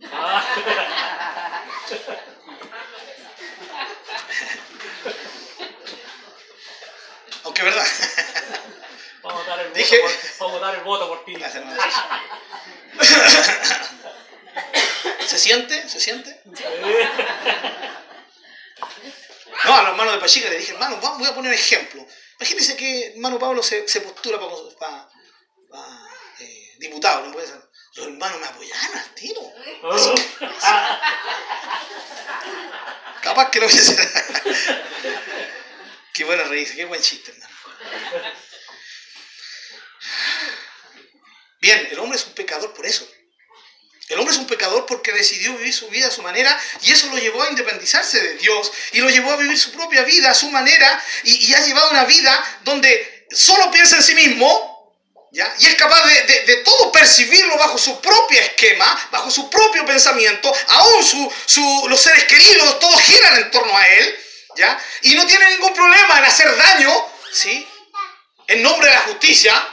aunque 7.46 7.64
verdad. 7.64 7.88
Vamos 9.34 9.48
a 9.48 9.50
dar 9.50 9.60
el 9.62 9.68
voto, 9.70 9.80
Dije- 9.80 10.00
por, 10.00 10.12
vamos 10.48 10.62
a 10.62 10.66
dar 10.66 10.76
el 10.76 10.82
voto 10.84 11.08
por 11.08 11.26
ti. 11.26 11.34
¿Se 15.28 15.40
siente? 15.40 15.90
¿Se 15.90 16.00
siente? 16.00 16.42
No, 19.66 19.74
a 19.76 19.82
los 19.82 19.92
hermanos 19.92 20.14
de 20.14 20.20
Pachica 20.20 20.50
le 20.50 20.58
dije, 20.58 20.74
hermano, 20.74 20.98
voy 20.98 21.26
a 21.28 21.34
poner 21.34 21.50
un 21.52 21.56
ejemplo. 21.58 22.06
Imagínense 22.40 22.76
que 22.76 23.08
hermano 23.14 23.40
Pablo 23.40 23.64
se, 23.64 23.88
se 23.88 24.02
postura 24.02 24.40
para, 24.40 24.52
para- 24.80 25.10
para, 25.72 26.08
eh, 26.40 26.76
diputado, 26.80 27.26
no 27.26 27.32
puede 27.32 27.48
ser. 27.48 27.62
Los 27.96 28.08
hermanos 28.08 28.40
me 28.42 28.48
apoyaron 28.48 28.98
al 28.98 29.10
tiro. 29.16 29.42
Capaz 33.22 33.50
que 33.52 33.60
lo 33.60 33.66
hubiese. 33.68 33.96
qué 36.14 36.24
buena 36.26 36.44
reírse, 36.44 36.76
qué 36.76 36.86
buen 36.86 37.02
chiste, 37.02 37.32
hermano. 37.32 37.54
Bien, 41.64 41.88
el 41.92 42.00
hombre 42.00 42.18
es 42.20 42.26
un 42.26 42.34
pecador 42.34 42.74
por 42.74 42.86
eso. 42.86 43.08
El 44.10 44.20
hombre 44.20 44.34
es 44.34 44.38
un 44.38 44.48
pecador 44.48 44.86
porque 44.86 45.14
decidió 45.14 45.54
vivir 45.56 45.74
su 45.74 45.88
vida 45.88 46.10
a 46.10 46.12
su 46.12 46.22
manera 46.22 46.60
y 46.82 46.92
eso 46.92 47.08
lo 47.08 47.18
llevó 47.18 47.42
a 47.42 47.48
independizarse 47.48 48.22
de 48.22 48.34
Dios 48.34 48.70
y 48.92 48.98
lo 49.00 49.10
llevó 49.10 49.32
a 49.32 49.38
vivir 49.38 49.58
su 49.58 49.72
propia 49.72 50.02
vida 50.04 50.30
a 50.30 50.34
su 50.36 50.50
manera 50.50 51.02
y, 51.24 51.54
ha 51.54 51.66
llevado 51.66 51.90
una 51.92 52.04
vida 52.04 52.60
donde 52.66 53.28
solo 53.32 53.72
piensa 53.72 53.96
en 53.96 54.04
sí 54.04 54.14
mismo 54.14 54.94
¿ya? 55.32 55.56
y 55.58 55.68
es 55.68 55.76
capaz 55.76 56.06
de, 56.06 56.24
de- 56.24 56.42
de 56.42 56.56
todo 56.58 56.92
percibirlo 56.92 57.58
bajo 57.58 57.78
su 57.78 58.02
propio 58.02 58.42
esquema, 58.42 59.08
bajo 59.10 59.32
su 59.32 59.50
propio 59.50 59.86
pensamiento, 59.86 60.54
aún 60.68 61.02
su, 61.02 61.34
su- 61.46 61.86
los 61.88 62.02
seres 62.02 62.26
queridos, 62.26 62.78
todos 62.80 63.00
giran 63.04 63.38
en 63.38 63.52
torno 63.52 63.76
a 63.78 63.88
él 63.88 64.20
¿ya? 64.58 64.78
y 65.04 65.16
no 65.16 65.26
tiene 65.26 65.50
ningún 65.52 65.74
problema 65.74 66.20
en 66.20 66.26
hacer 66.26 66.54
daño 66.58 67.08
¿sí? 67.32 67.66
en 68.48 68.62
nombre 68.62 68.90
de 68.90 68.96
la 68.96 69.02
justicia, 69.04 69.70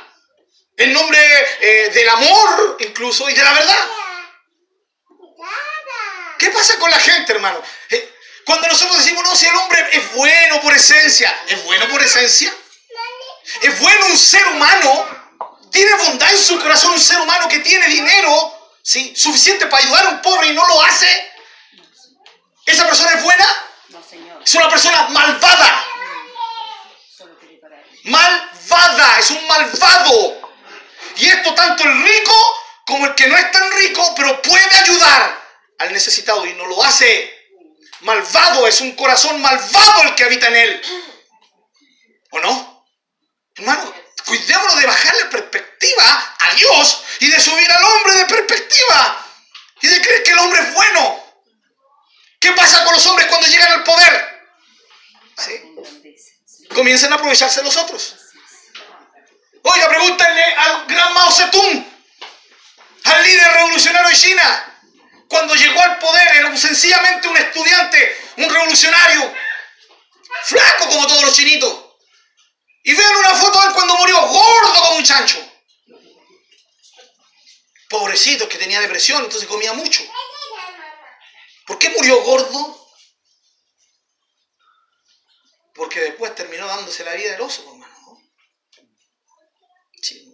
en 0.80 0.94
nombre 0.94 1.20
eh, 1.60 1.90
del 1.92 2.08
amor 2.08 2.76
incluso 2.80 3.28
y 3.28 3.34
de 3.34 3.44
la 3.44 3.52
verdad. 3.52 3.88
¿Qué 6.38 6.48
pasa 6.48 6.78
con 6.78 6.90
la 6.90 6.98
gente, 6.98 7.32
hermano? 7.32 7.62
Eh, 7.90 8.14
Cuando 8.46 8.66
nosotros 8.66 8.96
decimos, 8.96 9.22
no, 9.22 9.36
si 9.36 9.46
el 9.46 9.54
hombre 9.56 9.86
es 9.92 10.12
bueno 10.14 10.58
por 10.62 10.72
esencia, 10.72 11.38
¿es 11.48 11.62
bueno 11.64 11.86
por 11.88 12.02
esencia? 12.02 12.50
¿Es 13.60 13.78
bueno 13.78 14.06
un 14.06 14.16
ser 14.16 14.46
humano? 14.46 15.06
¿Tiene 15.70 15.92
bondad 15.96 16.30
en 16.32 16.38
su 16.38 16.58
corazón 16.58 16.92
un 16.92 17.00
ser 17.00 17.20
humano 17.20 17.46
que 17.46 17.58
tiene 17.58 17.86
dinero, 17.86 18.70
¿sí? 18.82 19.14
Suficiente 19.14 19.66
para 19.66 19.84
ayudar 19.84 20.06
a 20.06 20.08
un 20.08 20.22
pobre 20.22 20.46
y 20.46 20.54
no 20.54 20.66
lo 20.66 20.82
hace? 20.82 21.32
¿Esa 22.64 22.86
persona 22.86 23.10
es 23.16 23.22
buena? 23.22 23.46
No, 23.90 24.02
señor. 24.02 24.42
Es 24.42 24.54
una 24.54 24.70
persona 24.70 25.08
malvada. 25.10 25.84
Malvada, 28.04 29.18
es 29.18 29.30
un 29.30 29.46
malvado. 29.46 30.39
Y 31.16 31.28
esto 31.28 31.54
tanto 31.54 31.84
el 31.84 32.02
rico 32.02 32.34
como 32.86 33.06
el 33.06 33.14
que 33.14 33.26
no 33.28 33.36
es 33.36 33.50
tan 33.50 33.72
rico, 33.72 34.14
pero 34.16 34.42
puede 34.42 34.76
ayudar 34.82 35.40
al 35.78 35.92
necesitado 35.92 36.44
y 36.46 36.54
no 36.54 36.66
lo 36.66 36.82
hace. 36.82 37.38
Malvado, 38.00 38.66
es 38.66 38.80
un 38.80 38.92
corazón 38.92 39.40
malvado 39.40 40.02
el 40.04 40.14
que 40.14 40.24
habita 40.24 40.48
en 40.48 40.56
él. 40.56 40.82
¿O 42.30 42.40
no? 42.40 42.86
Hermano, 43.56 43.94
cuidémonos 44.24 44.80
de 44.80 44.86
bajarle 44.86 45.24
perspectiva 45.26 46.36
a 46.38 46.54
Dios 46.54 47.02
y 47.20 47.30
de 47.30 47.40
subir 47.40 47.70
al 47.70 47.84
hombre 47.84 48.14
de 48.14 48.24
perspectiva 48.24 49.26
y 49.82 49.88
de 49.88 50.00
creer 50.00 50.22
que 50.22 50.30
el 50.30 50.38
hombre 50.38 50.61
es 50.61 50.74
bueno. 50.74 51.24
¿Qué 52.38 52.52
pasa 52.52 52.84
con 52.84 52.94
los 52.94 53.06
hombres 53.06 53.28
cuando 53.28 53.46
llegan 53.48 53.72
al 53.72 53.84
poder? 53.84 54.44
¿Sí? 55.36 56.66
Comienzan 56.74 57.12
a 57.12 57.16
aprovecharse 57.16 57.62
los 57.62 57.76
otros. 57.76 58.16
Oiga, 59.62 59.88
pregúntenle 59.88 60.44
al 60.54 60.86
gran 60.86 61.12
Mao 61.14 61.30
Zedong, 61.32 61.84
al 63.04 63.22
líder 63.24 63.52
revolucionario 63.52 64.08
de 64.08 64.16
China, 64.16 64.70
cuando 65.28 65.54
llegó 65.54 65.80
al 65.80 65.98
poder, 65.98 66.36
era 66.36 66.56
sencillamente 66.56 67.28
un 67.28 67.36
estudiante, 67.36 68.16
un 68.38 68.50
revolucionario, 68.50 69.34
flaco 70.44 70.88
como 70.88 71.06
todos 71.06 71.22
los 71.22 71.34
chinitos. 71.34 71.84
Y 72.82 72.94
vean 72.94 73.16
una 73.16 73.34
foto 73.34 73.61
de 73.61 73.68
él 73.68 73.74
cuando 73.74 73.96
murió, 73.96 74.20
gordo 74.26 74.82
como 74.82 74.96
un 74.96 75.04
chancho. 75.04 75.38
Pobrecito, 77.88 78.48
que 78.48 78.58
tenía 78.58 78.80
depresión, 78.80 79.22
entonces 79.22 79.48
comía 79.48 79.72
mucho. 79.72 80.02
¿Por 81.66 81.78
qué 81.78 81.90
murió 81.90 82.22
gordo? 82.22 82.88
Porque 85.74 86.00
después 86.00 86.34
terminó 86.34 86.66
dándose 86.66 87.04
la 87.04 87.14
vida 87.14 87.32
del 87.32 87.40
oso, 87.40 87.62
pues, 87.62 87.74
hermano. 87.74 87.94
¿no? 88.06 88.20
Sí. 90.02 90.28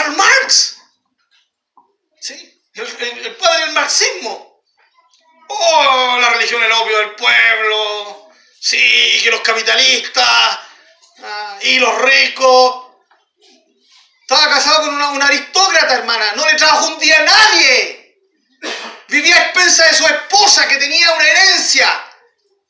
Karl 0.00 0.16
Marx. 0.16 0.76
¿Sí? 2.20 2.62
El, 2.74 3.36
padre 3.36 3.64
del 3.66 3.72
marxismo. 3.74 4.62
Oh, 5.48 6.18
la 6.20 6.30
religión 6.30 6.62
el 6.62 6.72
opio 6.72 6.98
del 6.98 7.14
pueblo. 7.16 8.30
Sí, 8.60 9.20
que 9.22 9.30
los 9.30 9.40
capitalistas. 9.40 10.58
ah, 11.22 11.58
y 11.62 11.78
los 11.78 12.00
ricos. 12.02 12.86
Estaba 14.22 14.48
casado 14.54 14.86
con 14.86 14.94
una, 14.94 15.10
una 15.10 15.26
aristócrata, 15.26 15.94
hermana. 15.96 16.32
No 16.34 16.46
le 16.48 16.54
trabajó 16.54 16.86
un 16.88 16.98
día 16.98 17.18
a 17.18 17.24
nadie. 17.24 18.16
Vivía 19.08 19.36
a 19.36 19.42
expensas 19.46 19.90
de 19.90 19.96
su 19.96 20.06
esposa 20.06 20.68
que 20.68 20.76
tenía 20.76 21.12
una 21.12 21.28
herencia. 21.28 22.04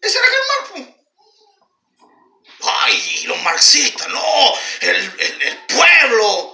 Ese 0.00 0.18
era 0.18 0.26
Karl 0.28 0.46
Marx. 0.48 0.70
pues. 0.72 1.00
¡Ay, 2.82 3.22
los 3.24 3.38
marxistas! 3.42 4.08
¡No! 4.08 4.54
¡El, 4.80 4.96
el- 5.18 5.42
el 5.42 5.58
pueblo! 5.66 6.49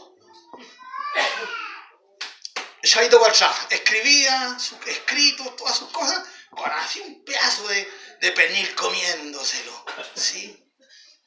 Para 3.21 3.33
atrás. 3.33 3.67
Escribía 3.71 4.59
sus 4.59 4.79
escritos, 4.87 5.57
todas 5.57 5.77
sus 5.77 5.91
cosas, 5.91 6.27
con 6.51 6.71
así 6.71 7.01
un 7.01 7.25
pedazo 7.25 7.67
de, 7.69 7.91
de 8.21 8.33
pernil 8.33 8.75
comiéndoselo. 8.75 9.85
¿Sí? 10.15 10.65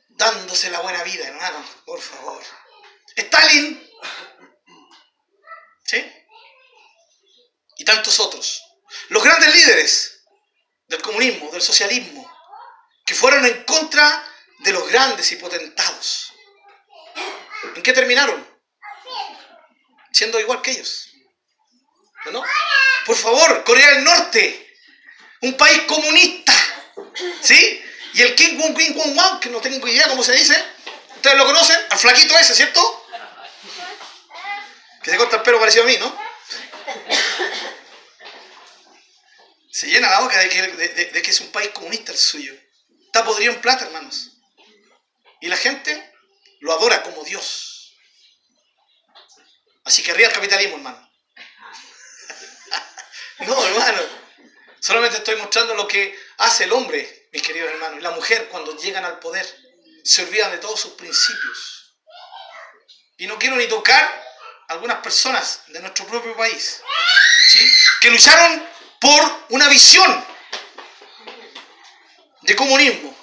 Dándose 0.09 0.69
la 0.69 0.79
buena 0.79 1.03
vida, 1.03 1.27
hermano, 1.27 1.63
por 1.85 2.01
favor. 2.01 2.43
Stalin. 3.15 3.89
¿Sí? 5.85 6.11
Y 7.77 7.85
tantos 7.85 8.19
otros. 8.19 8.63
Los 9.09 9.23
grandes 9.23 9.53
líderes 9.53 10.23
del 10.87 11.01
comunismo, 11.01 11.51
del 11.51 11.61
socialismo, 11.61 12.29
que 13.05 13.15
fueron 13.15 13.45
en 13.45 13.63
contra 13.63 14.25
de 14.59 14.71
los 14.73 14.89
grandes 14.89 15.31
y 15.31 15.35
potentados. 15.35 16.33
¿En 17.75 17.83
qué 17.83 17.93
terminaron? 17.93 18.48
Siendo 20.19 20.37
igual 20.37 20.61
que 20.61 20.71
ellos. 20.71 21.11
¿No? 22.25 22.43
Por 23.05 23.15
favor, 23.15 23.63
Corea 23.63 23.91
del 23.91 24.03
Norte, 24.03 24.75
un 25.39 25.55
país 25.55 25.83
comunista, 25.83 26.53
¿sí? 27.41 27.81
Y 28.15 28.21
el 28.23 28.35
Kim 28.35 28.59
Jong 28.59 28.75
Kim 28.75 28.99
Jong 28.99 29.17
Wan, 29.17 29.39
que 29.39 29.49
no 29.49 29.61
tengo 29.61 29.87
idea 29.87 30.09
cómo 30.09 30.21
se 30.21 30.33
dice, 30.33 30.61
ustedes 31.15 31.37
lo 31.37 31.45
conocen, 31.45 31.77
al 31.89 31.97
flaquito 31.97 32.37
ese, 32.37 32.53
¿cierto? 32.53 33.07
Que 35.01 35.11
se 35.11 35.15
corta 35.15 35.37
el 35.37 35.41
pelo 35.43 35.57
parecido 35.57 35.85
a 35.85 35.87
mí, 35.87 35.97
¿no? 35.97 36.19
Se 39.71 39.87
llena 39.87 40.09
la 40.09 40.19
boca 40.19 40.37
de 40.37 40.49
que, 40.49 40.61
de 41.13 41.21
que 41.21 41.31
es 41.31 41.39
un 41.39 41.51
país 41.53 41.69
comunista 41.69 42.11
el 42.11 42.17
suyo. 42.17 42.53
Está 43.05 43.23
podrido 43.23 43.53
en 43.53 43.61
plata, 43.61 43.85
hermanos. 43.85 44.31
Y 45.39 45.47
la 45.47 45.55
gente 45.55 46.13
lo 46.59 46.73
adora 46.73 47.03
como 47.03 47.23
Dios. 47.23 47.68
Así 49.83 50.03
que 50.03 50.11
arriba 50.11 50.29
el 50.29 50.35
capitalismo, 50.35 50.77
hermano. 50.77 51.09
No, 53.39 53.65
hermano. 53.65 54.01
Solamente 54.81 55.17
estoy 55.17 55.37
mostrando 55.37 55.73
lo 55.73 55.87
que 55.87 56.17
hace 56.37 56.65
el 56.65 56.73
hombre 56.73 57.19
mis 57.31 57.41
queridos 57.41 57.69
hermanos. 57.71 58.01
La 58.01 58.11
mujer, 58.11 58.47
cuando 58.49 58.75
llegan 58.77 59.05
al 59.05 59.19
poder, 59.19 59.45
se 60.03 60.23
olvidan 60.23 60.51
de 60.51 60.57
todos 60.57 60.79
sus 60.79 60.93
principios. 60.93 61.95
Y 63.17 63.27
no 63.27 63.37
quiero 63.37 63.55
ni 63.55 63.67
tocar 63.67 64.27
algunas 64.69 64.99
personas 64.99 65.63
de 65.67 65.79
nuestro 65.79 66.05
propio 66.05 66.35
país, 66.35 66.81
¿sí? 67.47 67.59
que 68.01 68.09
lucharon 68.11 68.67
por 69.01 69.45
una 69.49 69.67
visión 69.67 70.25
de 72.41 72.55
comunismo. 72.55 73.15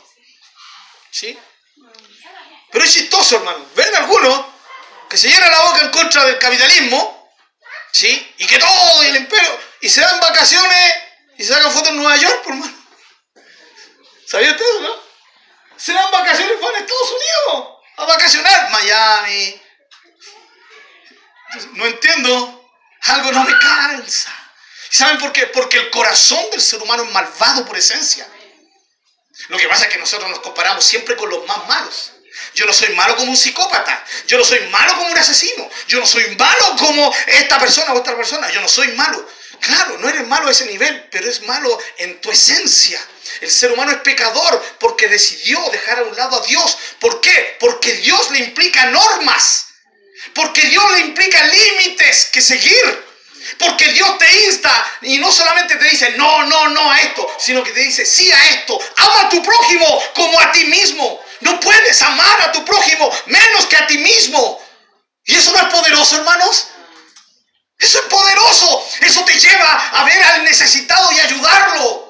¿sí? 1.10 1.38
Pero 2.70 2.84
es 2.84 2.92
chistoso, 2.92 3.36
hermano. 3.36 3.64
Ven 3.74 3.94
algunos 3.96 4.46
que 5.08 5.16
se 5.16 5.28
llenan 5.28 5.50
la 5.50 5.60
boca 5.60 5.80
en 5.82 5.90
contra 5.90 6.24
del 6.24 6.38
capitalismo, 6.38 7.30
¿sí? 7.92 8.34
Y 8.38 8.46
que 8.46 8.58
todo 8.58 9.04
y 9.04 9.06
el 9.08 9.16
imperio, 9.16 9.60
y 9.80 9.88
se 9.88 10.00
dan 10.00 10.20
vacaciones 10.20 10.94
y 11.38 11.44
se 11.44 11.52
sacan 11.52 11.72
fotos 11.72 11.90
en 11.90 11.96
Nueva 11.96 12.16
York, 12.16 12.42
por 12.42 12.52
hermano. 12.52 12.74
¿Sabía 14.26 14.50
usted 14.50 14.64
eso, 14.64 14.80
no? 14.80 15.06
Se 15.76 15.92
dan 15.92 16.10
vacaciones 16.10 16.60
van 16.60 16.74
a 16.74 16.78
Estados 16.78 17.10
Unidos 17.10 17.76
a 17.98 18.04
vacacionar. 18.04 18.70
Miami. 18.70 19.62
No 21.72 21.86
entiendo. 21.86 22.70
Algo 23.02 23.32
no 23.32 23.44
me 23.44 23.58
calza. 23.58 24.32
¿Saben 24.90 25.18
por 25.18 25.32
qué? 25.32 25.46
Porque 25.48 25.76
el 25.76 25.90
corazón 25.90 26.50
del 26.50 26.60
ser 26.60 26.82
humano 26.82 27.04
es 27.04 27.12
malvado 27.12 27.64
por 27.66 27.76
esencia. 27.76 28.26
Lo 29.48 29.58
que 29.58 29.68
pasa 29.68 29.84
es 29.84 29.92
que 29.92 29.98
nosotros 29.98 30.28
nos 30.30 30.40
comparamos 30.40 30.84
siempre 30.84 31.14
con 31.16 31.28
los 31.28 31.46
más 31.46 31.68
malos. 31.68 32.12
Yo 32.54 32.66
no 32.66 32.72
soy 32.72 32.90
malo 32.90 33.16
como 33.16 33.30
un 33.30 33.36
psicópata. 33.36 34.04
Yo 34.26 34.38
no 34.38 34.44
soy 34.44 34.60
malo 34.68 34.94
como 34.94 35.10
un 35.10 35.18
asesino. 35.18 35.68
Yo 35.88 36.00
no 36.00 36.06
soy 36.06 36.34
malo 36.36 36.76
como 36.78 37.14
esta 37.26 37.58
persona 37.58 37.92
o 37.92 37.98
otra 37.98 38.16
persona. 38.16 38.50
Yo 38.50 38.60
no 38.60 38.68
soy 38.68 38.88
malo. 38.88 39.26
Claro, 39.60 39.98
no 39.98 40.08
eres 40.08 40.26
malo 40.26 40.48
a 40.48 40.50
ese 40.50 40.66
nivel, 40.66 41.08
pero 41.10 41.28
es 41.28 41.42
malo 41.42 41.78
en 41.98 42.20
tu 42.20 42.30
esencia. 42.30 43.00
El 43.40 43.50
ser 43.50 43.72
humano 43.72 43.92
es 43.92 43.98
pecador 43.98 44.76
porque 44.78 45.08
decidió 45.08 45.60
dejar 45.70 45.98
a 45.98 46.02
un 46.02 46.16
lado 46.16 46.42
a 46.42 46.46
Dios. 46.46 46.78
¿Por 47.00 47.20
qué? 47.20 47.56
Porque 47.60 47.92
Dios 47.94 48.30
le 48.30 48.38
implica 48.38 48.86
normas. 48.86 49.66
Porque 50.34 50.62
Dios 50.62 50.92
le 50.92 51.00
implica 51.00 51.42
límites 51.44 52.30
que 52.32 52.40
seguir. 52.40 53.06
Porque 53.58 53.88
Dios 53.92 54.18
te 54.18 54.44
insta 54.44 54.98
y 55.02 55.18
no 55.18 55.30
solamente 55.30 55.76
te 55.76 55.88
dice 55.88 56.10
no, 56.12 56.44
no, 56.44 56.68
no 56.68 56.90
a 56.90 57.00
esto, 57.00 57.32
sino 57.38 57.62
que 57.62 57.70
te 57.70 57.80
dice 57.80 58.04
sí 58.04 58.30
a 58.32 58.50
esto. 58.50 58.78
Ama 58.96 59.20
a 59.22 59.28
tu 59.28 59.42
prójimo 59.42 60.02
como 60.14 60.40
a 60.40 60.50
ti 60.52 60.64
mismo. 60.64 61.24
No 61.40 61.60
puedes 61.60 62.00
amar 62.02 62.42
a 62.42 62.52
tu 62.52 62.64
prójimo 62.64 63.10
menos 63.26 63.66
que 63.66 63.76
a 63.76 63.86
ti 63.86 63.98
mismo. 63.98 64.60
¿Y 65.24 65.34
eso 65.34 65.52
no 65.52 65.58
es 65.58 65.74
poderoso, 65.74 66.16
hermanos? 66.16 66.68
Eso 67.78 67.98
es 67.98 68.06
poderoso. 68.06 68.88
Eso 69.00 69.24
te 69.24 69.38
lleva 69.38 69.88
a 69.90 70.04
ver 70.04 70.22
al 70.22 70.44
necesitado 70.44 71.12
y 71.12 71.20
ayudarlo. 71.20 72.06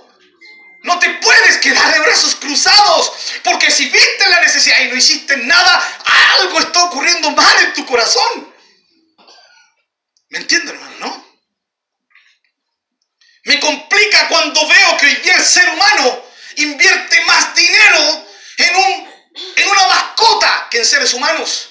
No 0.82 0.98
te 1.00 1.10
puedes 1.14 1.56
quedar 1.58 1.92
de 1.92 1.98
brazos 1.98 2.36
cruzados, 2.36 3.12
porque 3.42 3.72
si 3.72 3.88
viste 3.88 4.28
la 4.28 4.40
necesidad 4.40 4.80
y 4.82 4.88
no 4.88 4.94
hiciste 4.94 5.36
nada, 5.38 6.02
algo 6.38 6.60
está 6.60 6.84
ocurriendo 6.84 7.30
mal 7.32 7.64
en 7.64 7.72
tu 7.74 7.84
corazón. 7.84 8.54
¿Me 10.28 10.38
entiendes, 10.38 10.74
hermano? 10.74 10.96
¿No? 11.00 11.26
Me 13.46 13.58
complica 13.58 14.28
cuando 14.28 14.66
veo 14.68 14.96
que 14.98 15.30
el 15.30 15.44
ser 15.44 15.68
humano 15.70 16.24
invierte 16.56 17.20
más 17.24 17.54
dinero 17.54 18.26
en, 18.58 18.76
un, 18.76 19.15
en 19.56 19.68
una 19.68 19.86
mascota 19.86 20.68
que 20.70 20.78
en 20.78 20.86
seres 20.86 21.12
humanos. 21.14 21.70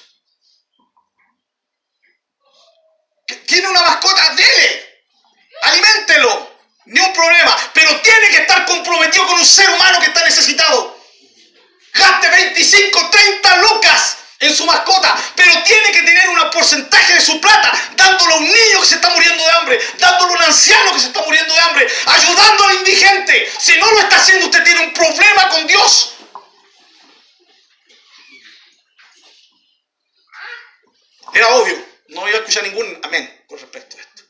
Tiene 3.46 3.68
una 3.68 3.82
mascota, 3.82 4.34
dele, 4.34 5.04
aliméntelo, 5.62 6.56
ni 6.86 7.00
un 7.00 7.12
problema, 7.12 7.56
pero 7.72 8.00
tiene 8.00 8.28
que 8.28 8.38
estar 8.38 8.64
comprometido 8.66 9.26
con 9.26 9.38
un 9.38 9.46
ser 9.46 9.68
humano 9.70 9.98
que 9.98 10.06
está 10.06 10.24
necesitado. 10.24 10.96
Gaste 11.92 12.28
25, 12.28 13.10
30 13.10 13.56
lucas 13.56 14.16
en 14.38 14.54
su 14.54 14.64
mascota, 14.64 15.16
pero 15.34 15.62
tiene 15.64 15.90
que 15.92 16.02
tener 16.02 16.28
un 16.28 16.50
porcentaje 16.50 17.14
de 17.14 17.20
su 17.20 17.40
plata 17.40 17.72
dándolo 17.96 18.34
a 18.34 18.36
un 18.38 18.44
niño 18.44 18.80
que 18.80 18.86
se 18.86 18.94
está 18.96 19.10
muriendo 19.10 19.44
de 19.44 19.52
hambre, 19.52 19.80
dándolo 19.98 20.32
a 20.32 20.36
un 20.36 20.42
anciano 20.42 20.92
que 20.92 21.00
se 21.00 21.06
está 21.06 21.22
muriendo 21.22 21.54
de 21.54 21.60
hambre, 21.60 21.88
ayudando 22.06 22.64
al 22.64 22.74
indigente. 22.76 23.52
Si 23.58 23.76
no 23.78 23.90
lo 23.90 23.98
está 24.00 24.16
haciendo, 24.16 24.46
usted 24.46 24.62
tiene 24.62 24.80
un 24.80 24.92
problema 24.92 25.48
con 25.48 25.66
Dios. 25.66 26.15
Era 31.36 31.54
obvio, 31.54 31.86
no 32.08 32.26
iba 32.26 32.38
a 32.38 32.40
escuchar 32.40 32.62
ningún 32.62 32.98
amén 33.02 33.44
con 33.46 33.58
respecto 33.58 33.98
a 33.98 34.00
esto. 34.00 34.22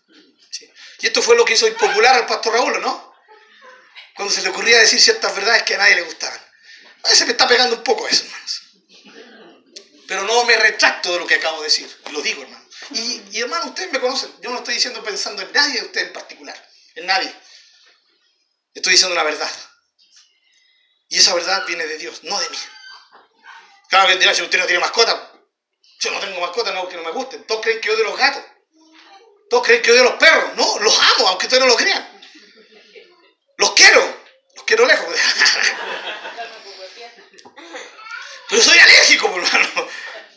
Y 0.98 1.06
esto 1.06 1.22
fue 1.22 1.36
lo 1.36 1.44
que 1.44 1.52
hizo 1.52 1.68
impopular 1.68 2.16
al 2.16 2.26
pastor 2.26 2.54
Raúl, 2.54 2.80
¿no? 2.80 3.14
Cuando 4.16 4.34
se 4.34 4.42
le 4.42 4.48
ocurría 4.48 4.80
decir 4.80 5.00
ciertas 5.00 5.36
verdades 5.36 5.62
que 5.62 5.76
a 5.76 5.78
nadie 5.78 5.94
le 5.94 6.02
gustaban. 6.02 6.40
A 7.04 7.08
veces 7.08 7.26
me 7.26 7.32
está 7.32 7.46
pegando 7.46 7.76
un 7.76 7.84
poco 7.84 8.08
eso, 8.08 8.24
hermanos. 8.24 8.62
Pero 10.08 10.24
no 10.24 10.44
me 10.46 10.56
retracto 10.56 11.12
de 11.12 11.20
lo 11.20 11.26
que 11.28 11.36
acabo 11.36 11.58
de 11.58 11.68
decir. 11.68 11.88
Lo 12.10 12.20
digo, 12.22 12.42
hermano. 12.42 12.66
Y, 12.90 13.22
y 13.30 13.40
hermano, 13.40 13.66
ustedes 13.66 13.92
me 13.92 14.00
conocen. 14.00 14.32
Yo 14.40 14.50
no 14.50 14.58
estoy 14.58 14.74
diciendo 14.74 15.04
pensando 15.04 15.42
en 15.42 15.52
nadie 15.52 15.80
de 15.80 15.86
ustedes 15.86 16.08
en 16.08 16.12
particular. 16.12 16.70
En 16.96 17.06
nadie. 17.06 17.32
Estoy 18.74 18.94
diciendo 18.94 19.12
una 19.12 19.22
verdad. 19.22 19.50
Y 21.08 21.18
esa 21.18 21.34
verdad 21.34 21.64
viene 21.68 21.86
de 21.86 21.98
Dios, 21.98 22.24
no 22.24 22.36
de 22.40 22.50
mí. 22.50 22.58
Claro 23.90 24.08
que 24.08 24.16
dirá, 24.16 24.34
si 24.34 24.42
usted 24.42 24.58
no 24.58 24.66
tiene 24.66 24.80
mascota, 24.80 25.35
yo 26.06 26.12
no 26.12 26.20
tengo 26.20 26.40
mascota, 26.40 26.72
no 26.72 26.82
porque 26.82 26.96
no 26.96 27.02
me 27.02 27.10
gusten. 27.10 27.44
Todos 27.44 27.62
creen 27.62 27.80
que 27.80 27.90
odio 27.90 28.04
los 28.04 28.16
gatos. 28.16 28.42
Todos 29.50 29.66
creen 29.66 29.82
que 29.82 29.90
odio 29.92 30.04
los 30.04 30.14
perros. 30.14 30.54
No, 30.56 30.78
los 30.78 30.98
amo, 30.98 31.28
aunque 31.28 31.46
ustedes 31.46 31.62
no 31.62 31.68
lo 31.68 31.76
crean. 31.76 32.08
Los 33.56 33.72
quiero. 33.72 34.00
Los 34.54 34.64
quiero 34.64 34.86
lejos. 34.86 35.06
Pero 38.48 38.62
soy 38.62 38.78
alérgico, 38.78 39.26
hermano. 39.26 39.88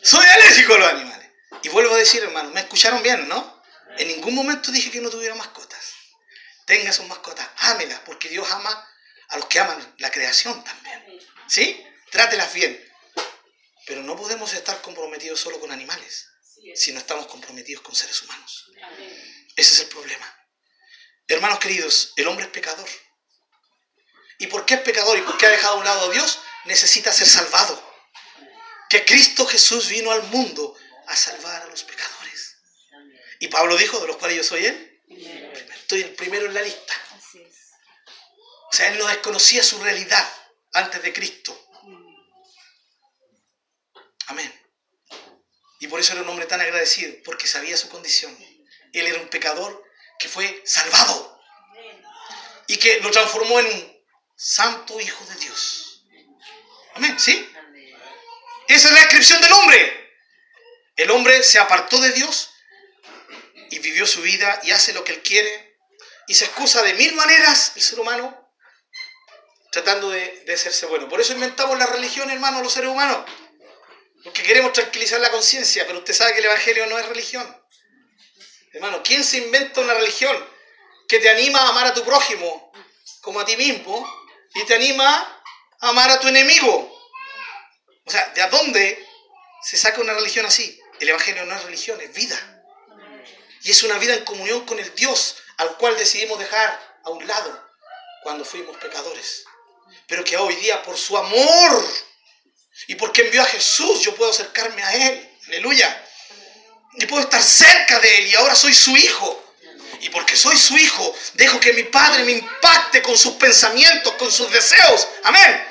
Soy 0.02 0.26
alérgico 0.26 0.74
a 0.74 0.78
los 0.78 0.88
animales. 0.88 1.28
Y 1.62 1.68
vuelvo 1.68 1.94
a 1.94 1.98
decir, 1.98 2.22
hermano, 2.22 2.50
me 2.50 2.60
escucharon 2.60 3.02
bien, 3.02 3.28
¿no? 3.28 3.62
En 3.98 4.08
ningún 4.08 4.34
momento 4.34 4.72
dije 4.72 4.90
que 4.90 5.00
no 5.00 5.10
tuviera 5.10 5.34
mascotas. 5.34 5.94
Tenga 6.66 6.92
sus 6.92 7.06
mascotas, 7.06 7.48
ámelas, 7.58 8.00
porque 8.06 8.28
Dios 8.28 8.50
ama 8.50 8.88
a 9.28 9.36
los 9.36 9.46
que 9.46 9.60
aman 9.60 9.94
la 9.98 10.10
creación 10.10 10.64
también. 10.64 11.20
¿Sí? 11.46 11.86
Trátelas 12.10 12.52
bien. 12.52 12.89
Pero 13.86 14.02
no 14.02 14.16
podemos 14.16 14.52
estar 14.52 14.80
comprometidos 14.82 15.40
solo 15.40 15.58
con 15.58 15.70
animales, 15.72 16.28
si 16.74 16.92
no 16.92 16.98
estamos 16.98 17.26
comprometidos 17.26 17.82
con 17.82 17.94
seres 17.94 18.22
humanos. 18.22 18.70
Ese 19.56 19.74
es 19.74 19.80
el 19.80 19.88
problema. 19.88 20.36
Hermanos 21.26 21.58
queridos, 21.58 22.12
el 22.16 22.26
hombre 22.26 22.46
es 22.46 22.50
pecador. 22.50 22.88
¿Y 24.38 24.46
por 24.46 24.64
qué 24.64 24.74
es 24.74 24.80
pecador 24.80 25.18
y 25.18 25.22
por 25.22 25.36
qué 25.38 25.46
ha 25.46 25.50
dejado 25.50 25.74
a 25.74 25.78
un 25.78 25.84
lado 25.84 26.10
a 26.10 26.12
Dios? 26.12 26.40
Necesita 26.64 27.12
ser 27.12 27.28
salvado. 27.28 27.80
Que 28.88 29.04
Cristo 29.04 29.46
Jesús 29.46 29.88
vino 29.88 30.10
al 30.10 30.22
mundo 30.24 30.76
a 31.06 31.14
salvar 31.14 31.62
a 31.62 31.66
los 31.66 31.84
pecadores. 31.84 32.56
Y 33.38 33.48
Pablo 33.48 33.76
dijo, 33.76 34.00
de 34.00 34.06
los 34.06 34.16
cuales 34.16 34.38
yo 34.38 34.44
soy 34.44 34.66
él, 34.66 35.02
estoy 35.74 36.02
el 36.02 36.14
primero 36.14 36.46
en 36.46 36.54
la 36.54 36.62
lista. 36.62 36.94
O 38.70 38.72
sea, 38.72 38.88
él 38.88 38.98
no 38.98 39.06
desconocía 39.06 39.62
su 39.62 39.80
realidad 39.82 40.28
antes 40.72 41.02
de 41.02 41.12
Cristo. 41.12 41.69
Amén. 44.30 44.52
Y 45.80 45.88
por 45.88 45.98
eso 45.98 46.12
era 46.12 46.22
un 46.22 46.28
hombre 46.28 46.46
tan 46.46 46.60
agradecido, 46.60 47.12
porque 47.24 47.48
sabía 47.48 47.76
su 47.76 47.88
condición. 47.88 48.36
Él 48.92 49.06
era 49.06 49.20
un 49.20 49.28
pecador 49.28 49.82
que 50.20 50.28
fue 50.28 50.62
salvado 50.64 51.40
y 52.68 52.76
que 52.76 53.00
lo 53.00 53.10
transformó 53.10 53.58
en 53.58 53.66
un 53.66 54.04
santo 54.36 55.00
hijo 55.00 55.24
de 55.24 55.34
Dios. 55.34 56.04
Amén, 56.94 57.18
¿sí? 57.18 57.52
Esa 58.68 58.88
es 58.88 58.94
la 58.94 59.00
descripción 59.00 59.40
del 59.40 59.52
hombre. 59.52 60.14
El 60.94 61.10
hombre 61.10 61.42
se 61.42 61.58
apartó 61.58 62.00
de 62.00 62.12
Dios 62.12 62.52
y 63.70 63.80
vivió 63.80 64.06
su 64.06 64.22
vida 64.22 64.60
y 64.62 64.70
hace 64.70 64.92
lo 64.92 65.02
que 65.02 65.14
él 65.14 65.22
quiere 65.22 65.76
y 66.28 66.34
se 66.34 66.44
excusa 66.44 66.82
de 66.82 66.94
mil 66.94 67.14
maneras 67.14 67.72
el 67.74 67.82
ser 67.82 67.98
humano 67.98 68.48
tratando 69.72 70.10
de, 70.10 70.44
de 70.46 70.54
hacerse 70.54 70.86
bueno. 70.86 71.08
Por 71.08 71.20
eso 71.20 71.32
inventamos 71.32 71.76
la 71.78 71.86
religión, 71.86 72.30
hermano, 72.30 72.62
los 72.62 72.72
seres 72.72 72.90
humanos. 72.90 73.24
Porque 74.24 74.42
queremos 74.42 74.72
tranquilizar 74.72 75.20
la 75.20 75.30
conciencia, 75.30 75.86
pero 75.86 75.98
usted 75.98 76.12
sabe 76.12 76.32
que 76.32 76.40
el 76.40 76.46
Evangelio 76.46 76.86
no 76.86 76.98
es 76.98 77.06
religión. 77.06 77.56
Hermano, 78.72 79.02
¿quién 79.02 79.24
se 79.24 79.38
inventa 79.38 79.80
una 79.80 79.94
religión 79.94 80.36
que 81.08 81.18
te 81.18 81.28
anima 81.28 81.60
a 81.60 81.68
amar 81.70 81.86
a 81.86 81.94
tu 81.94 82.04
prójimo 82.04 82.72
como 83.22 83.40
a 83.40 83.44
ti 83.44 83.56
mismo 83.56 84.06
y 84.54 84.64
te 84.64 84.74
anima 84.74 85.42
a 85.80 85.88
amar 85.88 86.10
a 86.10 86.20
tu 86.20 86.28
enemigo? 86.28 87.00
O 88.04 88.10
sea, 88.10 88.28
¿de 88.34 88.46
dónde 88.48 89.06
se 89.62 89.76
saca 89.76 90.00
una 90.00 90.14
religión 90.14 90.46
así? 90.46 90.80
El 91.00 91.08
Evangelio 91.08 91.46
no 91.46 91.54
es 91.54 91.64
religión, 91.64 92.00
es 92.00 92.12
vida. 92.12 92.62
Y 93.62 93.70
es 93.70 93.82
una 93.82 93.98
vida 93.98 94.14
en 94.14 94.24
comunión 94.24 94.64
con 94.66 94.78
el 94.78 94.94
Dios 94.94 95.36
al 95.56 95.76
cual 95.76 95.96
decidimos 95.96 96.38
dejar 96.38 96.98
a 97.04 97.10
un 97.10 97.26
lado 97.26 97.68
cuando 98.22 98.44
fuimos 98.44 98.76
pecadores. 98.76 99.44
Pero 100.06 100.24
que 100.24 100.36
hoy 100.36 100.54
día 100.56 100.82
por 100.82 100.96
su 100.96 101.16
amor 101.16 101.84
y 102.86 102.94
porque 102.94 103.22
envió 103.22 103.42
a 103.42 103.46
Jesús, 103.46 104.00
yo 104.02 104.14
puedo 104.14 104.30
acercarme 104.30 104.82
a 104.82 104.94
Él. 104.94 105.30
Aleluya. 105.48 106.04
Y 106.94 107.06
puedo 107.06 107.22
estar 107.22 107.42
cerca 107.42 108.00
de 108.00 108.18
Él 108.18 108.26
y 108.28 108.34
ahora 108.34 108.54
soy 108.54 108.74
su 108.74 108.96
hijo. 108.96 109.54
Y 110.00 110.08
porque 110.08 110.34
soy 110.34 110.56
su 110.56 110.76
hijo, 110.78 111.14
dejo 111.34 111.60
que 111.60 111.74
mi 111.74 111.82
padre 111.84 112.24
me 112.24 112.32
impacte 112.32 113.02
con 113.02 113.18
sus 113.18 113.34
pensamientos, 113.34 114.14
con 114.14 114.32
sus 114.32 114.50
deseos. 114.50 115.06
Amén. 115.24 115.66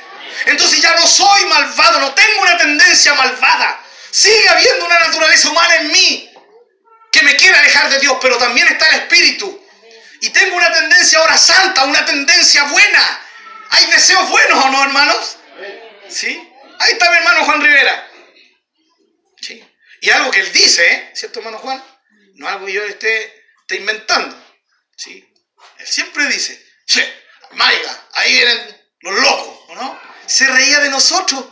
Entonces 0.46 0.82
ya 0.82 0.96
no 0.96 1.08
soy 1.08 1.46
malvado, 1.46 2.00
no 2.00 2.14
tengo 2.14 2.42
una 2.42 2.58
tendencia 2.58 3.14
malvada. 3.16 3.84
Sigue 4.12 4.48
habiendo 4.50 4.86
una 4.86 5.00
naturaleza 5.00 5.50
humana 5.50 5.76
en 5.78 5.92
mí 5.92 6.32
que 7.12 7.24
me 7.24 7.36
quiere 7.36 7.58
alejar 7.58 7.90
de 7.90 8.00
Dios, 8.00 8.18
pero 8.22 8.38
también 8.38 8.68
está 8.68 8.88
el 8.90 8.96
Espíritu. 9.02 9.66
Y 10.22 10.30
tengo 10.30 10.56
una 10.56 10.72
tendencia 10.72 11.20
ahora 11.20 11.38
santa, 11.38 11.86
una 11.86 12.06
tendencia 12.06 12.64
buena. 12.66 13.22
¿Hay 13.72 13.86
deseos 13.88 14.30
buenos 14.30 14.66
o 14.66 14.70
no, 14.70 14.84
hermanos? 14.84 15.38
¿Sí? 16.10 16.49
Ahí 16.80 16.94
está 16.94 17.12
mi 17.12 17.18
hermano 17.18 17.46
Juan 17.46 17.62
Rivera. 17.62 18.08
¿Sí? 19.42 19.64
Y 20.02 20.10
algo 20.10 20.32
que 20.32 20.40
él 20.40 20.52
dice. 20.52 21.12
¿cierto, 21.14 21.40
hermano 21.40 21.60
Juan? 21.60 21.84
No 22.36 22.48
algo 22.48 22.66
que 22.66 22.74
yo 22.74 22.84
esté, 22.84 23.46
esté 23.62 23.76
inventando. 23.76 24.36
¿Sí? 24.96 25.26
Él 25.78 25.88
siempre 25.88 26.26
dice, 26.28 26.66
che, 26.86 27.24
Maiga, 27.52 28.08
ahí 28.14 28.34
vienen 28.34 28.92
los 29.02 29.20
locos, 29.20 29.60
¿o 29.70 29.76
no? 29.76 30.00
Se 30.26 30.48
reía 30.48 30.80
de 30.80 30.90
nosotros. 30.90 31.46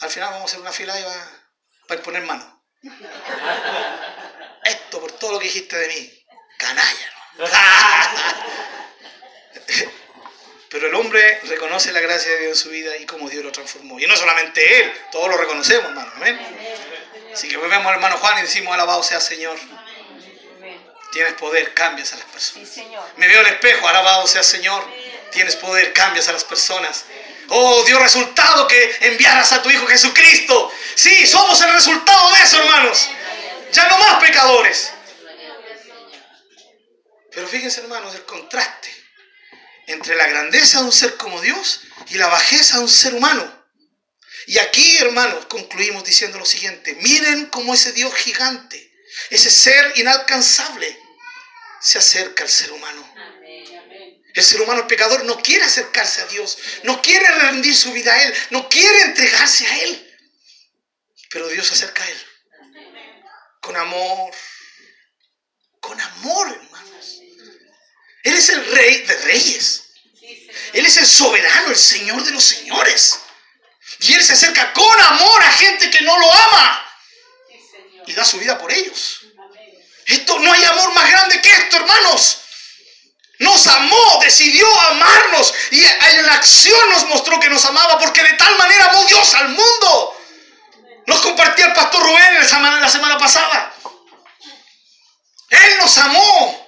Al 0.00 0.10
final 0.10 0.30
vamos 0.30 0.42
a 0.42 0.44
hacer 0.46 0.60
una 0.60 0.72
fila 0.72 0.98
y 0.98 1.02
va, 1.02 1.30
para 1.86 2.00
imponer 2.00 2.22
mano. 2.22 2.64
Esto 4.64 5.00
por 5.00 5.12
todo 5.12 5.32
lo 5.32 5.38
que 5.38 5.46
dijiste 5.46 5.76
de 5.76 5.88
mí. 5.88 6.26
Canalla. 6.58 7.12
Pero 10.72 10.86
el 10.86 10.94
hombre 10.94 11.38
reconoce 11.42 11.92
la 11.92 12.00
gracia 12.00 12.32
de 12.32 12.38
Dios 12.38 12.56
en 12.56 12.64
su 12.64 12.70
vida 12.70 12.96
y 12.96 13.04
cómo 13.04 13.28
Dios 13.28 13.44
lo 13.44 13.52
transformó. 13.52 14.00
Y 14.00 14.06
no 14.06 14.16
solamente 14.16 14.80
él, 14.80 14.92
todos 15.12 15.28
lo 15.28 15.36
reconocemos, 15.36 15.84
hermano. 15.84 16.10
Amén. 16.16 16.40
Así 17.30 17.46
que 17.46 17.58
volvemos 17.58 17.86
al 17.88 17.96
hermano 17.96 18.16
Juan 18.16 18.38
y 18.38 18.42
decimos, 18.42 18.72
alabado 18.72 19.02
sea 19.02 19.20
Señor. 19.20 19.58
Tienes 21.12 21.34
poder, 21.34 21.74
cambias 21.74 22.14
a 22.14 22.16
las 22.16 22.24
personas. 22.24 22.70
Me 23.16 23.28
veo 23.28 23.40
al 23.40 23.48
espejo, 23.48 23.86
alabado 23.86 24.26
sea 24.26 24.42
Señor. 24.42 24.82
Tienes 25.30 25.56
poder, 25.56 25.92
cambias 25.92 26.28
a 26.28 26.32
las 26.32 26.44
personas. 26.44 27.04
Oh, 27.48 27.82
dio 27.84 27.98
resultado 27.98 28.66
que 28.66 28.96
enviaras 29.00 29.52
a 29.52 29.62
tu 29.62 29.70
Hijo 29.70 29.86
Jesucristo. 29.86 30.72
Sí, 30.94 31.26
somos 31.26 31.60
el 31.60 31.70
resultado 31.74 32.32
de 32.32 32.42
eso, 32.44 32.58
hermanos. 32.58 33.10
Ya 33.72 33.88
no 33.90 33.98
más 33.98 34.24
pecadores. 34.24 34.90
Pero 37.30 37.46
fíjense, 37.46 37.82
hermanos, 37.82 38.14
el 38.14 38.24
contraste 38.24 39.01
entre 40.02 40.16
la 40.16 40.26
grandeza 40.26 40.80
de 40.80 40.86
un 40.86 40.92
ser 40.92 41.16
como 41.16 41.40
Dios 41.40 41.82
y 42.08 42.16
la 42.16 42.26
bajeza 42.26 42.78
de 42.78 42.82
un 42.82 42.88
ser 42.88 43.14
humano. 43.14 43.64
Y 44.48 44.58
aquí, 44.58 44.96
hermanos, 44.96 45.46
concluimos 45.46 46.02
diciendo 46.02 46.40
lo 46.40 46.44
siguiente. 46.44 46.96
Miren 46.96 47.46
cómo 47.46 47.72
ese 47.72 47.92
Dios 47.92 48.12
gigante, 48.12 48.92
ese 49.30 49.48
ser 49.48 49.92
inalcanzable, 49.94 50.98
se 51.80 51.98
acerca 51.98 52.42
al 52.42 52.50
ser 52.50 52.72
humano. 52.72 53.14
El 54.34 54.42
ser 54.42 54.60
humano 54.62 54.88
pecador 54.88 55.24
no 55.24 55.40
quiere 55.40 55.62
acercarse 55.62 56.20
a 56.20 56.26
Dios, 56.26 56.58
no 56.82 57.00
quiere 57.00 57.30
rendir 57.38 57.76
su 57.76 57.92
vida 57.92 58.12
a 58.12 58.24
Él, 58.24 58.34
no 58.50 58.68
quiere 58.68 59.02
entregarse 59.02 59.68
a 59.68 59.84
Él. 59.84 60.16
Pero 61.30 61.46
Dios 61.46 61.68
se 61.68 61.74
acerca 61.74 62.02
a 62.02 62.10
Él. 62.10 62.26
Con 63.60 63.76
amor. 63.76 64.34
Con 65.78 66.00
amor, 66.00 66.48
hermanos. 66.48 67.20
Él 68.24 68.34
es 68.34 68.48
el 68.48 68.66
rey 68.66 69.02
de 69.02 69.16
reyes. 69.18 69.81
Él 70.72 70.86
es 70.86 70.96
el 70.96 71.06
soberano, 71.06 71.70
el 71.70 71.76
Señor 71.76 72.24
de 72.24 72.30
los 72.30 72.44
señores. 72.44 73.20
Y 74.00 74.14
Él 74.14 74.22
se 74.22 74.32
acerca 74.32 74.72
con 74.72 75.00
amor 75.00 75.42
a 75.42 75.52
gente 75.52 75.90
que 75.90 76.00
no 76.02 76.18
lo 76.18 76.32
ama. 76.32 76.94
Y 78.06 78.12
da 78.14 78.24
su 78.24 78.38
vida 78.38 78.58
por 78.58 78.72
ellos. 78.72 79.20
Esto 80.06 80.38
no 80.38 80.52
hay 80.52 80.64
amor 80.64 80.92
más 80.94 81.10
grande 81.10 81.40
que 81.40 81.50
esto, 81.50 81.76
hermanos. 81.76 82.38
Nos 83.38 83.66
amó, 83.66 84.20
decidió 84.22 84.80
amarnos 84.82 85.52
y 85.70 85.84
en 85.84 86.26
la 86.26 86.34
acción 86.34 86.90
nos 86.90 87.06
mostró 87.08 87.40
que 87.40 87.50
nos 87.50 87.64
amaba 87.64 87.98
porque 87.98 88.22
de 88.22 88.34
tal 88.34 88.56
manera 88.56 88.90
amó 88.90 89.04
Dios 89.04 89.34
al 89.34 89.48
mundo. 89.48 90.16
Nos 91.06 91.20
compartía 91.20 91.66
el 91.66 91.72
pastor 91.72 92.02
Rubén 92.04 92.34
la 92.38 92.46
semana, 92.46 92.80
la 92.80 92.88
semana 92.88 93.18
pasada. 93.18 93.74
Él 95.50 95.76
nos 95.80 95.98
amó. 95.98 96.61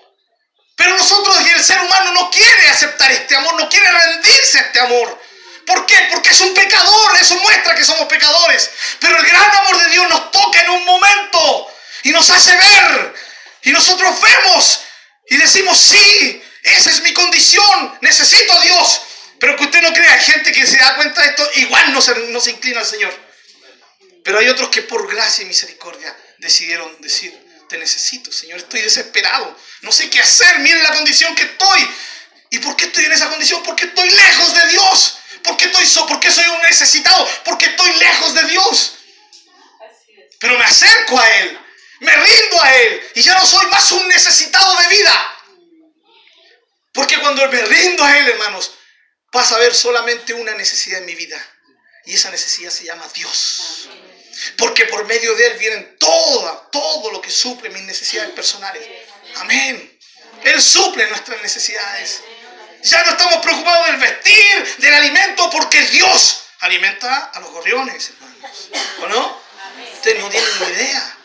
Pero 0.77 0.97
nosotros 0.97 1.39
y 1.47 1.51
el 1.51 1.63
ser 1.63 1.81
humano 1.81 2.13
no 2.13 2.31
quiere 2.31 2.69
aceptar 2.69 3.11
este 3.13 3.37
amor, 3.37 3.55
no 3.61 3.69
quiere 3.69 3.91
rendirse 3.91 4.59
a 4.59 4.63
este 4.63 4.81
amor. 4.81 5.21
¿Por 5.67 5.87
qué? 5.87 5.97
Porque 6.13 6.31
es 6.31 6.41
un 6.41 6.53
pecador, 6.53 7.17
eso 7.21 7.37
muestra 7.37 7.75
que 7.75 7.85
somos 7.85 8.07
pecadores. 8.07 8.71
Pero 9.01 9.17
el 9.17 9.27
gran 9.27 9.57
amor 9.57 9.83
de 9.83 9.91
Dios 9.91 10.09
nos 10.09 10.31
toca 10.31 10.61
en 10.61 10.71
un 10.71 10.85
momento 10.85 11.73
y 12.03 12.11
nos 12.11 12.29
hace 12.31 12.57
ver. 12.57 13.15
Y 13.63 13.71
nosotros 13.71 14.21
vemos 14.21 14.81
y 15.29 15.37
decimos, 15.37 15.79
sí, 15.79 16.43
esa 16.63 16.91
es 16.91 17.03
mi 17.03 17.13
condición, 17.13 17.99
necesito 18.03 18.53
a 18.53 18.61
Dios. 18.61 19.03
Pero 19.39 19.57
que 19.57 19.65
usted 19.65 19.83
no 19.83 19.93
crea, 19.93 20.13
hay 20.13 20.21
gente 20.21 20.53
que 20.53 20.67
se 20.67 20.77
da 20.77 20.97
cuenta 20.97 21.23
de 21.23 21.29
esto, 21.29 21.51
igual 21.55 21.93
no 21.93 22.01
se, 22.01 22.15
no 22.15 22.41
se 22.41 22.51
inclina 22.51 22.81
al 22.81 22.87
Señor. 22.87 23.13
Pero 24.23 24.39
hay 24.39 24.49
otros 24.49 24.71
que 24.71 24.83
por 24.83 25.11
gracia 25.11 25.43
y 25.43 25.47
misericordia 25.47 26.17
decidieron 26.39 27.01
decir, 27.01 27.39
necesito, 27.79 28.33
Señor, 28.33 28.59
estoy 28.59 28.83
desesperado, 28.83 29.57
no 29.83 29.93
sé 29.93 30.11
qué 30.11 30.21
hacer, 30.21 30.59
miren 30.61 30.83
la 30.83 30.93
condición 30.93 31.35
que 31.35 31.43
estoy. 31.43 31.89
¿Y 32.51 32.59
por 32.59 32.77
qué 32.77 32.85
estoy 32.87 33.05
en 33.05 33.13
esa 33.13 33.29
condición? 33.29 33.63
Porque 33.63 33.87
estoy 33.87 34.09
lejos 34.09 34.55
de 34.55 34.69
Dios. 34.69 35.19
Porque 35.43 35.67
estoy 35.67 35.87
so, 35.87 36.07
porque 36.07 36.31
soy 36.31 36.47
un 36.47 36.63
necesitado, 36.63 37.29
porque 37.45 37.67
estoy 37.67 37.93
lejos 37.99 38.35
de 38.35 38.43
Dios. 38.45 38.95
Pero 40.41 40.59
me 40.59 40.65
acerco 40.65 41.19
a 41.19 41.31
Él, 41.39 41.59
me 42.01 42.17
rindo 42.17 42.63
a 42.63 42.75
Él 42.75 43.11
y 43.15 43.23
ya 43.23 43.35
no 43.35 43.47
soy 43.47 43.67
más 43.67 43.93
un 43.93 44.09
necesitado 44.09 44.77
de 44.77 44.89
vida. 44.89 45.35
Porque 46.93 47.19
cuando 47.19 47.47
me 47.49 47.63
rindo 47.63 48.05
a 48.05 48.19
Él, 48.19 48.29
hermanos, 48.29 48.73
pasa 49.31 49.55
a 49.55 49.59
haber 49.59 49.75
solamente 49.75 50.33
una 50.33 50.55
necesidad 50.55 51.01
en 51.01 51.07
mi 51.07 51.15
vida. 51.15 51.45
Y 52.07 52.15
esa 52.15 52.31
necesidad 52.31 52.71
se 52.71 52.85
llama 52.85 53.09
Dios. 53.15 53.89
Porque 54.57 54.87
por 54.87 55.05
medio 55.07 55.35
de 55.35 55.47
Él 55.47 55.59
vienen 55.59 55.97
toda, 55.99 56.71
todo 56.71 57.11
lo 57.11 57.21
que 57.21 57.31
suple 57.31 57.71
mis 57.71 57.83
necesidades 57.83 58.31
personales. 58.33 58.87
Amén. 59.37 59.99
Él 60.43 60.63
suple 60.63 61.07
nuestras 61.09 61.41
necesidades. 61.43 62.23
Ya 62.83 63.03
no 63.05 63.13
estamos 63.13 63.39
preocupados 63.39 63.87
del 63.87 63.97
vestir, 63.97 64.77
del 64.79 64.95
alimento, 64.95 65.49
porque 65.51 65.81
Dios 65.87 66.45
alimenta 66.61 67.31
a 67.33 67.41
los 67.41 67.51
gorriones, 67.51 68.11
hermanos. 68.11 68.71
¿O 69.03 69.07
no? 69.07 69.41
Ustedes 69.95 70.21
no 70.23 70.29
tienen 70.29 70.51
ni 70.61 70.67
idea. 70.67 71.19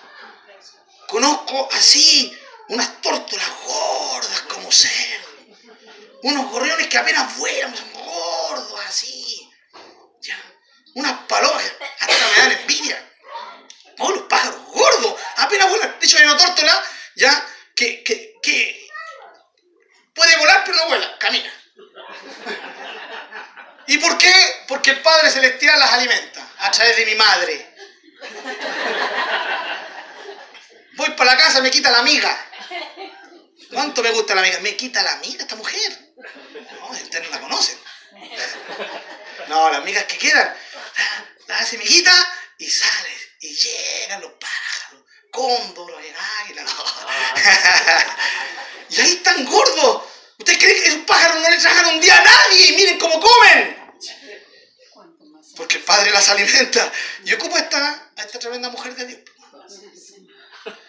Conozco 1.07 1.69
así 1.73 2.37
unas 2.69 3.01
tórtolas 3.01 3.49
gordas 3.65 4.41
como 4.41 4.71
ser. 4.71 5.19
Unos 6.23 6.51
gorriones 6.51 6.87
que 6.87 6.97
apenas 6.97 7.37
vuelan, 7.37 7.75
son 7.75 7.93
gordos 7.93 8.79
así. 8.87 9.48
Unas 10.99 11.13
palomas 11.29 11.63
hasta 11.97 12.27
me 12.27 12.37
dan 12.41 12.51
envidia. 12.59 13.09
Oh, 13.99 14.11
los 14.11 14.23
pájaros 14.23 14.61
gordos, 14.65 15.15
apenas 15.37 15.69
vuelan. 15.69 15.97
De 15.97 16.05
hecho, 16.05 16.17
hay 16.17 16.25
una 16.25 16.35
tórtola 16.35 16.83
ya 17.15 17.45
que, 17.73 18.03
que, 18.03 18.35
que 18.43 18.89
puede 20.13 20.35
volar 20.35 20.61
pero 20.65 20.77
no 20.77 20.87
vuela, 20.87 21.17
camina. 21.17 21.49
¿Y 23.87 23.97
por 23.97 24.17
qué? 24.17 24.33
Porque 24.67 24.91
el 24.91 25.01
Padre 25.01 25.31
Celestial 25.31 25.79
las 25.79 25.93
alimenta 25.93 26.45
a 26.57 26.69
través 26.71 26.97
de 26.97 27.05
mi 27.05 27.15
madre. 27.15 27.75
Voy 30.97 31.11
para 31.11 31.31
la 31.31 31.37
casa, 31.37 31.61
me 31.61 31.71
quita 31.71 31.91
la 31.91 31.99
amiga. 31.99 32.45
¿Cuánto 33.71 34.03
me 34.03 34.11
gusta 34.11 34.35
la 34.35 34.41
amiga? 34.41 34.59
Me 34.59 34.75
quita 34.75 35.01
la 35.01 35.13
amiga 35.13 35.43
esta 35.43 35.55
mujer. 35.55 35.97
No, 36.81 36.89
ustedes 36.89 37.23
no 37.23 37.29
la 37.29 37.39
conocen. 37.39 37.79
No, 39.47 39.69
las 39.69 39.81
amigas 39.81 40.03
que 40.03 40.17
quedan, 40.17 40.55
la 41.47 41.57
hace 41.57 41.75
amiguita 41.75 42.13
y 42.57 42.69
sale. 42.69 43.17
Y 43.41 43.55
llegan 43.55 44.21
los 44.21 44.33
pájaros, 44.33 45.03
cóndor, 45.31 46.03
el 46.03 46.15
águila. 46.41 46.63
No. 46.63 46.71
y 48.89 49.01
ahí 49.01 49.13
están 49.13 49.45
gordos. 49.45 50.03
¿Usted 50.37 50.57
cree 50.57 50.75
que 50.75 50.89
esos 50.89 51.05
pájaros 51.05 51.41
no 51.41 51.49
le 51.49 51.57
trajan 51.57 51.85
un 51.87 52.01
día 52.01 52.17
a 52.17 52.23
nadie? 52.23 52.67
Y 52.67 52.75
miren 52.75 52.99
cómo 52.99 53.19
comen. 53.19 53.77
Porque 55.55 55.77
el 55.77 55.83
Padre 55.83 56.11
las 56.11 56.29
alimenta. 56.29 56.91
Y 57.25 57.33
ocupo 57.33 57.57
a 57.57 57.59
esta, 57.59 58.11
a 58.15 58.23
esta 58.23 58.39
tremenda 58.39 58.69
mujer 58.69 58.95
de 58.95 59.05
Dios. 59.05 59.19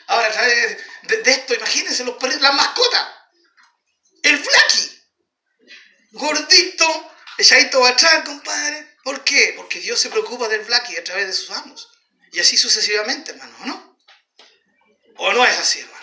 Ahora, 0.06 0.28
a 0.28 0.32
través 0.32 0.78
de, 1.02 1.22
de 1.22 1.30
esto, 1.30 1.54
imagínense 1.54 2.04
los 2.04 2.20
las 2.22 2.54
mascotas. 2.54 3.08
El 4.22 4.38
flaqui. 4.38 5.00
Gordito, 6.12 7.12
echadito 7.38 7.84
atrás, 7.84 8.24
compadre. 8.24 8.89
¿Por 9.02 9.24
qué? 9.24 9.54
Porque 9.56 9.80
Dios 9.80 9.98
se 9.98 10.10
preocupa 10.10 10.48
del 10.48 10.64
flaqui 10.64 10.96
a 10.96 11.04
través 11.04 11.26
de 11.26 11.32
sus 11.32 11.50
amos. 11.50 11.88
Y 12.32 12.40
así 12.40 12.56
sucesivamente, 12.56 13.32
hermano, 13.32 13.56
¿o 13.62 13.66
no? 13.66 13.98
¿O 15.16 15.32
no 15.32 15.44
es 15.44 15.58
así, 15.58 15.80
hermano? 15.80 16.00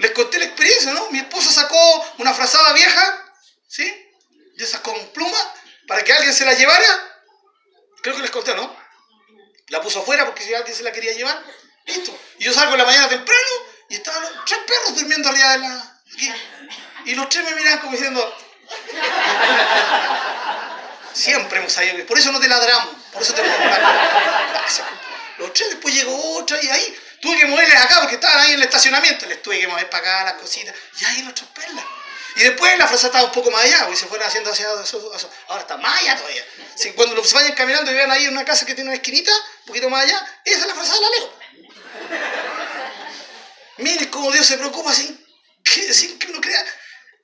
Les 0.00 0.10
conté 0.12 0.38
la 0.38 0.44
experiencia, 0.44 0.92
¿no? 0.92 1.10
Mi 1.10 1.18
esposa 1.18 1.50
sacó 1.50 2.14
una 2.18 2.34
frazada 2.34 2.72
vieja, 2.72 3.34
¿sí? 3.66 3.84
De 4.56 4.64
esas 4.64 4.80
con 4.80 4.94
pluma, 5.12 5.54
para 5.88 6.04
que 6.04 6.12
alguien 6.12 6.34
se 6.34 6.44
la 6.44 6.54
llevara. 6.54 7.24
Creo 8.02 8.14
que 8.16 8.22
les 8.22 8.30
conté, 8.30 8.54
¿no? 8.54 8.76
La 9.68 9.80
puso 9.80 10.00
afuera 10.00 10.26
porque 10.26 10.44
si 10.44 10.54
alguien 10.54 10.76
se 10.76 10.82
la 10.82 10.92
quería 10.92 11.12
llevar, 11.14 11.42
listo. 11.86 12.16
Y 12.38 12.44
yo 12.44 12.52
salgo 12.52 12.72
en 12.72 12.78
la 12.78 12.84
mañana 12.84 13.08
temprano 13.08 13.50
y 13.88 13.94
estaban 13.94 14.22
los 14.22 14.44
tres 14.44 14.60
perros 14.66 14.94
durmiendo 14.96 15.28
arriba 15.28 15.52
de 15.52 15.58
la... 15.58 16.02
aquí. 16.12 16.32
Y 17.06 17.14
los 17.14 17.28
tres 17.28 17.44
me 17.44 17.54
miraban 17.54 17.80
como 17.80 17.92
diciendo... 17.92 18.36
Siempre 21.12 21.58
hemos 21.58 21.72
sabido 21.72 21.96
que... 21.96 22.04
Por 22.04 22.18
eso 22.18 22.32
no 22.32 22.40
te 22.40 22.48
ladramos. 22.48 22.94
Por 23.12 23.22
eso 23.22 23.34
te 23.34 23.42
la... 23.42 24.64
Los 25.38 25.52
tres 25.52 25.70
después 25.70 25.94
llegó 25.94 26.38
otra 26.38 26.62
y 26.62 26.68
ahí 26.68 26.98
tuve 27.20 27.38
que 27.38 27.46
moverles 27.46 27.80
acá 27.80 28.00
porque 28.00 28.14
estaban 28.16 28.40
ahí 28.40 28.52
en 28.52 28.58
el 28.58 28.62
estacionamiento. 28.62 29.26
Les 29.26 29.42
tuve 29.42 29.60
que 29.60 29.66
mover 29.66 29.88
para 29.90 30.02
acá 30.02 30.24
las 30.24 30.34
cositas. 30.34 30.74
Y 31.00 31.04
ahí 31.04 31.22
los 31.22 31.34
tres 31.34 31.48
perlas. 31.54 31.84
Y 32.36 32.44
después 32.44 32.78
la 32.78 32.86
frase 32.86 33.06
estaba 33.06 33.24
un 33.24 33.32
poco 33.32 33.50
más 33.50 33.62
allá, 33.64 33.80
porque 33.80 33.96
se 33.96 34.06
fueron 34.06 34.26
haciendo 34.26 34.50
hacia. 34.50 34.66
Ahora 35.48 35.60
está 35.60 35.76
más 35.76 36.00
allá 36.00 36.16
todavía. 36.16 36.44
Cuando 36.94 37.14
los 37.14 37.32
vayan 37.32 37.52
caminando 37.52 37.90
y 37.90 37.94
vean 37.94 38.10
ahí 38.10 38.26
una 38.26 38.44
casa 38.44 38.64
que 38.64 38.74
tiene 38.74 38.88
una 38.88 38.96
esquinita, 38.96 39.32
un 39.32 39.66
poquito 39.66 39.90
más 39.90 40.04
allá, 40.04 40.40
esa 40.44 40.60
es 40.60 40.66
la 40.66 40.74
frase 40.74 40.92
de 40.92 41.00
la 41.00 41.10
leo. 41.10 41.34
Miren 43.78 44.08
cómo 44.08 44.30
Dios 44.32 44.46
se 44.46 44.56
preocupa 44.56 44.94
sin 44.94 45.18
que, 45.62 46.26
uno 46.28 46.40
crea 46.40 46.64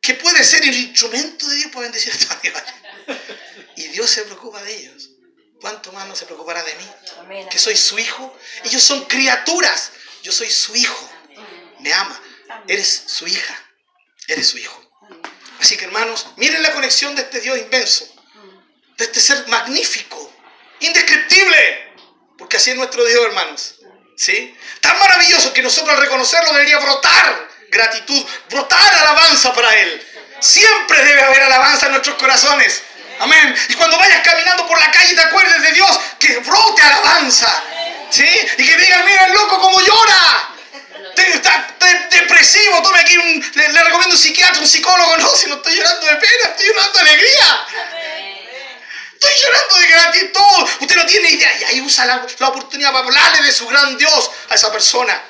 que 0.01 0.15
puede 0.15 0.45
ser 0.45 0.63
el 0.63 0.75
instrumento 0.75 1.49
de 1.49 1.57
Dios 1.57 1.71
para 1.71 1.83
bendecir 1.85 2.13
a 2.13 2.17
estos 2.17 2.37
animales. 2.37 2.75
Y 3.79 3.87
Dios 3.89 4.11
se 4.11 4.23
preocupa 4.25 4.61
de 4.65 4.75
ellos. 4.75 5.11
¿Cuánto 5.61 5.93
más 5.93 6.09
no 6.09 6.17
se 6.17 6.27
preocupará 6.27 6.65
de 6.65 6.75
mí? 6.75 7.47
Que 7.49 7.61
soy 7.61 7.77
su 7.77 7.97
hijo. 7.97 8.37
Ellos 8.65 8.83
son 8.83 9.05
criaturas. 9.05 9.93
Yo 10.25 10.33
soy 10.33 10.51
su 10.51 10.75
hijo. 10.75 11.09
Me 11.79 11.93
ama. 11.93 12.21
Eres 12.67 13.05
su 13.07 13.29
hija. 13.29 13.55
Eres 14.27 14.49
su 14.49 14.59
hijo. 14.59 14.83
Así 15.61 15.77
que 15.77 15.85
hermanos, 15.85 16.27
miren 16.37 16.61
la 16.61 16.73
conexión 16.73 17.15
de 17.15 17.23
este 17.23 17.41
Dios 17.41 17.57
inmenso, 17.57 18.05
de 18.97 19.05
este 19.05 19.21
ser 19.21 19.47
magnífico, 19.47 20.33
indescriptible, 20.81 21.95
porque 22.37 22.57
así 22.57 22.71
es 22.71 22.77
nuestro 22.77 23.05
Dios, 23.05 23.25
hermanos. 23.27 23.77
¿Sí? 24.17 24.57
Tan 24.81 24.99
maravilloso 24.99 25.53
que 25.53 25.63
nosotros 25.63 25.95
al 25.95 26.03
reconocerlo 26.03 26.53
debería 26.53 26.79
brotar 26.81 27.49
gratitud, 27.71 28.27
brotar 28.51 28.95
alabanza 28.95 29.53
para 29.53 29.73
Él. 29.77 30.05
Siempre 30.41 31.05
debe 31.05 31.23
haber 31.23 31.43
alabanza 31.43 31.87
en 31.87 31.93
nuestros 31.93 32.17
corazones. 32.17 32.83
Amén. 33.21 33.55
Y 33.69 33.75
cuando 33.75 33.99
vayas 33.99 34.21
caminando 34.21 34.67
por 34.67 34.79
la 34.79 34.91
calle 34.91 35.13
y 35.13 35.17
te 35.17 35.23
acuerdes 35.23 35.63
de 35.63 35.73
Dios, 35.73 36.01
que 36.19 36.39
brote 36.39 36.83
alabanza. 36.83 37.63
¿Sí? 38.11 38.27
Y 38.59 38.67
que 38.67 38.77
digan, 38.77 39.05
mira 39.05 39.25
el 39.27 39.33
loco 39.35 39.61
como 39.61 39.81
llora 39.81 40.49
está 41.39 41.77
depresivo, 42.11 42.83
tome 42.83 43.01
aquí 43.01 43.17
un, 43.17 43.53
le, 43.55 43.85
recomiendo 43.85 44.15
un 44.15 44.21
psiquiatra, 44.21 44.61
un 44.61 44.67
psicólogo, 44.67 45.17
no, 45.19 45.35
si 45.35 45.49
no 45.49 45.57
estoy 45.57 45.77
llorando 45.77 46.07
de 46.07 46.17
pena, 46.17 46.45
estoy 46.51 46.67
llorando 46.67 46.93
de 46.93 47.01
alegría. 47.01 47.67
Estoy 49.15 49.33
llorando 49.43 49.77
de 49.77 49.87
gratitud. 49.89 50.69
Usted 50.81 50.97
no 50.97 51.07
tiene 51.07 51.31
idea. 51.31 51.59
Y 51.59 51.65
ahí 51.65 51.81
usa 51.81 52.07
la, 52.07 52.25
la, 52.39 52.49
oportunidad 52.49 52.93
para 52.93 53.05
hablarle 53.05 53.43
de 53.43 53.53
su 53.53 53.67
gran 53.67 53.99
Dios 53.99 54.31
a 54.49 54.55
esa 54.55 54.71
persona. 54.71 55.21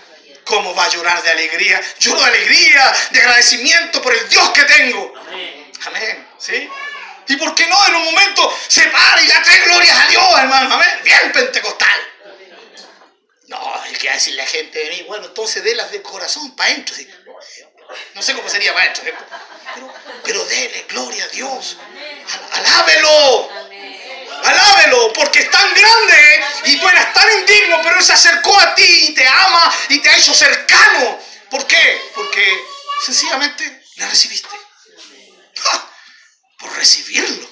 ¿Cómo 0.44 0.74
va 0.74 0.84
a 0.84 0.88
llorar 0.90 1.22
de 1.22 1.30
alegría? 1.30 1.80
Lloro 1.98 2.20
de 2.20 2.26
alegría, 2.26 2.96
de 3.10 3.20
agradecimiento 3.20 4.02
por 4.02 4.14
el 4.14 4.28
Dios 4.28 4.50
que 4.50 4.64
tengo. 4.64 5.14
Amén. 5.86 6.28
¿Sí? 6.38 6.68
¿Y 7.28 7.36
por 7.36 7.54
qué 7.54 7.66
no 7.66 7.86
en 7.86 7.94
un 7.96 8.04
momento 8.04 8.58
se 8.68 8.82
para 8.88 9.22
y 9.22 9.26
le 9.26 9.34
trae 9.34 9.58
glorias 9.60 9.98
a 9.98 10.06
Dios, 10.08 10.28
hermano? 10.38 10.74
Amén. 10.74 11.00
Bien 11.04 11.32
pentecostal. 11.32 12.00
No, 13.48 13.84
el 13.84 13.98
que 13.98 14.10
decir 14.10 14.34
la 14.34 14.46
gente 14.46 14.78
de 14.78 14.90
mí, 14.90 15.02
bueno, 15.06 15.26
entonces 15.26 15.62
délas 15.62 15.90
de 15.90 16.02
corazón 16.02 16.54
para 16.56 16.70
adentro. 16.70 16.96
No 18.14 18.22
sé 18.22 18.34
cómo 18.34 18.48
sería 18.48 18.72
para 18.72 18.84
adentro, 18.84 19.04
pero, 19.04 19.94
pero 20.24 20.44
dele 20.44 20.84
gloria 20.88 21.24
a 21.24 21.28
Dios. 21.28 21.76
Alábelo. 22.52 23.50
Alábelo, 24.44 25.12
porque 25.12 25.40
es 25.40 25.50
tan 25.50 25.74
grande 25.74 26.44
y 26.64 26.78
tú 26.78 26.88
eras 26.88 27.12
tan 27.12 27.30
indigno, 27.40 27.80
pero 27.82 27.98
Él 27.98 28.04
se 28.04 28.12
acercó 28.12 28.58
a 28.58 28.74
ti 28.74 29.06
y 29.08 29.14
te 29.14 29.26
ama 29.26 29.74
y 29.88 29.98
te 30.00 30.08
ha 30.08 30.16
hecho 30.16 30.32
cercano. 30.32 31.18
¿Por 31.50 31.66
qué? 31.66 32.10
Porque 32.14 32.64
sencillamente 33.04 33.82
la 33.96 34.08
recibiste. 34.08 34.57
Por 36.58 36.74
recibirlo. 36.74 37.48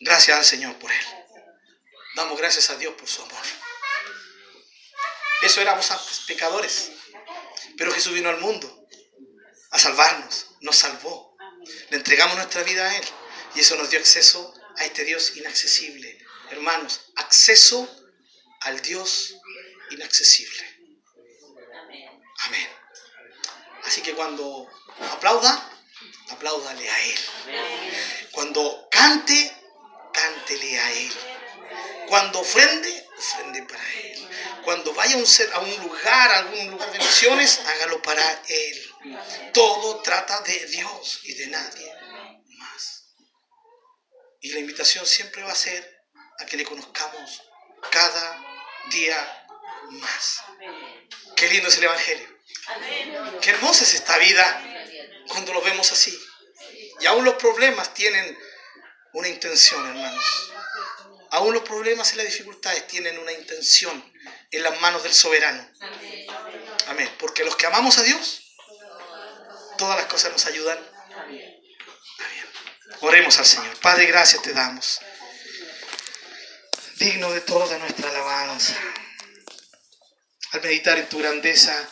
Gracias 0.00 0.38
al 0.38 0.44
Señor 0.44 0.78
por 0.78 0.90
Él. 0.90 1.06
Damos 2.14 2.38
gracias 2.38 2.70
a 2.70 2.76
Dios 2.76 2.94
por 2.94 3.08
su 3.08 3.22
amor. 3.22 3.42
Eso 5.42 5.60
éramos 5.60 5.88
pecadores. 6.26 6.90
Pero 7.76 7.92
Jesús 7.92 8.12
vino 8.12 8.28
al 8.28 8.40
mundo 8.40 8.86
a 9.70 9.78
salvarnos, 9.78 10.46
nos 10.60 10.76
salvó. 10.76 11.36
Le 11.90 11.96
entregamos 11.96 12.36
nuestra 12.36 12.62
vida 12.62 12.86
a 12.88 12.96
Él 12.96 13.04
y 13.54 13.60
eso 13.60 13.76
nos 13.76 13.90
dio 13.90 13.98
acceso 13.98 14.54
a 14.76 14.84
este 14.84 15.04
Dios 15.04 15.36
inaccesible. 15.36 16.18
Hermanos, 16.50 17.12
acceso 17.16 17.88
al 18.60 18.80
Dios 18.82 19.36
inaccesible. 19.90 20.62
Amén. 22.40 22.68
Así 23.84 24.02
que 24.02 24.14
cuando 24.14 24.68
aplauda, 25.12 25.79
apláudale 26.30 26.88
a 26.88 27.04
Él. 27.04 27.18
Cuando 28.32 28.88
cante, 28.90 29.52
cántele 30.12 30.80
a 30.80 30.92
Él. 30.92 31.12
Cuando 32.08 32.40
ofrende, 32.40 33.08
ofrende 33.16 33.62
para 33.64 33.92
Él. 33.92 34.28
Cuando 34.64 34.92
vaya 34.94 35.14
a 35.14 35.18
un, 35.18 35.26
a 35.52 35.58
un 35.60 35.76
lugar, 35.84 36.30
a 36.30 36.38
algún 36.38 36.70
lugar 36.70 36.90
de 36.92 36.98
misiones, 36.98 37.60
hágalo 37.66 38.02
para 38.02 38.42
Él. 38.48 38.94
Todo 39.52 40.00
trata 40.02 40.40
de 40.42 40.66
Dios 40.66 41.20
y 41.24 41.34
de 41.34 41.46
nadie 41.48 41.92
más. 42.58 43.04
Y 44.40 44.52
la 44.52 44.60
invitación 44.60 45.06
siempre 45.06 45.42
va 45.42 45.52
a 45.52 45.56
ser 45.56 46.00
a 46.38 46.46
que 46.46 46.56
le 46.56 46.64
conozcamos 46.64 47.42
cada 47.90 48.44
día 48.90 49.46
más. 49.90 50.42
Qué 51.36 51.48
lindo 51.48 51.68
es 51.68 51.76
el 51.78 51.84
Evangelio. 51.84 52.28
Qué 53.40 53.50
hermosa 53.50 53.84
es 53.84 53.94
esta 53.94 54.18
vida 54.18 54.69
cuando 55.30 55.52
lo 55.52 55.62
vemos 55.62 55.90
así. 55.92 56.18
Y 57.00 57.06
aún 57.06 57.24
los 57.24 57.34
problemas 57.34 57.94
tienen 57.94 58.38
una 59.12 59.28
intención, 59.28 59.86
hermanos. 59.86 60.52
Aún 61.30 61.54
los 61.54 61.62
problemas 61.62 62.12
y 62.12 62.16
las 62.16 62.26
dificultades 62.26 62.86
tienen 62.88 63.18
una 63.18 63.32
intención 63.32 64.12
en 64.50 64.62
las 64.62 64.80
manos 64.80 65.02
del 65.02 65.14
soberano. 65.14 65.66
Amén. 66.88 67.10
Porque 67.18 67.44
los 67.44 67.56
que 67.56 67.66
amamos 67.66 67.98
a 67.98 68.02
Dios, 68.02 68.42
todas 69.78 69.96
las 69.96 70.06
cosas 70.06 70.32
nos 70.32 70.44
ayudan. 70.46 70.78
Amén. 71.14 71.60
Oremos 73.00 73.38
al 73.38 73.46
Señor. 73.46 73.78
Padre, 73.78 74.06
gracias 74.06 74.42
te 74.42 74.52
damos. 74.52 75.00
Digno 76.96 77.32
de 77.32 77.40
toda 77.40 77.78
nuestra 77.78 78.10
alabanza. 78.10 78.74
Al 80.52 80.62
meditar 80.62 80.98
en 80.98 81.08
tu 81.08 81.18
grandeza, 81.18 81.88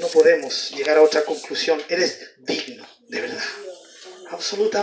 no 0.00 0.08
podemos 0.08 0.70
llegar 0.72 0.96
a 0.98 1.02
otra 1.02 1.24
conclusión. 1.24 1.80
Eres 1.88 2.18
digno, 2.38 2.86
de 3.08 3.20
verdad. 3.20 3.44
Absolutamente. 4.30 4.78